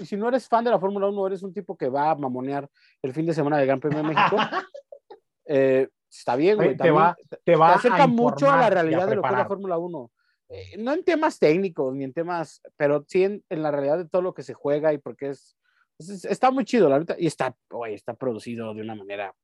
y 0.01 0.07
si 0.07 0.17
no 0.17 0.29
eres 0.29 0.49
fan 0.49 0.65
de 0.65 0.71
la 0.71 0.79
Fórmula 0.79 1.09
1, 1.09 1.27
eres 1.27 1.43
un 1.43 1.53
tipo 1.53 1.77
que 1.77 1.89
va 1.89 2.11
a 2.11 2.15
mamonear 2.15 2.69
el 3.03 3.13
fin 3.13 3.27
de 3.27 3.35
semana 3.35 3.59
del 3.59 3.67
Gran 3.67 3.81
Premio 3.81 3.99
de 3.99 4.05
México, 4.15 4.37
eh, 5.47 5.89
está 6.11 6.37
bien, 6.37 6.57
güey. 6.57 6.69
Te 6.71 6.77
también 6.77 6.97
va- 6.97 7.17
Te 7.29 7.37
te 7.45 7.57
va 7.57 7.75
acerca 7.75 8.07
mucho 8.07 8.51
a 8.51 8.57
la 8.57 8.63
y 8.63 8.67
a 8.67 8.71
realidad 8.71 9.09
de 9.09 9.17
lo 9.17 9.23
que 9.23 9.29
es 9.29 9.33
la. 9.33 9.47
Fórmula 9.47 9.79
1. 9.79 10.11
Eh, 10.49 10.77
no 10.79 10.93
en 10.93 11.03
temas 11.05 11.39
técnicos, 11.41 11.93
ni 11.95 12.05
en 12.05 12.13
temas, 12.13 12.63
pero 12.77 13.05
sí 13.09 13.25
en, 13.25 13.45
en 13.49 13.63
la 13.63 13.71
realidad 13.73 13.99
de 13.99 14.09
todo 14.09 14.23
lo 14.23 14.33
que 14.33 14.45
se 14.45 14.55
juega 14.55 14.93
y 14.93 14.99
porque 14.99 15.31
es, 15.31 15.57
es- 15.99 16.25
está 16.25 16.51
muy 16.53 16.65
chido, 16.65 16.89
la 16.89 17.01
neta, 17.01 17.17
y 17.19 17.27
está, 17.27 17.57
güey, 17.69 17.95
está 17.95 18.15
producido 18.15 18.73
de 18.75 18.83
una 18.83 18.95
manera 18.95 19.35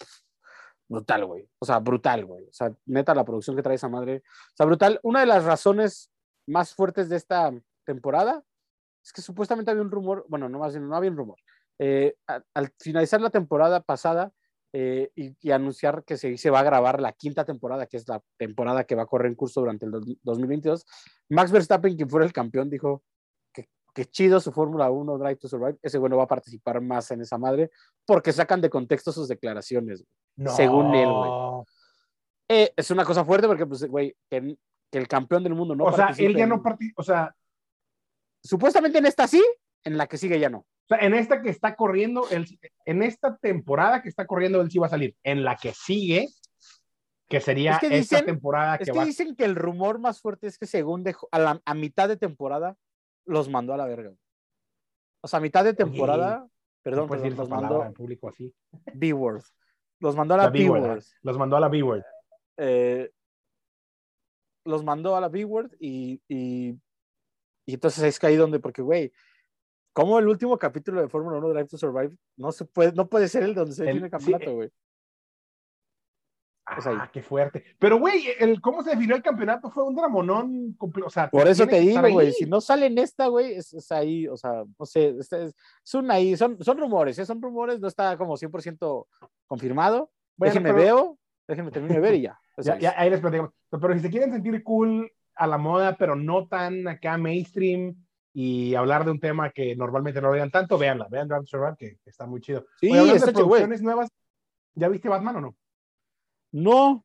brutal, 0.89 1.25
güey. 1.25 1.49
O 1.59 1.65
sea, 1.65 1.79
brutal, 1.81 2.25
güey. 2.25 2.45
O 2.45 2.53
sea, 2.53 2.73
neta, 2.87 3.15
la 3.15 3.25
producción 3.25 3.57
que 3.57 3.63
trae 3.63 3.77
esa 3.77 3.89
madre. 3.89 4.19
O 4.27 4.57
sea, 4.57 4.67
brutal. 4.67 5.01
Una 5.03 5.21
de 5.21 5.27
las 5.27 5.43
razones 5.45 6.12
más 6.47 6.75
fuertes 6.75 7.09
de 7.09 7.17
esta 7.17 7.53
temporada 7.85 8.43
es 9.05 9.13
que 9.13 9.21
supuestamente 9.23 9.71
había 9.71 9.83
un 9.83 9.91
rumor, 9.91 10.25
bueno, 10.29 10.49
no 10.49 10.59
más 10.59 10.73
bien, 10.75 10.89
no 10.89 10.97
había 10.97 11.11
un 11.11 11.17
rumor. 11.17 11.39
Eh, 11.79 12.15
a- 12.29 12.43
al 12.55 12.73
finalizar 12.79 13.21
la 13.21 13.31
temporada 13.31 13.81
pasada 13.81 14.33
eh, 14.73 15.11
y, 15.17 15.37
y 15.41 15.51
anunciar 15.51 16.05
que 16.05 16.17
se, 16.17 16.37
se 16.39 16.51
va 16.51 16.61
a 16.61 16.65
grabar 16.65 17.01
la 17.01 17.13
quinta 17.13 17.45
temporada, 17.45 17.87
que 17.87 17.97
es 17.97 18.09
la 18.09 18.23
temporada 18.39 18.85
que 18.85 18.95
va 18.95 19.03
a 19.03 19.07
correr 19.07 19.27
en 19.29 19.35
curso 19.35 19.61
durante 19.61 19.87
el 19.87 19.93
dos- 19.93 20.07
2022, 20.23 20.85
Max 21.31 21.51
Verstappen, 21.51 21.97
quien 21.97 22.09
fuera 22.09 22.25
el 22.25 22.33
campeón, 22.33 22.71
dijo 22.71 23.03
que, 23.53 23.69
que 23.93 24.05
chido 24.07 24.41
su 24.41 24.53
Fórmula 24.53 24.91
1 24.91 25.19
Drive 25.19 25.37
to 25.37 25.49
Survive. 25.49 25.79
Ese 25.83 25.99
bueno 25.99 26.17
va 26.17 26.25
a 26.25 26.29
participar 26.29 26.81
más 26.81 27.11
en 27.11 27.21
esa 27.23 27.37
madre 27.39 27.71
porque 28.07 28.33
sacan 28.33 28.61
de 28.61 28.71
contexto 28.71 29.13
sus 29.13 29.29
declaraciones. 29.29 30.05
No. 30.37 30.51
según 30.57 30.95
él, 30.95 31.11
güey. 31.13 31.31
Eh, 32.49 32.73
es 32.77 32.91
una 32.91 33.05
cosa 33.05 33.23
fuerte 33.25 33.47
porque, 33.47 33.67
pues, 33.67 33.85
güey, 33.85 34.17
que, 34.31 34.57
que 34.93 34.99
el 34.99 35.09
campeón 35.09 35.43
del 35.43 35.55
mundo 35.57 35.75
no 35.75 35.85
o 35.87 35.93
sea, 35.93 36.15
él 36.19 36.37
ya 36.37 36.45
en- 36.45 36.51
no 36.51 36.63
participa, 36.63 37.01
o 37.01 37.05
sea, 37.05 37.35
Supuestamente 38.45 38.99
en 38.99 39.07
esta 39.07 39.27
sí, 39.29 39.43
en 39.85 39.97
la 39.97 40.07
que 40.09 40.19
sigue 40.19 40.39
ya 40.41 40.51
no. 40.51 40.59
o 40.59 40.67
sea, 40.89 40.99
en 40.99 41.15
esta 41.15 41.41
que 41.43 41.49
está 41.51 41.77
corriendo, 41.77 42.29
él, 42.31 42.45
en 42.87 43.03
esta 43.05 43.37
temporada 43.37 44.03
que 44.03 44.09
está 44.09 44.27
corriendo, 44.27 44.61
él 44.61 44.71
sí 44.71 44.79
va 44.79 44.87
a 44.87 44.91
salir. 44.91 45.15
En 45.23 45.45
la 45.45 45.57
que 45.57 45.73
sigue, 45.73 46.29
que 47.29 47.41
sería 47.41 47.75
Es 47.75 47.79
que 47.79 47.87
esta 47.99 48.17
dicen- 48.17 48.27
temporada 48.27 48.75
Es 48.75 48.79
que 48.81 48.93
que 48.93 48.99
va. 48.99 49.05
dicen 49.05 49.37
que 49.37 49.45
el 49.45 49.55
rumor 49.55 49.99
más 50.01 50.21
fuerte 50.21 50.49
es 50.49 50.59
que 50.59 50.67
según 50.67 51.05
dejó, 51.05 51.29
a, 51.31 51.39
la, 51.39 51.63
a 51.65 51.75
mitad 51.75 52.09
de 52.09 52.17
temporada 52.17 52.77
los 53.25 53.49
mandó 53.49 53.73
a 53.75 53.77
la 53.77 53.87
verga. 53.87 54.13
O 55.23 55.29
sea, 55.29 55.39
a 55.39 55.41
mitad 55.43 55.63
de 55.65 55.73
temporada, 55.75 56.47
perdón, 56.83 57.05
no 57.05 57.09
perdón, 57.11 57.23
decir 57.25 57.39
los 57.39 57.49
mandó 57.49 57.85
en 57.85 57.95
público 57.95 58.29
así. 58.29 58.53
B-Word. 58.93 59.45
Los 60.01 60.17
mandó 60.17 60.35
a 60.35 60.39
la, 60.39 60.43
La 60.45 60.51
B-Word. 60.51 61.01
Los 61.23 61.39
mandó 61.39 61.57
a 61.57 61.61
la 61.61 61.69
B-word. 61.69 62.03
Eh, 62.57 63.09
los 64.65 64.85
mandó 64.85 65.17
a 65.17 65.21
la 65.21 65.29
B-Word 65.29 65.73
y, 65.79 66.21
y, 66.29 66.79
y 67.67 67.75
entonces 67.75 68.05
es 68.05 68.19
que 68.19 68.27
ahí 68.27 68.37
donde, 68.37 68.61
porque, 68.61 68.83
güey, 68.83 69.13
como 69.93 70.19
el 70.19 70.29
último 70.29 70.59
capítulo 70.59 71.01
de 71.01 71.09
Fórmula 71.09 71.39
1 71.39 71.49
Drive 71.51 71.69
to 71.69 71.79
Survive 71.79 72.17
no, 72.37 72.53
se 72.53 72.65
puede, 72.65 72.93
no 72.93 73.09
puede 73.09 73.29
ser 73.29 73.43
el 73.43 73.55
donde 73.55 73.75
se 73.75 73.85
define 73.85 74.07
el 74.07 74.07
sí, 74.07 74.11
campeonato, 74.11 74.55
güey. 74.55 74.71
Es 76.79 76.87
ahí. 76.87 76.97
Ah, 76.99 77.11
qué 77.13 77.23
fuerte. 77.23 77.65
Pero, 77.79 77.99
güey, 77.99 78.29
el 78.39 78.61
cómo 78.61 78.83
se 78.83 78.91
definió 78.91 79.17
el 79.17 79.23
campeonato 79.23 79.71
fue 79.71 79.85
un 79.85 79.95
dramonón. 79.95 80.77
O 81.05 81.11
sea, 81.11 81.29
Por 81.29 81.47
eso 81.49 81.67
te 81.67 81.81
digo, 81.81 82.01
güey, 82.09 82.33
si 82.33 82.47
no 82.47 82.61
sale 82.61 82.87
en 82.87 82.99
esta, 82.99 83.27
güey, 83.27 83.55
es, 83.55 83.75
es 83.75 83.91
ahí, 83.93 84.27
o 84.29 84.37
sea, 84.37 84.65
no 84.79 84.87
sé, 84.87 85.15
es, 85.19 85.55
ahí, 86.09 86.37
son, 86.37 86.63
son 86.63 86.79
rumores, 86.79 87.19
¿eh? 87.19 87.27
son 87.27 87.43
rumores, 87.43 87.81
no 87.81 87.89
está 87.89 88.17
como 88.17 88.37
100% 88.37 89.07
confirmado. 89.47 90.11
Bueno, 90.37 90.55
déjenme 90.55 90.73
pero- 90.73 90.83
veo, 90.83 91.19
déjenme 91.49 91.71
terminar 91.71 91.97
de 91.97 92.01
ver 92.01 92.15
y 92.15 92.23
ya. 92.23 92.41
Ya, 92.59 92.95
ahí 92.97 93.11
les 93.11 93.21
platicamos. 93.21 93.53
Pero 93.71 93.95
si 93.95 94.01
se 94.01 94.11
quieren 94.11 94.33
sentir 94.33 94.63
cool 94.63 95.11
a 95.35 95.47
la 95.47 95.59
moda, 95.59 95.97
pero 95.97 96.17
no 96.17 96.47
tan 96.49 96.87
acá 96.87 97.17
mainstream 97.17 97.97
y 98.35 98.75
hablar 98.75 99.05
de 99.05 99.11
un 99.11 99.21
tema 99.21 99.51
que 99.51 99.77
normalmente 99.77 100.21
no 100.21 100.31
vean 100.31 100.51
tanto, 100.51 100.79
véanla. 100.79 101.09
Vean 101.11 101.29
Drive 101.29 101.47
to 101.51 101.77
que, 101.79 101.99
está 102.05 102.27
muy 102.27 102.41
chido. 102.41 102.65
Sí, 102.81 102.91
Oye, 102.91 103.01
hablando 103.01 103.27
de 103.27 103.33
chido, 103.33 103.47
producciones 103.47 103.83
nuevas, 103.83 104.09
¿ya 104.75 104.89
viste 104.89 105.09
Batman 105.09 105.37
o 105.37 105.41
no? 105.41 105.57
No, 106.53 107.05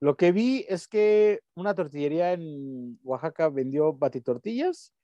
lo 0.00 0.16
que 0.16 0.32
vi 0.32 0.64
es 0.68 0.88
que 0.88 1.40
una 1.54 1.74
tortillería 1.74 2.32
en 2.32 2.98
Oaxaca 3.02 3.48
vendió 3.48 3.92
batitortillas 3.92 4.94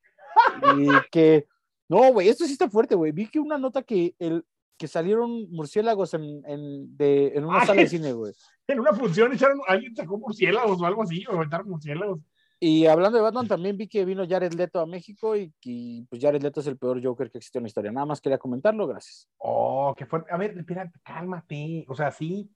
y 0.77 0.89
que, 1.11 1.47
no, 1.89 2.13
güey, 2.13 2.29
esto 2.29 2.45
sí 2.47 2.53
está 2.53 2.69
fuerte, 2.69 2.95
güey. 2.95 3.13
Vi 3.13 3.29
que 3.29 3.41
una 3.41 3.59
nota 3.59 3.83
que, 3.83 4.15
el, 4.19 4.45
que 4.77 4.89
salieron 4.89 5.51
murciélagos 5.51 6.15
en, 6.15 6.43
en, 6.47 6.97
de, 6.97 7.29
en 7.35 7.45
una 7.45 7.61
Ay, 7.61 7.67
sala 7.67 7.83
de 7.83 7.89
cine, 7.89 8.13
güey. 8.13 8.33
En 8.67 8.81
una 8.81 8.95
función 8.95 9.31
echaron, 9.33 9.61
alguien 9.69 9.95
sacó 9.95 10.17
murciélagos 10.19 10.81
o 10.81 10.87
algo 10.87 11.03
así, 11.03 11.23
o 11.29 11.33
aventaron 11.33 11.69
murciélagos. 11.69 12.21
Y 12.59 12.87
hablando 12.87 13.19
de 13.19 13.23
Batman, 13.23 13.47
también 13.47 13.77
vi 13.77 13.87
que 13.89 14.07
vino 14.07 14.27
Jared 14.27 14.55
Leto 14.55 14.81
a 14.81 14.87
México 14.87 15.37
y, 15.37 15.53
y, 15.63 16.03
pues 16.07 16.23
Jared 16.23 16.41
Leto 16.41 16.61
es 16.61 16.67
el 16.67 16.79
peor 16.79 17.05
Joker 17.05 17.31
que 17.31 17.37
existe 17.37 17.59
en 17.59 17.65
la 17.65 17.69
historia. 17.69 17.93
Nada 17.93 18.07
más 18.07 18.23
quería 18.23 18.39
comentarlo, 18.39 18.87
gracias. 18.87 19.29
Oh, 19.37 19.95
qué 19.95 20.07
fuerte. 20.07 20.33
A 20.33 20.39
ver, 20.39 20.57
espérate, 20.57 20.99
cálmate. 21.05 21.85
O 21.89 21.95
sea, 21.95 22.11
sí, 22.11 22.51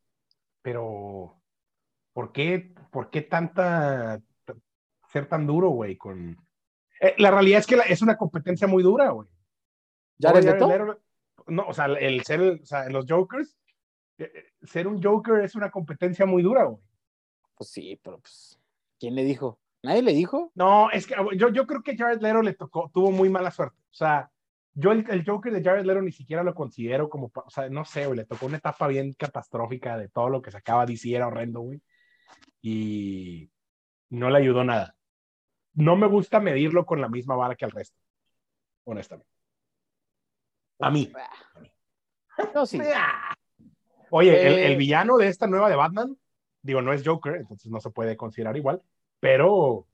pero 0.62 1.38
¿por 2.14 2.32
qué, 2.32 2.74
por 2.90 3.10
qué 3.10 3.20
tanta 3.20 4.22
ser 5.12 5.28
tan 5.28 5.46
duro, 5.46 5.68
güey? 5.70 5.96
Con 5.96 6.38
Eh, 7.00 7.14
la 7.18 7.30
realidad 7.30 7.60
es 7.60 7.66
que 7.66 7.76
la- 7.76 7.84
es 7.84 8.00
una 8.00 8.16
competencia 8.16 8.66
muy 8.66 8.82
dura, 8.82 9.10
güey. 9.10 9.28
¿Jared 10.18 10.44
Leto? 10.44 10.68
No, 11.48 11.66
o 11.66 11.72
sea, 11.72 11.86
el 11.86 12.22
ser, 12.24 12.60
o 12.62 12.66
sea, 12.66 12.88
los 12.88 13.06
Jokers, 13.08 13.58
eh, 14.18 14.30
eh, 14.34 14.52
ser 14.62 14.86
un 14.86 15.02
Joker 15.02 15.44
es 15.44 15.54
una 15.54 15.70
competencia 15.70 16.26
muy 16.26 16.42
dura, 16.42 16.64
güey. 16.64 16.82
Pues 17.54 17.70
sí, 17.70 18.00
pero 18.02 18.20
pues, 18.20 18.60
¿quién 18.98 19.14
le 19.14 19.24
dijo? 19.24 19.58
¿Nadie 19.82 20.02
le 20.02 20.12
dijo? 20.12 20.50
No, 20.54 20.90
es 20.90 21.06
que 21.06 21.14
ah, 21.14 21.24
yo, 21.36 21.50
yo 21.50 21.66
creo 21.66 21.82
que 21.82 21.96
Jared 21.96 22.20
Leto 22.20 22.42
le 22.42 22.54
tocó, 22.54 22.90
tuvo 22.92 23.10
muy 23.10 23.28
mala 23.28 23.50
suerte. 23.50 23.80
O 23.90 23.94
sea, 23.94 24.30
yo 24.74 24.92
el, 24.92 25.08
el 25.08 25.24
Joker 25.24 25.52
de 25.52 25.62
Jared 25.62 25.84
Leto 25.84 26.02
ni 26.02 26.12
siquiera 26.12 26.42
lo 26.42 26.54
considero 26.54 27.08
como, 27.08 27.30
o 27.34 27.50
sea, 27.50 27.68
no 27.68 27.84
sé, 27.84 28.06
güey, 28.06 28.18
le 28.18 28.24
tocó 28.26 28.46
una 28.46 28.58
etapa 28.58 28.88
bien 28.88 29.12
catastrófica 29.14 29.96
de 29.96 30.08
todo 30.08 30.28
lo 30.28 30.42
que 30.42 30.50
sacaba 30.50 30.86
DC, 30.86 31.14
era 31.14 31.28
horrendo, 31.28 31.60
güey. 31.60 31.80
Y 32.60 33.50
no 34.10 34.30
le 34.30 34.38
ayudó 34.38 34.64
nada. 34.64 34.96
No 35.74 35.96
me 35.96 36.08
gusta 36.08 36.40
medirlo 36.40 36.86
con 36.86 37.00
la 37.00 37.08
misma 37.08 37.36
vara 37.36 37.54
que 37.54 37.64
al 37.64 37.70
resto, 37.70 37.98
honestamente. 38.84 39.37
A 40.80 40.90
mí. 40.90 41.10
No, 42.54 42.66
sí. 42.66 42.78
Oye, 44.10 44.46
el, 44.46 44.58
Eh, 44.58 44.66
el 44.66 44.76
villano 44.76 45.16
de 45.18 45.28
esta 45.28 45.46
nueva 45.46 45.68
de 45.68 45.76
Batman, 45.76 46.16
digo, 46.62 46.80
no 46.80 46.92
es 46.92 47.06
Joker, 47.06 47.36
entonces 47.36 47.70
no 47.70 47.80
se 47.80 47.90
puede 47.90 48.16
considerar 48.16 48.56
igual, 48.56 48.82
pero 49.20 49.86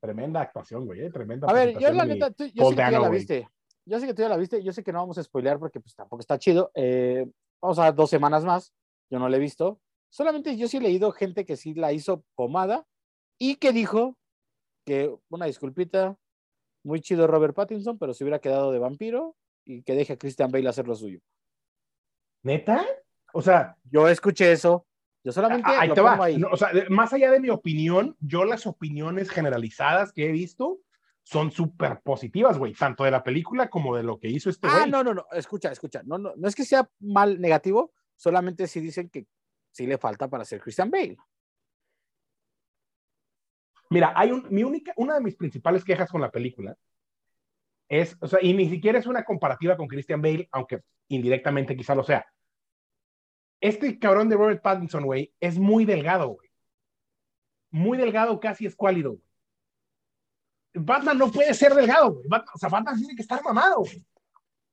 tremenda 0.00 0.40
actuación, 0.40 0.86
güey, 0.86 1.00
eh, 1.02 1.10
tremenda 1.10 1.48
A 1.48 1.52
ver, 1.52 1.78
yo 1.78 1.92
la 1.92 2.04
neta, 2.04 2.30
tú- 2.30 2.44
yo 2.46 2.64
sé 2.64 2.76
que 2.76 2.82
tú 2.82 2.90
ya 2.90 2.90
la 2.90 3.08
güey. 3.08 3.18
viste. 3.18 3.48
Yo 3.84 3.98
sé 3.98 4.06
que 4.06 4.14
tú 4.14 4.22
ya 4.22 4.28
la 4.28 4.36
viste. 4.36 4.62
Yo 4.62 4.72
sé 4.72 4.84
que 4.84 4.92
no 4.92 5.00
vamos 5.00 5.18
a 5.18 5.22
spoilear 5.24 5.58
porque 5.58 5.80
pues 5.80 5.94
tampoco 5.94 6.20
está 6.20 6.38
chido. 6.38 6.70
Eh, 6.74 7.26
vamos 7.60 7.78
a 7.80 7.84
dar 7.84 7.94
dos 7.94 8.10
semanas 8.10 8.44
más. 8.44 8.72
Yo 9.10 9.18
no 9.18 9.28
la 9.28 9.36
he 9.36 9.40
visto. 9.40 9.80
Solamente 10.08 10.56
yo 10.56 10.68
sí 10.68 10.76
he 10.76 10.80
leído 10.80 11.10
gente 11.10 11.44
que 11.44 11.56
sí 11.56 11.74
la 11.74 11.92
hizo 11.92 12.24
pomada 12.36 12.86
y 13.38 13.56
que 13.56 13.72
dijo 13.72 14.16
que, 14.84 15.12
una 15.30 15.46
disculpita, 15.46 16.16
muy 16.84 17.00
chido 17.00 17.26
Robert 17.26 17.54
Pattinson, 17.54 17.98
pero 17.98 18.14
se 18.14 18.22
hubiera 18.22 18.38
quedado 18.40 18.70
de 18.72 18.78
vampiro 18.78 19.36
y 19.64 19.82
que 19.82 19.94
deje 19.94 20.14
a 20.14 20.16
Christian 20.18 20.50
Bale 20.50 20.68
hacer 20.68 20.86
lo 20.86 20.94
suyo. 20.94 21.20
¿Neta? 22.42 22.84
O 23.32 23.40
sea, 23.42 23.76
Yo 23.90 24.08
escuché 24.08 24.52
eso. 24.52 24.86
Yo 25.24 25.30
solamente 25.30 25.70
a- 25.70 25.80
ahí 25.82 25.88
lo 25.88 25.94
te 25.94 26.00
va. 26.00 26.10
pongo 26.12 26.24
ahí. 26.24 26.36
No, 26.36 26.48
o 26.50 26.56
sea, 26.56 26.70
más 26.90 27.12
allá 27.12 27.30
de 27.30 27.38
mi 27.40 27.48
opinión, 27.50 28.16
yo 28.20 28.44
las 28.44 28.66
opiniones 28.66 29.30
generalizadas 29.30 30.12
que 30.12 30.26
he 30.28 30.32
visto 30.32 30.80
son 31.22 31.52
súper 31.52 32.00
positivas, 32.02 32.58
güey, 32.58 32.72
tanto 32.74 33.04
de 33.04 33.12
la 33.12 33.22
película 33.22 33.70
como 33.70 33.94
de 33.96 34.02
lo 34.02 34.18
que 34.18 34.26
hizo 34.28 34.50
este 34.50 34.66
Ah, 34.68 34.78
güey. 34.80 34.90
no, 34.90 35.04
no, 35.04 35.14
no, 35.14 35.26
escucha, 35.32 35.70
escucha. 35.70 36.02
No, 36.04 36.18
no, 36.18 36.32
no 36.36 36.48
es 36.48 36.56
que 36.56 36.64
sea 36.64 36.90
mal 36.98 37.40
negativo, 37.40 37.92
solamente 38.16 38.66
sí 38.66 38.80
dicen 38.80 39.08
que 39.08 39.26
sí 39.70 39.86
le 39.86 39.96
falta 39.98 40.28
para 40.28 40.44
ser 40.44 40.60
Christian 40.60 40.90
Bale. 40.90 41.16
Mira, 43.90 44.12
hay 44.16 44.32
un, 44.32 44.46
mi 44.50 44.64
única, 44.64 44.92
una 44.96 45.14
de 45.14 45.20
mis 45.20 45.36
principales 45.36 45.84
quejas 45.84 46.10
con 46.10 46.20
la 46.20 46.30
película 46.30 46.76
es, 48.00 48.16
o 48.20 48.26
sea, 48.26 48.38
y 48.40 48.54
ni 48.54 48.70
siquiera 48.70 48.98
es 48.98 49.06
una 49.06 49.22
comparativa 49.22 49.76
con 49.76 49.86
Christian 49.86 50.22
Bale, 50.22 50.48
aunque 50.52 50.80
indirectamente 51.08 51.76
quizá 51.76 51.94
lo 51.94 52.02
sea. 52.02 52.24
Este 53.60 53.98
cabrón 53.98 54.30
de 54.30 54.36
Robert 54.36 54.62
Pattinson, 54.62 55.04
güey, 55.04 55.32
es 55.38 55.58
muy 55.58 55.84
delgado, 55.84 56.28
güey. 56.28 56.48
Muy 57.70 57.98
delgado, 57.98 58.40
casi 58.40 58.64
escuálido, 58.66 59.10
güey. 59.10 59.22
Batman 60.74 61.18
no 61.18 61.30
puede 61.30 61.52
ser 61.52 61.74
delgado, 61.74 62.12
güey. 62.14 62.26
Batman- 62.28 62.54
o 62.54 62.58
sea, 62.58 62.68
Batman 62.70 62.96
tiene 62.98 63.14
que 63.14 63.22
estar 63.22 63.42
mamado, 63.44 63.80
güey. 63.80 64.02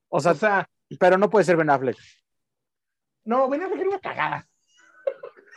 O 0.08 0.20
sea, 0.22 0.32
O 0.32 0.36
sea, 0.36 0.70
pero 0.98 1.18
no 1.18 1.30
puede 1.30 1.44
ser 1.46 1.58
Ben 1.58 1.70
Affleck. 1.70 1.98
no, 3.26 3.50
Ben 3.50 3.62
Affleck 3.64 3.82
era 3.82 3.90
una 3.90 4.00
cagada. 4.00 4.48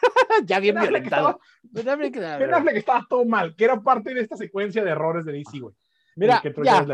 ya 0.44 0.58
bien 0.58 0.74
Ben 0.74 0.82
violentado. 0.82 1.28
estaba- 1.28 1.44
Ben 1.62 1.88
Affleck, 1.88 2.14
Ben 2.40 2.54
Affleck 2.54 2.76
estaba 2.76 3.06
todo 3.08 3.24
mal, 3.24 3.54
que 3.54 3.64
era 3.64 3.80
parte 3.80 4.12
de 4.12 4.20
esta 4.20 4.36
secuencia 4.36 4.82
de 4.82 4.90
errores 4.90 5.24
de 5.24 5.32
DC, 5.32 5.60
güey. 5.60 5.74
Mira, 6.16 6.42
ya. 6.64 6.84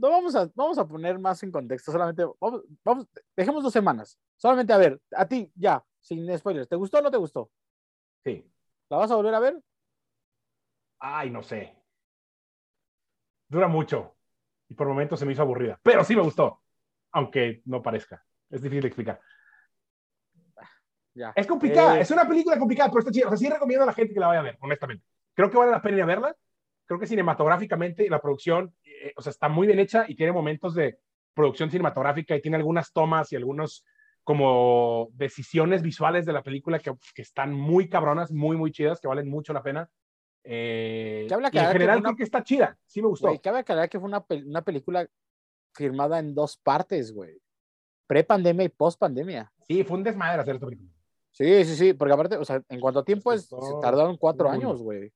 No 0.00 0.10
vamos 0.10 0.34
a, 0.34 0.50
vamos 0.54 0.78
a 0.78 0.86
poner 0.86 1.18
más 1.18 1.42
en 1.42 1.50
contexto, 1.50 1.92
solamente, 1.92 2.24
vamos, 2.40 2.62
vamos, 2.84 3.06
dejemos 3.36 3.62
dos 3.62 3.72
semanas. 3.72 4.18
Solamente 4.36 4.72
a 4.72 4.78
ver, 4.78 5.00
a 5.16 5.26
ti, 5.26 5.50
ya, 5.54 5.82
sin 6.00 6.36
spoilers, 6.38 6.68
¿te 6.68 6.76
gustó 6.76 6.98
o 6.98 7.02
no 7.02 7.10
te 7.10 7.16
gustó? 7.16 7.50
Sí. 8.24 8.50
¿La 8.88 8.98
vas 8.98 9.10
a 9.10 9.16
volver 9.16 9.34
a 9.34 9.40
ver? 9.40 9.60
Ay, 10.98 11.30
no 11.30 11.42
sé. 11.42 11.74
Dura 13.48 13.68
mucho. 13.68 14.16
Y 14.68 14.74
por 14.74 14.88
momentos 14.88 15.18
se 15.18 15.26
me 15.26 15.32
hizo 15.32 15.42
aburrida. 15.42 15.78
Pero 15.82 16.04
sí 16.04 16.16
me 16.16 16.22
gustó. 16.22 16.62
Aunque 17.12 17.62
no 17.66 17.82
parezca. 17.82 18.24
Es 18.50 18.62
difícil 18.62 18.82
de 18.82 18.88
explicar. 18.88 19.20
Ya. 21.14 21.32
Es 21.36 21.46
complicada. 21.46 21.98
Eh, 21.98 22.02
Es 22.02 22.10
una 22.10 22.26
película 22.26 22.58
complicada, 22.58 22.90
pero 22.90 23.00
está 23.00 23.12
chida. 23.12 23.26
O 23.26 23.28
sea, 23.30 23.36
sí 23.36 23.48
recomiendo 23.48 23.84
a 23.84 23.86
la 23.86 23.92
gente 23.92 24.14
que 24.14 24.20
la 24.20 24.28
vaya 24.28 24.40
a 24.40 24.44
ver, 24.44 24.58
honestamente. 24.60 25.04
Creo 25.34 25.50
que 25.50 25.58
vale 25.58 25.70
la 25.70 25.82
pena 25.82 25.98
ir 25.98 26.02
a 26.02 26.06
verla. 26.06 26.36
Creo 26.86 26.98
que 26.98 27.06
cinematográficamente 27.06 28.08
la 28.08 28.20
producción, 28.20 28.74
eh, 29.08 29.12
o 29.16 29.22
sea, 29.22 29.30
está 29.30 29.48
muy 29.48 29.66
bien 29.66 29.78
hecha 29.78 30.04
y 30.08 30.14
tiene 30.14 30.32
momentos 30.32 30.74
de 30.74 30.98
producción 31.34 31.70
cinematográfica 31.70 32.34
y 32.36 32.40
tiene 32.42 32.56
algunas 32.56 32.92
tomas 32.92 33.32
y 33.32 33.36
algunos 33.36 33.84
como 34.22 35.08
decisiones 35.12 35.82
visuales 35.82 36.24
de 36.24 36.32
la 36.32 36.42
película 36.42 36.78
que, 36.78 36.92
que 37.14 37.22
están 37.22 37.52
muy 37.52 37.88
cabronas, 37.88 38.32
muy, 38.32 38.56
muy 38.56 38.70
chidas, 38.72 39.00
que 39.00 39.08
valen 39.08 39.28
mucho 39.28 39.52
la 39.52 39.62
pena. 39.62 39.90
Eh, 40.44 41.24
Que 41.28 41.34
habla 41.34 41.48
y 41.48 41.50
que 41.50 41.58
en 41.58 41.72
general 41.72 41.98
una- 41.98 42.08
creo 42.10 42.16
que 42.16 42.22
está 42.24 42.42
chida. 42.42 42.78
Sí 42.86 43.02
me 43.02 43.08
gustó. 43.08 43.28
Güey, 43.28 43.38
cabe 43.40 43.58
aclarar 43.60 43.88
que 43.88 43.98
fue 43.98 44.08
una, 44.08 44.24
pel- 44.24 44.46
una 44.46 44.62
película 44.62 45.06
firmada 45.74 46.18
en 46.18 46.34
dos 46.34 46.56
partes, 46.56 47.12
güey. 47.12 47.38
Pre-pandemia 48.06 48.64
y 48.64 48.68
post-pandemia. 48.68 49.52
Sí, 49.66 49.82
fue 49.84 49.96
un 49.98 50.04
desmadre 50.04 50.40
hacer 50.42 50.54
esta 50.54 50.66
película. 50.66 50.90
Sí, 51.30 51.64
sí, 51.64 51.74
sí, 51.76 51.92
porque 51.94 52.14
aparte, 52.14 52.36
o 52.36 52.44
sea, 52.44 52.62
en 52.68 52.80
cuanto 52.80 53.00
a 53.00 53.04
tiempo, 53.04 53.32
es, 53.32 53.46
se 53.46 53.56
tardaron 53.82 54.16
cuatro 54.16 54.48
años, 54.48 54.80
güey. 54.82 55.12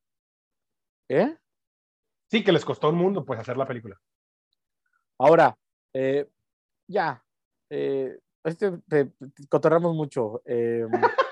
¿Eh? 1.07 1.35
Sí, 2.29 2.43
que 2.43 2.51
les 2.51 2.63
costó 2.65 2.89
un 2.89 2.95
mundo 2.95 3.25
pues 3.25 3.39
hacer 3.39 3.57
la 3.57 3.65
película. 3.67 3.99
Ahora, 5.17 5.57
eh, 5.93 6.27
ya, 6.87 7.23
eh, 7.69 8.19
este, 8.43 8.71
te- 8.87 9.05
te- 9.05 9.47
cotorramos 9.49 9.95
mucho. 9.95 10.41
eh, 10.45 10.85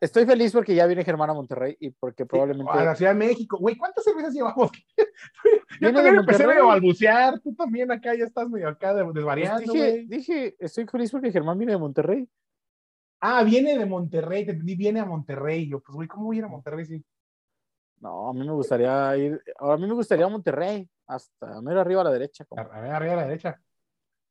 estoy 0.00 0.26
feliz 0.26 0.52
porque 0.52 0.74
ya 0.74 0.86
viene 0.86 1.04
Germán 1.04 1.30
a 1.30 1.34
Monterrey 1.34 1.76
y 1.80 1.90
porque 1.90 2.24
probablemente... 2.26 2.70
A 2.72 2.84
la 2.84 2.94
Ciudad 2.94 3.12
de 3.12 3.18
México. 3.18 3.58
Güey, 3.58 3.76
¿cuántas 3.76 4.04
cervezas 4.04 4.32
llevamos? 4.34 4.70
Yo 5.80 5.92
también 5.92 6.16
empecé 6.16 6.46
medio 6.46 6.64
a 6.64 6.66
balbucear. 6.66 7.40
Tú 7.40 7.54
también 7.54 7.90
acá 7.90 8.14
ya 8.14 8.24
estás 8.24 8.48
medio 8.48 8.68
acá 8.68 8.94
de- 8.94 9.02
Pues 9.04 9.14
desvariando, 9.14 9.72
dije, 9.72 9.90
güey. 9.90 10.06
dije, 10.06 10.56
estoy 10.58 10.86
feliz 10.86 11.10
porque 11.10 11.32
Germán 11.32 11.58
viene 11.58 11.72
de 11.72 11.78
Monterrey. 11.78 12.28
Ah, 13.20 13.42
viene 13.42 13.76
de 13.76 13.86
Monterrey. 13.86 14.44
Te 14.46 14.52
entendí, 14.52 14.76
viene 14.76 15.00
a 15.00 15.04
Monterrey. 15.04 15.68
Yo, 15.68 15.80
pues, 15.80 15.94
güey, 15.94 16.08
¿cómo 16.08 16.26
voy 16.26 16.36
a 16.36 16.38
ir 16.38 16.44
a 16.44 16.48
Monterrey? 16.48 16.84
Sí. 16.86 17.04
No, 18.00 18.30
a 18.30 18.32
mí 18.34 18.46
me 18.46 18.52
gustaría 18.52 19.16
ir, 19.16 19.42
a 19.58 19.76
mí 19.76 19.86
me 19.86 19.92
gustaría 19.94 20.26
Monterrey, 20.28 20.88
hasta 21.06 21.60
mero 21.60 21.80
arriba 21.80 22.00
a 22.00 22.04
la 22.04 22.10
derecha. 22.12 22.44
A, 22.44 22.46
como- 22.46 22.62
a 22.62 22.80
ver, 22.80 22.90
arriba 22.92 23.12
a 23.12 23.16
la 23.16 23.22
derecha. 23.26 23.60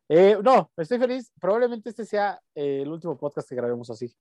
Eh, 0.09 0.37
no, 0.43 0.71
estoy 0.75 0.97
feliz. 0.97 1.31
Probablemente 1.39 1.89
este 1.89 2.03
sea 2.03 2.41
eh, 2.55 2.81
el 2.81 2.89
último 2.89 3.15
podcast 3.15 3.47
que 3.47 3.55
grabemos 3.55 3.89
así. 3.91 4.11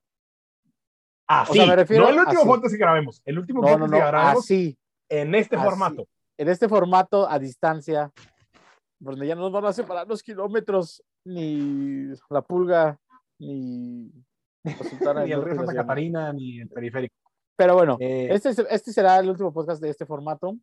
Ah, 1.26 1.46
O 1.48 1.52
sea, 1.54 1.66
me 1.66 1.76
refiero 1.76 2.04
no 2.04 2.10
el 2.10 2.18
último 2.18 2.40
así. 2.40 2.48
podcast 2.48 2.72
que 2.74 2.78
grabemos. 2.78 3.22
El 3.24 3.38
último 3.38 3.60
No, 3.62 3.68
podcast 3.68 3.90
no, 3.90 3.96
que 3.98 4.04
grabemos 4.06 4.44
así, 4.44 4.78
en 5.08 5.34
este 5.34 5.56
así. 5.56 5.64
formato. 5.64 6.06
en 6.36 6.48
este 6.48 6.68
formato 6.68 7.28
a 7.28 7.38
distancia, 7.38 8.12
donde 8.98 9.26
ya 9.26 9.34
no 9.34 9.42
nos 9.42 9.52
van 9.52 9.64
a 9.64 9.72
separar 9.72 10.06
los 10.06 10.22
kilómetros, 10.22 11.02
ni 11.24 12.12
la 12.30 12.42
pulga, 12.42 12.98
ni 13.38 14.10
Ni 14.64 15.32
el 15.32 15.42
río 15.42 15.54
Santa. 15.56 15.74
Catarina, 15.74 16.32
ni 16.34 16.60
el 16.60 16.68
periférico. 16.68 17.14
Pero 17.58 17.74
bueno, 17.74 17.96
Eh, 17.98 18.28
este, 18.30 18.50
es- 18.50 18.58
este 18.70 18.92
será 18.92 19.18
el 19.18 19.28
último 19.28 19.52
podcast 19.52 19.82
de 19.82 19.90
este 19.90 20.06
formato. 20.06 20.56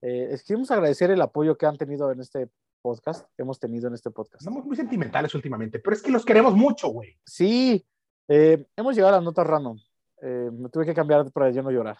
Eh, 0.00 0.38
queremos 0.46 0.70
agradecer 0.70 1.10
el 1.10 1.20
apoyo 1.20 1.58
que 1.58 1.66
han 1.66 1.76
tenido 1.76 2.10
en 2.10 2.20
este 2.20 2.48
podcast, 2.80 3.26
que 3.36 3.42
hemos 3.42 3.60
tenido 3.60 3.88
en 3.88 3.94
este 3.94 4.10
podcast. 4.10 4.40
Estamos 4.40 4.64
muy 4.64 4.74
sentimentales 4.74 5.34
últimamente, 5.34 5.80
pero 5.80 5.94
es 5.94 6.00
que 6.02 6.10
los 6.10 6.24
queremos 6.24 6.54
mucho, 6.54 6.88
güey. 6.88 7.18
Sí, 7.26 7.86
eh, 8.26 8.66
hemos 8.74 8.94
llegado 8.96 9.12
a 9.12 9.16
las 9.18 9.24
notas 9.24 9.46
random. 9.46 9.78
Eh, 10.22 10.50
me 10.50 10.70
tuve 10.70 10.86
que 10.86 10.94
cambiar 10.94 11.30
para 11.30 11.50
yo 11.50 11.62
no 11.62 11.70
llorar. 11.70 11.98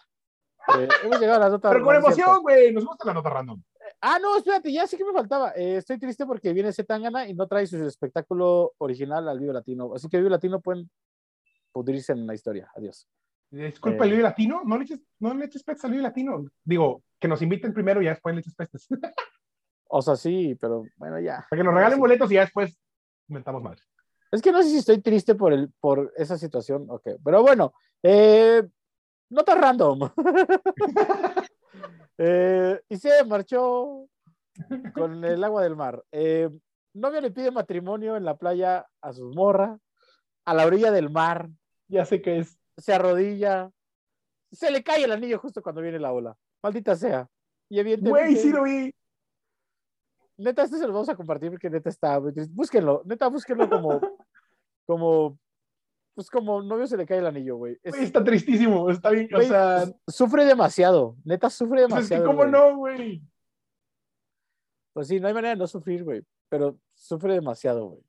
Eh, 0.79 0.87
hemos 1.05 1.19
llegado 1.19 1.37
a 1.37 1.43
las 1.43 1.51
notas 1.51 1.71
Pero 1.71 1.85
con 1.85 1.95
emoción, 1.95 2.41
güey. 2.41 2.73
Nos 2.73 2.83
gusta 2.83 3.05
la 3.05 3.13
nota 3.13 3.29
random. 3.29 3.61
Ah, 4.01 4.17
no, 4.19 4.37
espérate, 4.37 4.73
ya 4.73 4.87
sí 4.87 4.97
que 4.97 5.05
me 5.05 5.13
faltaba. 5.13 5.51
Eh, 5.55 5.77
estoy 5.77 5.99
triste 5.99 6.25
porque 6.25 6.51
viene 6.51 6.73
Zetangana 6.73 7.27
y 7.27 7.35
no 7.35 7.47
trae 7.47 7.67
su 7.67 7.77
espectáculo 7.85 8.73
original 8.79 9.29
al 9.29 9.39
Vivo 9.39 9.53
Latino. 9.53 9.93
Así 9.93 10.09
que 10.09 10.17
Vivo 10.17 10.29
Latino 10.31 10.59
pueden 10.59 10.89
pudrirse 11.71 12.13
en 12.13 12.25
la 12.25 12.33
historia. 12.33 12.71
Adiós. 12.75 13.07
Disculpa, 13.51 14.03
Eh. 14.03 14.07
el 14.07 14.11
Vive 14.11 14.23
Latino, 14.23 14.61
no 14.65 14.77
le 14.77 14.85
eches, 14.85 15.01
no 15.19 15.33
le 15.33 15.45
eches 15.45 15.63
pestes 15.63 15.85
al 15.85 16.01
Latino. 16.01 16.45
Digo, 16.63 17.03
que 17.19 17.27
nos 17.27 17.41
inviten 17.41 17.73
primero 17.73 18.01
y 18.01 18.05
ya 18.05 18.11
después 18.11 18.33
le 18.33 18.41
eches 18.41 18.55
pestes. 18.55 18.87
Para 19.01 19.13
O 19.89 20.01
sea, 20.01 20.15
sí, 20.15 20.55
pero 20.59 20.85
bueno, 20.95 21.19
ya. 21.19 21.45
que 21.51 21.63
nos 21.63 21.73
regalen 21.73 21.95
Sí. 21.97 21.99
boletos 21.99 22.31
y 22.31 22.35
ya 22.35 22.41
después 22.41 22.79
inventamos 23.27 23.61
mal. 23.61 23.77
Es 24.31 24.41
que 24.41 24.51
no 24.53 24.63
sé 24.63 24.69
si 24.69 24.77
estoy 24.77 25.01
triste 25.01 25.35
por, 25.35 25.51
el, 25.51 25.69
por 25.81 26.13
esa 26.15 26.37
situación. 26.37 26.85
Ok, 26.89 27.09
pero 27.23 27.41
bueno, 27.41 27.73
eh, 28.01 28.63
nota 29.29 29.55
random. 29.55 30.09
eh, 32.17 32.79
y 32.87 32.97
se 32.97 33.23
marchó 33.25 34.07
con 34.93 35.23
el 35.25 35.43
agua 35.43 35.63
del 35.63 35.75
mar. 35.75 36.03
Eh, 36.11 36.49
novio 36.93 37.19
le 37.21 37.31
pide 37.31 37.51
matrimonio 37.51 38.15
en 38.15 38.23
la 38.23 38.37
playa 38.37 38.87
a 39.01 39.13
su 39.13 39.29
morra, 39.33 39.77
a 40.45 40.53
la 40.53 40.65
orilla 40.65 40.91
del 40.91 41.09
mar. 41.09 41.49
Ya 41.89 42.05
sé 42.05 42.21
que 42.21 42.39
es. 42.39 42.57
Se 42.81 42.93
arrodilla, 42.93 43.71
se 44.51 44.69
le 44.71 44.83
cae 44.83 45.03
el 45.03 45.11
anillo 45.11 45.39
justo 45.39 45.61
cuando 45.61 45.81
viene 45.81 45.99
la 45.99 46.11
ola. 46.11 46.35
Maldita 46.63 46.95
sea. 46.95 47.27
Y 47.69 47.79
evidentemente, 47.79 48.27
Güey, 48.31 48.35
sí 48.35 48.51
lo 48.51 48.63
vi. 48.63 48.93
neta, 50.37 50.63
este 50.63 50.77
se 50.77 50.87
lo 50.87 50.93
vamos 50.93 51.09
a 51.09 51.15
compartir 51.15 51.51
porque 51.51 51.69
neta 51.69 51.89
está 51.89 52.19
muy 52.19 52.33
triste. 52.33 52.51
Búsquenlo, 52.53 53.01
neta, 53.05 53.27
búsquenlo 53.27 53.69
como, 53.69 53.99
como, 54.87 55.39
pues 56.15 56.29
como 56.29 56.61
novio 56.61 56.85
se 56.87 56.97
le 56.97 57.05
cae 57.05 57.19
el 57.19 57.27
anillo, 57.27 57.55
güey. 57.57 57.77
Es- 57.83 57.93
Güey, 57.93 58.03
está 58.05 58.23
tristísimo. 58.23 58.89
Está 58.89 59.09
bien. 59.11 59.29
O 59.33 59.37
güey, 59.37 59.47
sea, 59.47 59.83
s- 59.83 59.95
sufre 60.07 60.43
demasiado, 60.45 61.15
neta, 61.23 61.49
sufre 61.49 61.87
pues 61.87 62.03
es 62.03 62.09
que, 62.09 62.15
demasiado. 62.15 62.25
¿cómo 62.25 62.37
güey. 62.39 62.51
no, 62.51 62.75
güey? 62.77 63.21
Pues 64.93 65.07
sí, 65.07 65.19
no 65.19 65.27
hay 65.27 65.33
manera 65.33 65.51
de 65.51 65.59
no 65.59 65.67
sufrir, 65.67 66.03
güey, 66.03 66.21
pero 66.49 66.77
sufre 66.93 67.33
demasiado, 67.35 67.87
güey. 67.87 68.03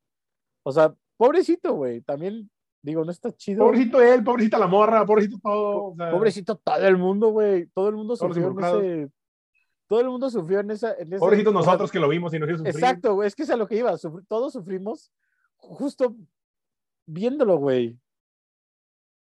O 0.64 0.72
sea, 0.72 0.92
pobrecito, 1.16 1.74
güey, 1.74 2.00
también, 2.02 2.50
digo, 2.82 3.04
no 3.04 3.10
está 3.10 3.32
chido. 3.32 3.64
Pobrecito 3.64 4.00
él, 4.02 4.22
pobrecita 4.24 4.58
la 4.58 4.66
morra, 4.66 5.06
pobrecito 5.06 5.38
todo. 5.42 5.84
o 5.92 5.96
sea, 5.96 6.10
Pobrecito 6.10 6.56
todo 6.56 6.76
el 6.86 6.96
mundo, 6.98 7.28
güey. 7.30 7.66
Todo 7.68 7.88
el 7.88 7.94
mundo 7.96 8.16
sufrió 8.16 8.48
en 8.48 8.58
ese. 8.64 9.10
Todo 9.86 10.00
el 10.00 10.08
mundo 10.08 10.30
sufrió 10.30 10.60
en 10.60 10.70
esa. 10.70 10.94
En 10.94 11.08
ese- 11.12 11.18
Pobrecitos 11.18 11.52
nosotros 11.52 11.90
que 11.92 12.00
lo 12.00 12.08
vimos 12.08 12.32
y 12.34 12.38
nos 12.38 12.48
hizo 12.48 12.58
sufrir. 12.58 12.74
Exacto, 12.74 13.14
güey. 13.14 13.28
Es 13.28 13.34
que 13.34 13.42
es 13.44 13.50
a 13.50 13.56
lo 13.56 13.66
que 13.68 13.76
iba. 13.76 13.92
sufri- 13.92 14.24
todos 14.28 14.52
sufrimos 14.52 15.12
justo 15.56 16.16
viéndolo, 17.06 17.56
güey. 17.58 17.98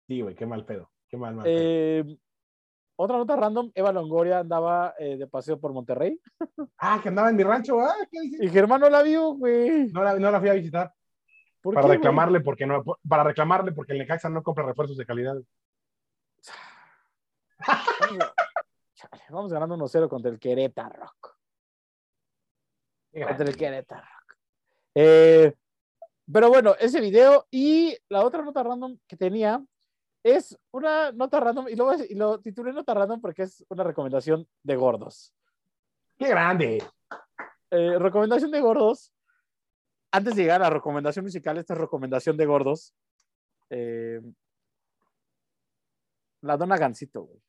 Sí, 0.08 0.22
güey, 0.22 0.36
qué 0.36 0.45
mal 0.45 0.65
pedo. 0.65 0.92
Qué 1.08 1.17
mal, 1.17 1.36
mal 1.36 1.44
pedo. 1.46 1.56
Eh, 1.60 2.17
otra 2.96 3.17
nota 3.17 3.36
random: 3.36 3.71
Eva 3.73 3.92
Longoria 3.92 4.40
andaba 4.40 4.94
eh, 5.00 5.17
de 5.17 5.27
paseo 5.27 5.60
por 5.60 5.73
Monterrey 5.73 6.19
Ah, 6.77 7.00
que 7.02 7.10
andaba 7.10 7.29
en 7.29 7.36
mi 7.36 7.44
rancho. 7.44 7.79
Ah, 7.79 7.96
¿qué 8.12 8.21
dices? 8.21 8.42
y 8.44 8.50
Germán 8.50 8.81
no 8.81 8.90
la 8.90 9.02
vio, 9.04 9.34
güey. 9.34 9.88
No 9.92 10.04
la, 10.04 10.17
no 10.19 10.31
la 10.31 10.40
fui 10.40 10.50
a 10.50 10.54
visitar. 10.54 10.94
¿Por 11.62 11.74
Para 11.74 11.84
qué, 11.84 11.88
güey? 11.88 11.98
reclamarle 11.98 12.40
porque 12.42 12.66
no, 12.66 12.84
para 13.08 13.24
reclamarle 13.24 13.72
porque 13.72 13.94
el 13.94 14.00
Necaxa 14.00 14.30
no 14.30 14.44
compra 14.44 14.66
refuerzos 14.66 14.98
de 14.98 15.06
calidad. 15.06 15.36
Vamos, 19.30 19.52
ganando 19.52 19.76
1-0 19.76 20.10
contra 20.10 20.32
el 20.32 20.40
Querétaro. 20.40 21.12
Contra 23.12 23.46
el 23.46 23.58
Querétaro. 23.58 24.08
Eh, 24.96 25.54
pero 26.32 26.50
bueno, 26.50 26.76
ese 26.80 27.02
video 27.02 27.48
y 27.52 27.98
la 28.10 28.24
otra 28.24 28.42
nota 28.44 28.64
random 28.64 28.98
que 29.08 29.18
tenía 29.18 29.64
es 30.24 30.58
una 30.72 31.12
nota 31.12 31.40
random 31.40 31.68
lo, 31.76 31.94
y 31.96 32.16
lo 32.16 32.40
titulé 32.40 32.74
nota 32.74 32.94
random 32.94 33.22
porque 33.22 33.44
es 33.44 33.66
una 33.70 33.84
recomendación 33.84 34.48
de 34.64 34.76
gordos. 34.76 35.34
Qué 36.18 36.28
grande. 36.28 36.84
Eh, 37.72 38.00
recomendación 38.00 38.52
de 38.52 38.62
gordos. 38.62 39.14
Antes 40.12 40.36
de 40.36 40.42
llegar 40.42 40.62
a 40.62 40.66
la 40.66 40.70
recomendación 40.72 41.26
musical, 41.26 41.58
esta 41.58 41.74
es 41.74 41.80
recomendación 41.80 42.36
de 42.38 42.46
gordos. 42.46 42.94
Eh, 43.70 44.20
la 46.42 46.58
dona 46.58 46.78
Gansito, 46.78 47.24
güey. 47.24 47.42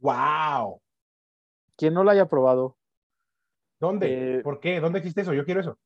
¡Wow! 0.00 0.80
Quien 1.76 1.94
no 1.94 2.04
la 2.04 2.12
haya 2.12 2.28
probado, 2.28 2.76
¿Dónde? 3.80 4.38
Eh, 4.38 4.42
¿Por 4.42 4.58
qué? 4.58 4.80
¿Dónde 4.80 4.98
existe 4.98 5.20
eso? 5.20 5.32
Yo 5.32 5.44
quiero 5.44 5.60
eso. 5.60 5.78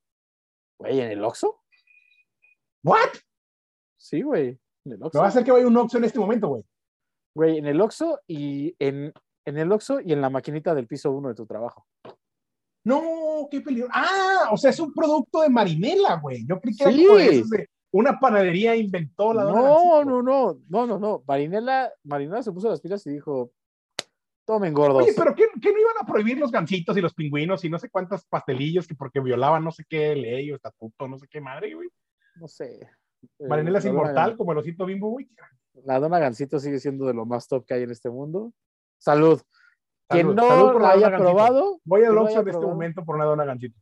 güey, 0.79 1.01
¿en 1.01 1.11
el 1.11 1.25
Oxxo? 1.25 1.61
¿What? 2.83 3.11
Sí, 3.99 4.23
güey. 4.23 4.59
En 4.85 4.93
el 4.93 4.99
Me 4.99 5.01
va 5.01 5.05
a 5.05 5.07
Oxxo. 5.09 5.23
hacer 5.25 5.45
que 5.45 5.53
vaya 5.53 5.67
un 5.67 5.77
Oxxo 5.77 5.99
en 5.99 6.05
este 6.05 6.19
momento, 6.19 6.49
güey. 6.49 6.65
Güey, 7.35 7.59
en 7.59 7.67
el 7.67 7.81
Oxxo 7.81 8.21
y 8.27 8.75
en, 8.79 9.13
en 9.45 9.59
el 9.59 9.71
Oxxo 9.73 10.01
y 10.01 10.13
en 10.13 10.23
la 10.23 10.31
maquinita 10.31 10.75
del 10.75 10.87
piso 10.87 11.11
uno 11.13 11.29
de 11.29 11.35
tu 11.35 11.47
trabajo. 11.47 11.87
No, 12.85 13.49
qué 13.51 13.61
peligro. 13.61 13.89
Ah, 13.93 14.49
o 14.51 14.57
sea, 14.57 14.71
es 14.71 14.81
un 14.81 14.93
producto 14.93 15.43
de 15.43 15.49
Marinela, 15.49 16.17
güey. 16.21 16.45
Yo 16.47 16.61
creí 16.61 16.77
que 16.77 16.83
era 16.85 16.93
Sí. 16.93 17.07
como 17.07 17.19
de 17.19 17.27
esos 17.27 17.51
de 17.51 17.69
una 17.93 18.19
panadería 18.19 18.75
inventó 18.75 19.33
la 19.35 19.45
dona 19.45 19.61
No, 19.61 20.05
no, 20.05 20.23
no, 20.23 20.59
no, 20.69 20.87
no, 20.87 20.99
no. 20.99 21.23
Marinela, 21.27 21.93
Marinela 22.05 22.43
se 22.43 22.53
puso 22.53 22.69
las 22.71 22.81
pilas 22.81 23.07
y 23.07 23.11
dijo, 23.11 23.53
tomen 24.47 24.75
gordos. 24.75 25.03
Oye, 25.03 25.13
pero 25.17 25.35
¿qué, 25.35 25.45
qué 25.61 25.73
no 25.73 25.79
iban 25.79 25.97
a 26.01 26.07
prohibir 26.07 26.39
los 26.39 26.51
gansitos 26.51 26.97
y 26.97 27.01
los 27.01 27.15
pingüinos 27.15 27.65
y 27.65 27.71
no 27.71 27.79
sé 27.79 27.91
cuántos 27.91 28.25
pastelillos 28.25 28.87
que 28.89 28.95
porque 28.95 29.21
violaban 29.21 29.63
no 29.63 29.71
sé 29.71 29.85
qué 29.89 30.17
ley 30.17 30.51
o 30.51 30.57
estatuto, 30.57 31.07
no 31.07 31.19
sé 31.19 31.29
qué 31.29 31.41
madre, 31.41 31.75
güey? 31.75 31.89
No 32.37 32.49
sé. 32.49 32.89
Eh, 33.39 33.47
Marinela 33.47 33.79
es 33.79 33.85
dona 33.85 33.95
inmortal 34.01 34.37
como 34.37 34.53
el 34.53 34.59
osito 34.59 34.87
bimbo, 34.87 35.11
güey. 35.11 35.29
La 35.85 36.01
dona 36.01 36.19
Gansito 36.19 36.59
sigue 36.59 36.81
siendo 36.81 37.07
de 37.07 37.15
lo 37.15 37.25
más 37.25 37.47
top 37.47 37.65
que 37.65 37.75
hay 37.75 37.83
en 37.83 37.91
este 37.91 38.11
mundo. 38.11 38.53
Salud. 38.99 39.41
Quien 40.13 40.27
Salud, 40.27 40.35
no 40.37 40.49
salud 40.49 40.73
por 40.73 40.83
la 40.83 40.89
la 40.89 40.95
haya 40.95 41.17
probado, 41.17 41.81
Voy 41.85 42.05
al 42.05 42.17
Oxxo 42.19 42.41
en 42.41 42.49
este 42.49 42.61
momento 42.67 43.05
por 43.05 43.17
una 43.17 43.25
dona 43.25 43.45
gansito. 43.45 43.79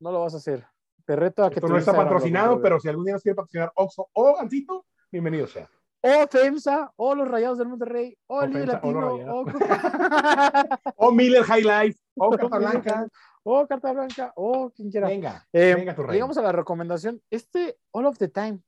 no 0.00 0.12
lo 0.12 0.20
vas 0.20 0.34
a 0.34 0.38
hacer. 0.38 0.66
Te 1.04 1.16
reto 1.16 1.42
a 1.44 1.48
que 1.50 1.56
Esto 1.56 1.68
no 1.68 1.78
está 1.78 1.92
lo 1.92 1.98
patrocinado, 1.98 2.60
pero 2.60 2.78
si 2.80 2.88
algún 2.88 3.04
día 3.04 3.14
nos 3.14 3.22
quiere 3.22 3.34
patrocinar 3.36 3.72
Oxxo 3.74 4.08
o 4.12 4.36
gansito, 4.36 4.84
bienvenido 5.10 5.46
sea. 5.46 5.68
O 6.00 6.26
FEMSA, 6.28 6.92
o 6.96 7.14
los 7.14 7.26
Rayados 7.26 7.58
del 7.58 7.68
Monterrey, 7.68 8.16
o 8.28 8.36
O 8.38 8.42
el 8.42 8.50
Líder 8.52 8.68
Latino, 8.68 9.14
o, 9.14 9.44
O 10.96 11.12
Miller 11.12 11.42
High 11.42 11.62
Life, 11.62 12.00
o 12.16 12.30
Carta 12.30 12.58
Blanca. 12.58 13.08
o 13.42 13.66
Carta 13.66 13.92
Blanca, 13.92 14.32
o 14.36 14.70
quien 14.70 14.90
quiera. 14.90 15.08
Venga, 15.08 15.44
Eh, 15.52 15.74
venga 15.74 15.94
tu 15.96 16.02
rey. 16.04 16.12
llegamos 16.14 16.38
a 16.38 16.42
la 16.42 16.52
recomendación. 16.52 17.20
Este 17.30 17.78
All 17.90 18.06
of 18.06 18.16
the 18.18 18.28
Time. 18.28 18.60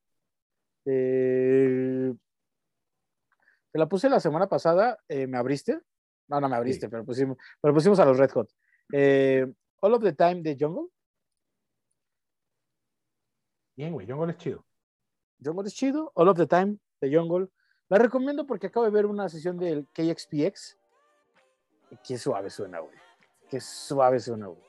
Eh, 0.87 2.13
te 3.73 3.79
la 3.79 3.87
puse 3.89 4.09
la 4.09 4.19
semana 4.19 4.49
pasada. 4.49 4.99
eh, 5.09 5.27
¿Me 5.29 5.39
abriste? 5.39 5.79
No, 6.31 6.41
no 6.41 6.49
me 6.49 6.57
abriste, 6.57 6.89
pero, 6.89 7.05
pusimos, 7.05 7.37
pero 7.61 7.75
pusimos 7.75 7.99
a 7.99 8.05
los 8.05 8.17
Red 8.17 8.31
Hot. 8.31 8.49
Eh, 8.93 9.53
All 9.81 9.95
of 9.95 10.03
the 10.03 10.13
Time 10.13 10.43
de 10.43 10.57
Jungle. 10.59 10.89
Bien, 13.77 13.93
güey, 13.93 14.09
Jungle 14.09 14.31
es 14.33 14.39
chido. 14.39 14.65
Jungle 15.43 15.67
es 15.67 15.75
chido. 15.75 16.13
All 16.15 16.29
of 16.29 16.37
the 16.37 16.47
Time 16.47 16.79
de 17.01 17.17
Jungle. 17.17 17.49
La 17.89 17.99
recomiendo 17.99 18.47
porque 18.47 18.69
acabo 18.69 18.87
de 18.87 18.93
ver 18.93 19.07
una 19.07 19.29
sesión 19.29 19.59
del 19.59 19.89
KXPX. 19.93 20.79
Qué 22.07 22.17
suave 22.17 22.49
suena, 22.49 22.79
güey. 22.79 22.97
Qué 23.49 23.61
suave 23.61 24.21
suena, 24.21 24.47
güey. 24.47 24.63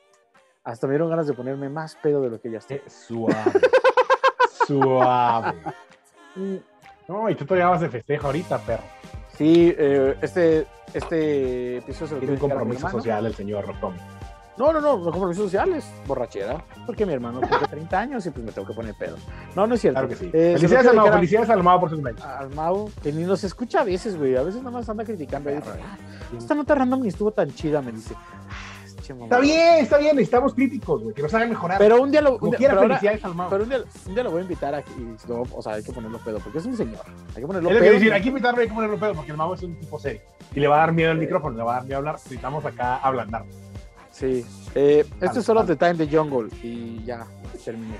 Hasta 0.64 0.88
me 0.88 0.94
dieron 0.94 1.10
ganas 1.10 1.28
de 1.28 1.34
ponerme 1.34 1.68
más 1.68 1.94
pedo 1.94 2.20
de 2.22 2.30
lo 2.30 2.40
que 2.40 2.50
ya 2.50 2.58
estoy. 2.58 2.80
Qué 2.80 2.90
suave. 2.90 3.34
suave. 4.66 5.62
No, 7.08 7.28
y 7.28 7.34
tú 7.34 7.44
todavía 7.44 7.68
vas 7.68 7.80
de 7.80 7.90
festejo 7.90 8.28
ahorita, 8.28 8.58
perro. 8.64 8.84
Sí, 9.36 9.74
eh, 9.76 10.16
este, 10.20 10.66
este 10.92 11.78
episodio 11.78 12.18
Tiene 12.18 12.34
un 12.34 12.38
compromiso 12.40 12.88
social 12.90 13.26
el 13.26 13.34
señor 13.34 13.66
Rotom. 13.66 13.94
No, 14.58 14.70
no, 14.70 14.82
no, 14.82 14.98
no 14.98 15.10
compromisos 15.10 15.44
sociales, 15.44 15.90
borrachera, 16.06 16.62
porque 16.84 17.06
mi 17.06 17.14
hermano 17.14 17.40
cumple 17.40 17.66
30 17.68 17.98
años 17.98 18.26
y 18.26 18.30
pues 18.30 18.44
me 18.44 18.52
tengo 18.52 18.68
que 18.68 18.74
poner 18.74 18.94
pedo. 18.94 19.16
No, 19.56 19.66
no 19.66 19.74
es 19.74 19.80
cierto. 19.80 20.00
Claro 20.00 20.08
que 20.08 20.14
sí. 20.16 20.26
Eh, 20.26 20.52
felicidades, 20.56 20.88
al 20.88 20.96
Mau, 20.96 21.10
felicidades 21.10 21.48
al 21.50 21.62
Mau 21.62 21.80
por 21.80 21.88
su 21.88 21.96
cumpleaños. 21.96 22.22
Al 22.22 22.50
Mau, 22.50 22.90
que 23.02 23.12
ni 23.12 23.24
nos 23.24 23.42
escucha 23.44 23.80
a 23.80 23.84
veces, 23.84 24.16
güey. 24.18 24.36
A 24.36 24.42
veces 24.42 24.62
nada 24.62 24.76
más 24.76 24.88
anda 24.90 25.04
criticando. 25.04 25.48
ahí, 25.48 25.56
Perro, 25.58 25.72
"Ah, 25.82 25.96
eh. 26.34 26.36
Esta 26.36 26.54
nota 26.54 26.74
random 26.74 27.00
ni 27.00 27.08
estuvo 27.08 27.30
tan 27.32 27.50
chida, 27.54 27.80
me 27.80 27.92
dice. 27.92 28.14
Está 29.02 29.38
bien, 29.40 29.78
está 29.78 29.98
bien, 29.98 30.16
necesitamos 30.16 30.54
críticos, 30.54 31.02
güey, 31.02 31.14
que 31.14 31.22
nos 31.22 31.34
hagan 31.34 31.48
mejorar. 31.50 31.78
Pero 31.78 32.00
un 32.02 32.10
día 32.10 32.20
lo, 32.20 32.36
un 32.38 32.50
día- 32.50 32.58
quiera, 32.58 32.72
pero 32.74 32.82
ahora- 32.82 32.94
al 32.96 33.62
un 33.62 33.68
día, 33.68 33.78
un 34.06 34.14
día 34.14 34.24
lo 34.24 34.30
voy 34.30 34.38
a 34.40 34.42
invitar 34.42 34.74
aquí. 34.74 34.92
lo- 35.28 35.42
o 35.52 35.62
sea, 35.62 35.74
hay 35.74 35.82
que 35.82 35.92
ponerlo 35.92 36.18
pedo, 36.18 36.38
porque 36.40 36.58
es 36.58 36.66
un 36.66 36.76
señor. 36.76 37.00
Hay 37.34 37.40
que 37.42 37.46
ponerlo 37.46 37.68
Es 37.70 37.74
lo 37.74 37.80
que 37.80 37.86
pedo. 37.86 37.94
decir, 37.94 38.12
hay 38.12 38.22
que 38.22 38.28
invitarlo, 38.28 38.60
hay 38.60 38.68
que 38.68 38.74
ponerlo 38.74 38.98
pedo, 38.98 39.14
porque 39.14 39.30
el 39.30 39.36
Mau 39.36 39.52
es 39.54 39.62
un 39.62 39.74
tipo 39.78 39.98
serio. 39.98 40.20
Y 40.54 40.60
le 40.60 40.68
va 40.68 40.76
a 40.76 40.78
dar 40.80 40.92
miedo 40.92 41.12
el 41.12 41.18
micrófono, 41.18 41.56
le 41.56 41.62
va 41.62 41.72
a 41.72 41.74
dar 41.76 41.84
miedo 41.84 41.98
hablar. 41.98 42.14
Necesitamos 42.14 42.64
acá 42.64 42.96
ablandar. 42.96 43.44
Sí. 44.10 44.44
Eh, 44.74 45.04
este 45.20 45.38
es 45.40 45.46
vale. 45.64 45.76
the 45.76 45.76
Time 45.76 45.94
de 46.06 46.16
Jungle. 46.16 46.48
Y 46.62 47.02
ya, 47.04 47.26
terminé. 47.64 47.94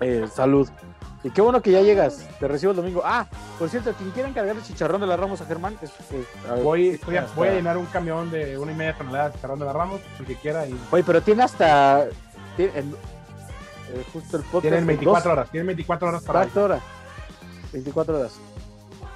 Eh, 0.00 0.26
salud. 0.32 0.68
Y 1.24 1.30
qué 1.30 1.40
bueno 1.40 1.62
que 1.62 1.72
ya 1.72 1.80
llegas. 1.80 2.28
Te 2.38 2.46
recibo 2.46 2.70
el 2.72 2.76
domingo. 2.76 3.00
Ah, 3.04 3.26
por 3.58 3.68
cierto, 3.70 3.92
quien 3.94 4.10
quiera 4.10 4.28
encargar 4.28 4.54
el 4.56 4.62
chicharrón 4.62 5.00
de 5.00 5.06
la 5.06 5.16
Ramos 5.16 5.40
a 5.40 5.46
Germán, 5.46 5.76
es, 5.80 5.90
es- 5.90 6.48
a 6.48 6.54
ver, 6.54 6.62
Voy, 6.62 6.88
estoy 6.90 7.16
a- 7.16 7.22
hasta- 7.22 7.34
voy 7.34 7.48
a 7.48 7.52
llenar 7.54 7.78
un 7.78 7.86
camión 7.86 8.30
de 8.30 8.58
una 8.58 8.72
y 8.72 8.74
media 8.74 8.96
toneladas 8.96 9.32
de 9.32 9.38
carrón 9.40 9.58
de 9.58 9.64
la 9.64 9.72
Ramos, 9.72 10.00
el 10.20 10.26
que 10.26 10.36
quiera. 10.36 10.66
Y 10.66 10.78
Oye, 10.90 11.02
pero 11.02 11.22
tiene 11.22 11.42
hasta. 11.42 12.06
tiene- 12.58 12.78
en- 12.78 12.90
eh, 12.90 14.04
justo 14.12 14.36
el 14.36 14.42
podcast. 14.42 14.62
tienen 14.62 14.86
24 14.86 15.30
dos- 15.30 15.32
horas, 15.38 15.50
tienen 15.50 15.66
24 15.68 16.08
horas 16.08 16.22
para. 16.22 16.40
Exacto 16.40 16.62
horas. 16.64 16.82
24 17.72 18.18
horas. 18.18 18.32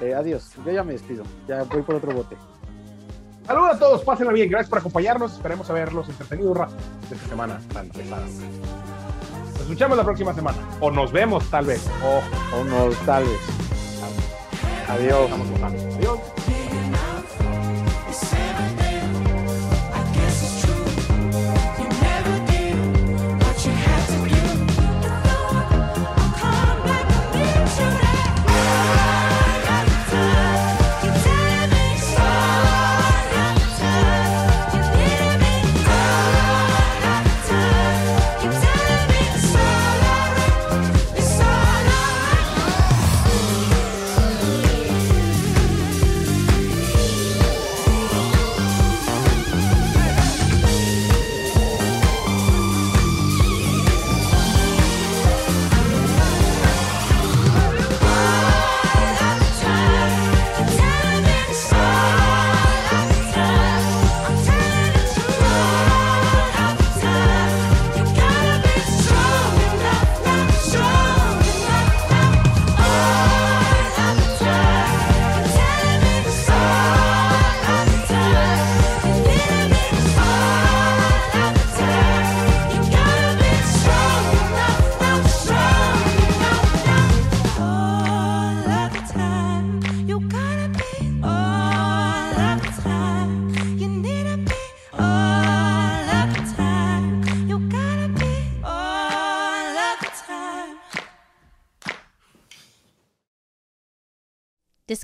Eh, 0.01 0.15
adiós. 0.15 0.51
Yo 0.65 0.73
ya 0.73 0.83
me 0.83 0.93
despido. 0.95 1.25
Ya 1.47 1.63
voy 1.65 1.83
por 1.83 1.97
otro 1.97 2.13
bote. 2.13 2.37
Saludos 3.47 3.77
a 3.77 3.79
todos, 3.79 4.03
pásenla 4.03 4.33
bien, 4.33 4.49
gracias 4.51 4.71
por 4.71 4.79
acompañarnos. 4.79 5.33
Esperemos 5.35 5.69
haberlos 5.69 6.09
entretenido 6.09 6.51
un 6.53 6.57
rato 6.57 6.75
de 7.11 7.17
esta 7.17 7.29
semana 7.29 7.61
tan 7.73 7.89
pesada. 7.89 8.25
Nos 9.69 9.75
escuchamos 9.75 9.99
la 9.99 10.05
próxima 10.05 10.33
semana. 10.33 10.57
O 10.81 10.91
nos 10.91 11.13
vemos, 11.13 11.45
tal 11.51 11.67
vez. 11.67 11.87
O 12.03 12.57
O 12.57 12.65
no, 12.65 12.91
tal 13.05 13.23
vez. 13.23 13.39
Adiós. 14.89 15.31
Adiós. 15.99 16.58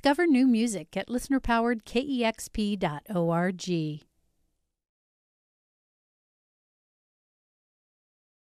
Discover 0.05 0.27
new 0.27 0.47
music 0.47 0.99
at 0.99 1.09
listenerpoweredkexp.org. 1.09 4.05